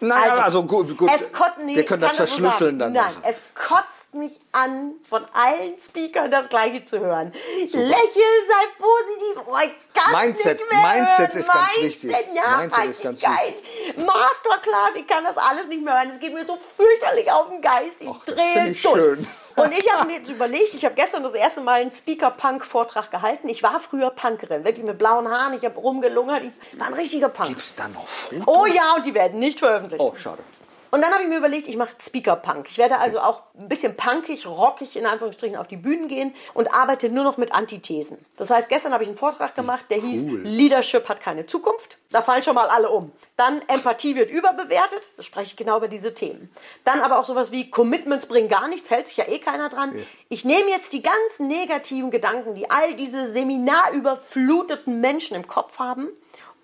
Naja, 0.00 0.30
also, 0.32 0.40
also 0.42 0.64
gut, 0.64 0.96
gut. 0.96 1.10
Es 1.14 1.32
kotzt, 1.32 1.60
nee, 1.64 1.76
wir 1.76 1.84
können 1.84 2.02
das 2.02 2.16
verschlüsseln 2.16 2.78
dann. 2.78 2.92
Nein, 2.92 3.12
es 3.22 3.42
kotzt 3.54 4.12
mich 4.12 4.40
an, 4.52 4.92
von 5.08 5.24
allen 5.32 5.78
Speakern 5.78 6.30
das 6.30 6.48
Gleiche 6.48 6.84
zu 6.84 7.00
hören. 7.00 7.32
Lächeln, 7.72 8.00
sei 8.46 8.66
positiv. 8.78 9.42
Oh, 9.46 9.56
ich 9.62 9.72
kann 9.94 10.12
Mindset, 10.12 10.58
nicht 10.60 10.72
mehr 10.72 10.92
Mindset 10.94 11.28
hören. 11.28 11.38
ist 11.38 11.52
ganz 11.52 11.76
wichtig. 11.78 12.16
Ja, 12.34 12.56
Mindset 12.58 12.84
ist 12.86 13.02
ganz 13.02 13.22
wichtig. 13.22 13.96
Masterclass, 13.96 14.94
ich 14.94 15.06
kann 15.06 15.24
das 15.24 15.36
alles 15.36 15.66
nicht 15.68 15.84
mehr 15.84 15.94
hören. 15.94 16.10
Es 16.10 16.20
geht 16.20 16.34
mir 16.34 16.44
so 16.44 16.58
fürchterlich 16.76 17.30
auf 17.30 17.48
den 17.48 17.60
Geist. 17.60 18.00
Ich 18.00 18.08
Och, 18.08 18.24
drehe 18.24 18.66
durch. 18.66 18.80
Schön. 18.80 19.26
Und 19.56 19.72
ich 19.72 19.92
habe 19.92 20.06
mir 20.06 20.18
jetzt 20.18 20.30
überlegt, 20.30 20.74
ich 20.74 20.84
habe 20.84 20.94
gestern 20.94 21.22
das 21.22 21.34
erste 21.34 21.60
Mal 21.60 21.80
einen 21.80 21.92
Speaker-Punk-Vortrag 21.92 23.10
gehalten. 23.10 23.48
Ich 23.48 23.62
war 23.62 23.78
früher 23.80 24.10
Punkerin, 24.10 24.64
wirklich 24.64 24.86
mit 24.86 24.98
blauen 24.98 25.28
Haaren. 25.28 25.54
Ich 25.54 25.64
habe 25.64 25.78
rumgelungert. 25.78 26.44
Ich 26.44 26.78
war 26.78 26.86
ein 26.86 26.94
richtiger 26.94 27.28
Punk. 27.28 27.48
Gibt 27.48 27.60
es 27.60 27.74
da 27.74 27.88
noch 27.88 28.06
Fotos? 28.06 28.46
Oh 28.46 28.66
ja, 28.66 28.94
und 28.96 29.06
die 29.06 29.14
werden 29.14 29.38
nicht 29.38 29.58
veröffentlicht. 29.58 30.02
Oh, 30.02 30.14
schade. 30.14 30.42
Und 30.90 31.02
dann 31.02 31.12
habe 31.12 31.22
ich 31.22 31.28
mir 31.28 31.38
überlegt, 31.38 31.68
ich 31.68 31.76
mache 31.76 31.94
Speaker-Punk. 32.00 32.66
Ich 32.68 32.78
werde 32.78 32.98
also 32.98 33.20
auch 33.20 33.42
ein 33.58 33.68
bisschen 33.68 33.96
punkig, 33.96 34.46
rockig 34.46 34.96
in 34.96 35.06
Anführungsstrichen 35.06 35.56
auf 35.56 35.68
die 35.68 35.76
Bühnen 35.76 36.08
gehen 36.08 36.34
und 36.54 36.72
arbeite 36.72 37.08
nur 37.08 37.24
noch 37.24 37.36
mit 37.36 37.52
Antithesen. 37.52 38.18
Das 38.36 38.50
heißt, 38.50 38.68
gestern 38.68 38.92
habe 38.92 39.04
ich 39.04 39.08
einen 39.08 39.18
Vortrag 39.18 39.54
gemacht, 39.54 39.86
der 39.90 39.98
hieß 39.98 40.24
Leadership 40.44 41.08
hat 41.08 41.20
keine 41.20 41.46
Zukunft. 41.46 41.98
Da 42.10 42.22
fallen 42.22 42.42
schon 42.42 42.54
mal 42.54 42.66
alle 42.66 42.90
um. 42.90 43.12
Dann 43.36 43.62
Empathie 43.68 44.16
wird 44.16 44.30
überbewertet. 44.30 45.12
Da 45.16 45.22
spreche 45.22 45.52
ich 45.52 45.56
genau 45.56 45.76
über 45.76 45.88
diese 45.88 46.12
Themen. 46.14 46.50
Dann 46.84 47.00
aber 47.00 47.18
auch 47.18 47.24
sowas 47.24 47.52
wie 47.52 47.70
Commitments 47.70 48.26
bringen 48.26 48.48
gar 48.48 48.66
nichts, 48.66 48.90
hält 48.90 49.06
sich 49.06 49.16
ja 49.16 49.28
eh 49.28 49.38
keiner 49.38 49.68
dran. 49.68 49.96
Ja. 49.96 50.02
Ich 50.28 50.44
nehme 50.44 50.70
jetzt 50.70 50.92
die 50.92 51.02
ganzen 51.02 51.46
negativen 51.46 52.10
Gedanken, 52.10 52.54
die 52.54 52.70
all 52.70 52.94
diese 52.94 53.30
seminarüberfluteten 53.30 55.00
Menschen 55.00 55.36
im 55.36 55.46
Kopf 55.46 55.78
haben 55.78 56.08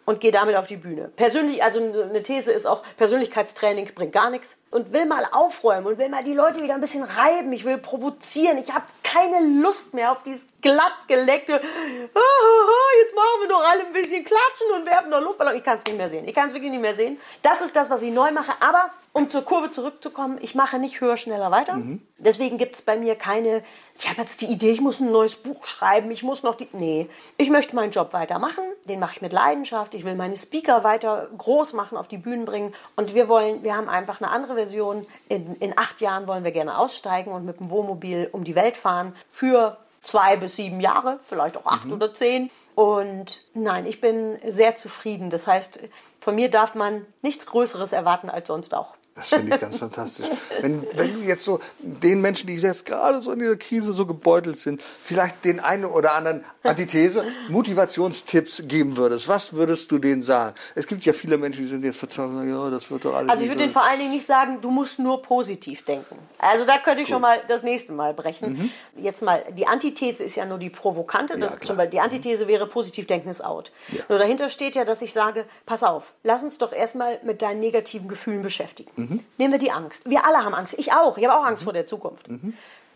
und 0.07 0.21
gehe 0.21 0.31
damit 0.31 0.57
auf 0.57 0.67
die 0.67 0.77
Bühne. 0.77 1.11
Persönlich, 1.17 1.63
also 1.63 1.81
eine 1.81 2.23
These 2.23 2.53
ist 2.53 2.65
auch, 2.65 2.83
Persönlichkeitstraining 2.97 3.93
bringt 3.95 4.13
gar 4.13 4.31
nichts 4.31 4.57
und 4.71 4.93
will 4.93 5.05
mal 5.05 5.27
aufräumen 5.31 5.87
und 5.87 5.99
will 5.99 6.09
mal 6.09 6.25
die 6.25 6.33
Leute 6.33 6.63
wieder 6.63 6.75
ein 6.75 6.81
bisschen 6.81 7.03
reiben. 7.03 7.53
Ich 7.53 7.65
will 7.65 7.77
provozieren. 7.77 8.57
Ich 8.57 8.73
habe 8.73 8.87
keine 9.03 9.61
Lust 9.61 9.93
mehr 9.93 10.13
auf 10.13 10.23
dieses 10.23 10.47
glatt 10.61 11.09
geleckte, 11.09 11.55
ah, 11.55 12.99
jetzt 13.01 13.15
machen 13.15 13.41
wir 13.41 13.49
doch 13.49 13.65
alle 13.71 13.87
ein 13.87 13.93
bisschen 13.93 14.25
klatschen 14.25 14.67
und 14.75 14.87
werfen 14.87 15.11
noch 15.11 15.21
Luftballon. 15.21 15.57
Ich 15.57 15.65
kann 15.65 15.79
es 15.79 15.85
nicht 15.85 15.97
mehr 15.97 16.09
sehen. 16.09 16.27
Ich 16.27 16.35
kann 16.35 16.49
es 16.49 16.55
wirklich 16.55 16.71
nicht 16.71 16.81
mehr 16.81 16.95
sehen. 16.95 17.19
Das 17.43 17.61
ist 17.61 17.77
das, 17.77 17.91
was 17.91 18.03
ich 18.03 18.13
neu 18.13 18.33
mache. 18.33 18.53
Aber 18.61 18.91
um 19.13 19.31
zur 19.31 19.43
Kurve 19.43 19.71
zurückzukommen, 19.71 20.39
ich 20.41 20.55
mache 20.55 20.79
nicht 20.79 21.01
höher, 21.01 21.17
schneller 21.17 21.51
weiter. 21.51 21.75
Mhm. 21.75 22.03
Deswegen 22.19 22.59
gibt 22.59 22.75
es 22.75 22.83
bei 22.83 22.97
mir 22.97 23.15
keine, 23.15 23.63
ich 23.99 24.09
habe 24.09 24.21
jetzt 24.21 24.41
die 24.41 24.47
Idee, 24.47 24.73
ich 24.73 24.81
muss 24.81 25.01
ein 25.01 25.11
neues 25.11 25.37
Buch 25.37 25.67
schreiben, 25.67 26.11
ich 26.11 26.23
muss 26.23 26.43
noch 26.43 26.55
die, 26.55 26.69
nee. 26.73 27.09
Ich 27.37 27.51
möchte 27.51 27.77
meinen 27.77 27.91
Job 27.91 28.13
weitermachen, 28.13 28.65
den 28.85 29.01
mache 29.01 29.17
ich 29.17 29.23
mit 29.23 29.33
Leidenschaft. 29.33 29.95
Ich 29.95 30.05
will 30.05 30.15
meine 30.15 30.37
Speaker 30.37 30.85
weiter 30.85 31.29
groß 31.37 31.73
machen, 31.73 31.97
auf 31.97 32.09
die 32.09 32.19
Bühnen 32.19 32.45
bringen. 32.45 32.75
Und 32.95 33.15
wir 33.15 33.29
wollen, 33.29 33.63
wir 33.63 33.77
haben 33.77 33.89
einfach 33.89 34.21
eine 34.21 34.31
andere 34.31 34.55
Version. 34.55 35.07
In, 35.29 35.55
in 35.57 35.79
acht 35.79 36.01
Jahren 36.01 36.27
wollen 36.27 36.45
wir 36.45 36.53
gerne 36.53 36.79
aussteigen 36.79 37.33
und 37.33 37.45
mit 37.45 37.61
dem 37.61 37.71
Wohnmobil 37.71 38.29
um 38.33 38.45
die 38.45 38.55
Welt 38.55 38.77
fahren 38.77 39.15
für 39.29 39.79
zwei 40.07 40.37
bis 40.37 40.57
sieben 40.57 40.81
Jahre, 40.81 41.21
vielleicht 41.27 41.57
auch 41.57 41.67
acht 41.67 41.87
mhm. 41.87 41.93
oder 41.93 42.15
zehn. 42.15 42.51
Und 42.75 43.43
nein, 43.55 43.87
ich 43.87 44.01
bin 44.01 44.39
sehr 44.47 44.77
zufrieden. 44.77 45.31
Das 45.31 45.47
heißt, 45.47 45.81
von 46.21 46.35
mir 46.35 46.51
darf 46.51 46.75
man 46.75 47.07
nichts 47.23 47.47
Größeres 47.47 47.93
erwarten 47.93 48.31
als 48.31 48.49
sonst 48.49 48.75
auch. 48.75 48.95
Das 49.17 49.31
finde 49.31 49.55
ich 49.55 49.61
ganz 49.61 49.79
fantastisch. 49.79 50.27
Wenn, 50.61 50.87
wenn 50.95 51.15
du 51.15 51.21
jetzt 51.21 51.43
so 51.43 51.59
den 51.81 52.21
Menschen, 52.21 52.47
die 52.47 52.57
jetzt 52.57 52.85
gerade 52.85 53.23
so 53.23 53.33
in 53.33 53.39
dieser 53.39 53.57
Krise 53.57 53.95
so 53.95 54.05
gebeutelt 54.05 54.59
sind, 54.59 54.83
vielleicht 54.83 55.43
den 55.45 55.59
einen 55.59 55.87
oder 55.87 56.13
anderen 56.13 56.45
Antithese, 56.63 57.25
Motivationstipps 57.49 58.65
geben 58.67 58.99
würdest, 58.99 59.27
was 59.27 59.55
würdest 59.55 59.91
du 59.91 59.99
denen 59.99 60.21
sagen? 60.21 60.55
Es 60.75 60.87
gibt 60.87 61.05
ja 61.07 61.15
viele 61.15 61.39
Menschen, 61.39 61.65
die 61.65 61.71
sind 61.71 61.83
jetzt 61.83 61.99
verzweifelt, 61.99 62.47
ja, 62.47 62.69
das 62.69 62.91
wird 62.91 63.07
doch 63.07 63.15
alles. 63.15 63.31
Also 63.31 63.45
ich 63.45 63.51
würde 63.51 63.63
denen 63.63 63.73
vor 63.73 63.85
allen 63.85 63.99
Dingen 63.99 64.13
nicht 64.13 64.27
sagen, 64.27 64.61
du 64.61 64.71
musst 64.71 64.99
nur 64.99 65.23
positiv 65.23 65.83
denken. 65.85 66.19
Also 66.39 66.67
da 66.67 66.77
könnte 66.79 67.01
ich 67.01 67.07
Gut. 67.07 67.15
schon 67.15 67.23
mal 67.23 67.41
das 67.49 67.63
nächste 67.63 67.93
Mal 67.93 68.13
brechen. 68.13 68.53
Mhm. 68.53 68.71
Jetzt 69.03 69.23
mal, 69.23 69.45
die 69.57 69.67
Antithese 69.67 70.25
ist 70.25 70.37
ja 70.37 70.45
nur 70.45 70.59
die 70.59 70.69
provokante. 70.69 71.39
Das 71.39 71.55
ja, 71.55 71.61
zum 71.61 71.77
Beispiel, 71.77 71.93
die 71.93 72.01
Antithese 72.01 72.45
mhm. 72.45 72.49
wäre, 72.49 72.67
positiv 72.67 73.07
denken 73.07 73.31
ist 73.31 73.43
out. 73.43 73.73
Ja. 73.89 74.03
Nur 74.11 74.19
dahinter 74.19 74.51
steht 74.51 74.77
ja, 74.77 74.85
dass 74.85 75.01
ich 75.01 75.15
sage, 75.15 75.47
pass 75.65 75.83
auf, 75.83 76.13
lass 76.23 76.43
uns 76.43 76.59
doch 76.59 76.73
erstmal 76.73 77.19
mit 77.23 77.41
deinen 77.41 77.61
negativen 77.61 78.09
Gefühlen 78.09 78.43
beschäftigen. 78.43 78.91
Mhm. 78.97 79.06
Mhm. 79.11 79.25
Nehmen 79.39 79.53
wir 79.53 79.59
die 79.59 79.73
Angst. 79.73 80.09
Wir 80.09 80.25
alle 80.25 80.39
haben 80.45 80.55
Angst. 80.55 80.75
Ich 80.79 80.93
auch. 80.93 81.19
Ich 81.19 81.25
habe 81.25 81.39
auch 81.39 81.45
Angst 81.45 81.65
vor 81.65 81.73
der 81.73 81.87
Zukunft. 81.87 82.29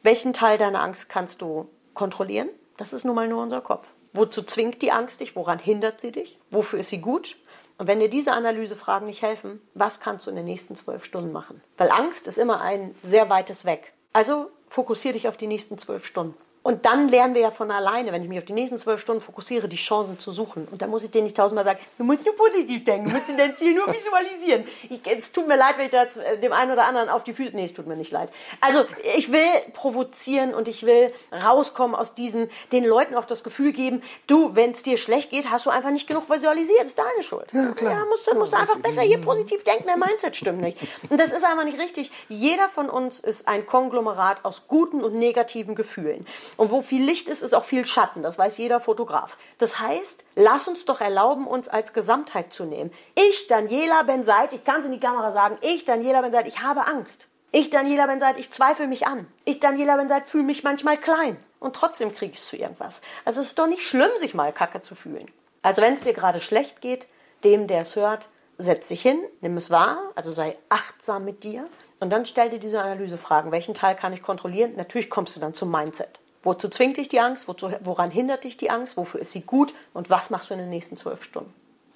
Welchen 0.03 0.33
Teil 0.33 0.59
deiner 0.59 0.81
Angst 0.83 1.09
kannst 1.09 1.42
du 1.42 1.68
kontrollieren? 1.94 2.49
Das 2.77 2.92
ist 2.92 3.05
nun 3.05 3.14
mal 3.14 3.29
nur 3.29 3.42
unser 3.42 3.61
Kopf. 3.61 3.88
Wozu 4.12 4.42
zwingt 4.42 4.83
die 4.83 4.92
Angst 4.92 5.20
dich? 5.20 5.37
Woran 5.37 5.59
hindert 5.59 6.01
sie 6.01 6.12
dich? 6.12 6.38
Wofür 6.51 6.81
ist 6.81 6.88
sie 6.88 7.01
gut? 7.01 7.37
Und 7.79 7.87
wenn 7.87 8.01
dir 8.01 8.11
diese 8.11 8.33
Analysefragen 8.33 9.07
nicht 9.07 9.23
helfen, 9.23 9.61
was 9.75 10.01
kannst 10.01 10.27
du 10.27 10.31
in 10.31 10.37
den 10.37 10.44
nächsten 10.44 10.77
zwölf 10.77 11.05
Stunden 11.05 11.33
machen? 11.33 11.62
Weil 11.79 11.90
Angst 11.90 12.27
ist 12.27 12.38
immer 12.38 12.61
ein 12.61 12.94
sehr 13.03 13.31
weites 13.31 13.64
Weg. 13.64 13.92
Also 14.12 14.51
fokussiere 14.68 15.14
dich 15.14 15.29
auf 15.29 15.37
die 15.37 15.46
nächsten 15.46 15.79
zwölf 15.79 16.05
Stunden. 16.05 16.35
Und 16.62 16.85
dann 16.85 17.09
lernen 17.09 17.35
wir 17.35 17.40
ja 17.40 17.51
von 17.51 17.70
alleine, 17.70 18.12
wenn 18.12 18.23
ich 18.23 18.29
mich 18.29 18.38
auf 18.38 18.44
die 18.44 18.53
nächsten 18.53 18.79
zwölf 18.79 19.01
Stunden 19.01 19.23
fokussiere, 19.23 19.66
die 19.66 19.77
Chancen 19.77 20.18
zu 20.18 20.31
suchen. 20.31 20.68
Und 20.70 20.83
dann 20.83 20.90
muss 20.90 21.03
ich 21.03 21.11
dir 21.11 21.23
nicht 21.23 21.35
tausendmal 21.35 21.64
sagen, 21.64 21.79
du 21.96 22.05
musst 22.05 22.25
nur 22.27 22.37
positiv 22.37 22.85
denken, 22.85 23.09
du 23.09 23.14
musst 23.14 23.29
dein 23.35 23.57
Ziel 23.57 23.75
nur 23.75 23.87
visualisieren. 23.90 24.64
Ich, 24.90 25.01
es 25.07 25.33
tut 25.33 25.49
mir 25.49 25.57
leid, 25.57 25.79
wenn 25.79 25.87
ich 25.87 25.90
da 25.90 26.03
äh, 26.03 26.38
dem 26.38 26.53
einen 26.53 26.70
oder 26.70 26.85
anderen 26.85 27.09
auf 27.09 27.25
die 27.25 27.33
Füße... 27.33 27.53
Nee, 27.55 27.64
es 27.64 27.73
tut 27.73 27.87
mir 27.87 27.96
nicht 27.96 28.12
leid. 28.12 28.31
Also 28.61 28.85
ich 29.16 29.33
will 29.33 29.40
provozieren 29.73 30.53
und 30.53 30.68
ich 30.68 30.85
will 30.85 31.12
rauskommen 31.33 31.96
aus 31.96 32.14
diesem, 32.14 32.51
den 32.73 32.85
Leuten 32.85 33.14
auch 33.14 33.25
das 33.25 33.42
Gefühl 33.42 33.73
geben, 33.73 34.03
du, 34.27 34.55
wenn 34.55 34.73
es 34.73 34.83
dir 34.83 34.99
schlecht 34.99 35.31
geht, 35.31 35.51
hast 35.51 35.64
du 35.64 35.70
einfach 35.70 35.90
nicht 35.90 36.09
genug 36.09 36.29
visualisiert. 36.29 36.81
Das 36.81 36.88
ist 36.88 36.99
deine 36.99 37.23
Schuld. 37.23 37.46
Ja, 37.55 37.73
klar. 37.73 37.92
Ja, 37.92 38.05
musst, 38.05 38.33
musst 38.35 38.53
du 38.53 38.59
einfach 38.59 38.77
besser 38.81 39.01
hier 39.01 39.18
positiv 39.18 39.64
denken, 39.64 39.85
dein 39.87 39.99
Mindset 39.99 40.37
stimmt 40.37 40.61
nicht. 40.61 40.77
Und 41.09 41.18
das 41.18 41.33
ist 41.33 41.42
einfach 41.42 41.64
nicht 41.64 41.79
richtig. 41.79 42.11
Jeder 42.29 42.68
von 42.68 42.90
uns 42.90 43.18
ist 43.20 43.49
ein 43.49 43.64
Konglomerat 43.64 44.44
aus 44.44 44.64
guten 44.68 45.03
und 45.03 45.14
negativen 45.14 45.75
Gefühlen. 45.75 46.27
Und 46.57 46.71
wo 46.71 46.81
viel 46.81 47.05
Licht 47.05 47.29
ist, 47.29 47.43
ist 47.43 47.55
auch 47.55 47.65
viel 47.65 47.87
Schatten. 47.87 48.23
Das 48.23 48.39
weiß 48.39 48.59
jeder 48.59 48.81
Fotograf. 48.81 49.37
Das 49.59 49.79
heißt, 49.79 50.25
lass 50.37 50.69
uns 50.69 50.85
doch 50.85 51.01
erlauben, 51.01 51.47
uns 51.47 51.69
als 51.69 51.93
Gesamtheit 51.93 52.53
zu 52.53 52.65
nehmen. 52.65 52.91
Ich, 53.15 53.47
Daniela 53.47 54.03
Benseit, 54.03 54.53
ich 54.53 54.65
kann 54.65 54.81
es 54.81 54.87
in 54.87 54.93
die 54.93 55.01
Kamera 55.01 55.31
sagen, 55.31 55.59
ich, 55.61 55.85
Daniela 55.85 56.23
Benseit, 56.23 56.47
ich 56.47 56.63
habe 56.63 56.87
Angst. 56.87 57.29
Ich, 57.53 57.71
Daniela 57.71 58.07
Benseit, 58.07 58.39
ich 58.39 58.51
zweifle 58.51 58.87
mich 58.87 59.07
an. 59.07 59.27
Ich, 59.45 59.59
Daniela 59.59 59.97
Benseit, 59.97 60.31
fühle 60.31 60.45
mich 60.45 60.63
manchmal 60.63 60.97
klein. 60.97 61.37
Und 61.59 61.75
trotzdem 61.75 62.15
kriege 62.15 62.33
ich 62.33 62.39
es 62.39 62.49
zu 62.49 62.57
irgendwas. 62.57 63.03
Also 63.25 63.41
es 63.41 63.49
ist 63.49 63.59
doch 63.59 63.67
nicht 63.67 63.87
schlimm, 63.87 64.11
sich 64.19 64.35
mal 64.35 64.53
kacke 64.53 64.83
zu 64.83 64.95
fühlen. 64.95 65.31
Also 65.63 65.83
wenn 65.83 65.95
es 65.95 66.03
dir 66.03 66.15
gerade 66.15 66.41
schlecht 66.41 66.81
geht, 66.81 67.09
dem, 67.45 67.67
der 67.67 67.83
es 67.83 67.97
hört, 67.97 68.29
setz 68.57 68.89
dich 68.89 69.03
hin, 69.03 69.21
nimm 69.41 69.57
es 69.57 69.71
wahr, 69.71 69.99
also 70.15 70.33
sei 70.33 70.57
achtsam 70.69 71.25
mit 71.25 71.45
dir 71.45 71.67
und 71.99 72.11
dann 72.11 72.27
stell 72.27 72.51
dir 72.51 72.59
diese 72.59 72.81
Analysefragen. 72.81 73.53
Welchen 73.53 73.75
Teil 73.75 73.95
kann 73.95 74.13
ich 74.13 74.23
kontrollieren? 74.23 74.75
Natürlich 74.77 75.11
kommst 75.11 75.37
du 75.37 75.41
dann 75.41 75.55
zum 75.55 75.71
Mindset. 75.71 76.21
Wozu 76.42 76.68
zwingt 76.68 76.96
dich 76.96 77.09
die 77.09 77.20
Angst? 77.20 77.48
Wozu, 77.48 77.70
woran 77.83 78.11
hindert 78.11 78.44
dich 78.44 78.57
die 78.57 78.70
Angst? 78.70 78.96
Wofür 78.96 79.20
ist 79.20 79.33
sie 79.33 79.42
gut? 79.42 79.74
Und 79.92 80.09
was 80.11 80.31
machst 80.31 80.50
du 80.50 80.55
in 80.55 80.61
den 80.61 80.70
nächsten 80.70 80.96
zwölf 80.96 81.22
Stunden? 81.22 81.53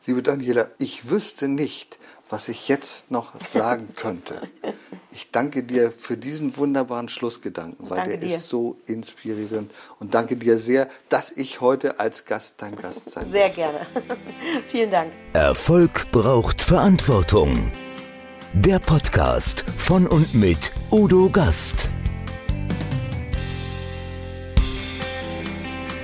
Liebe 0.07 0.23
Daniela, 0.23 0.69
ich 0.77 1.09
wüsste 1.09 1.49
nicht, 1.49 1.99
was 2.29 2.49
ich 2.49 2.69
jetzt 2.69 3.11
noch 3.11 3.33
sagen 3.47 3.89
könnte. 3.97 4.43
Ich 5.11 5.31
danke 5.31 5.63
dir 5.63 5.91
für 5.91 6.19
diesen 6.19 6.59
wunderbaren 6.59 7.09
Schlussgedanken, 7.09 7.89
weil 7.89 7.97
danke 7.97 8.19
der 8.19 8.29
dir. 8.29 8.35
ist 8.37 8.49
so 8.49 8.77
inspirierend. 8.85 9.73
Und 9.99 10.13
danke 10.15 10.37
dir 10.37 10.59
sehr, 10.59 10.89
dass 11.09 11.31
ich 11.31 11.63
heute 11.63 12.01
als 12.01 12.27
Gast 12.27 12.57
dein 12.59 12.77
Gast 12.77 13.13
sein 13.13 13.31
Sehr 13.31 13.47
durfte. 13.49 13.63
gerne. 13.63 13.87
Vielen 14.69 14.91
Dank. 14.91 15.11
Erfolg 15.33 16.07
braucht 16.13 16.61
Verantwortung. 16.61 17.73
Der 18.53 18.81
Podcast 18.81 19.65
von 19.79 20.07
und 20.07 20.35
mit 20.35 20.71
Udo 20.91 21.31
Gast. 21.31 21.89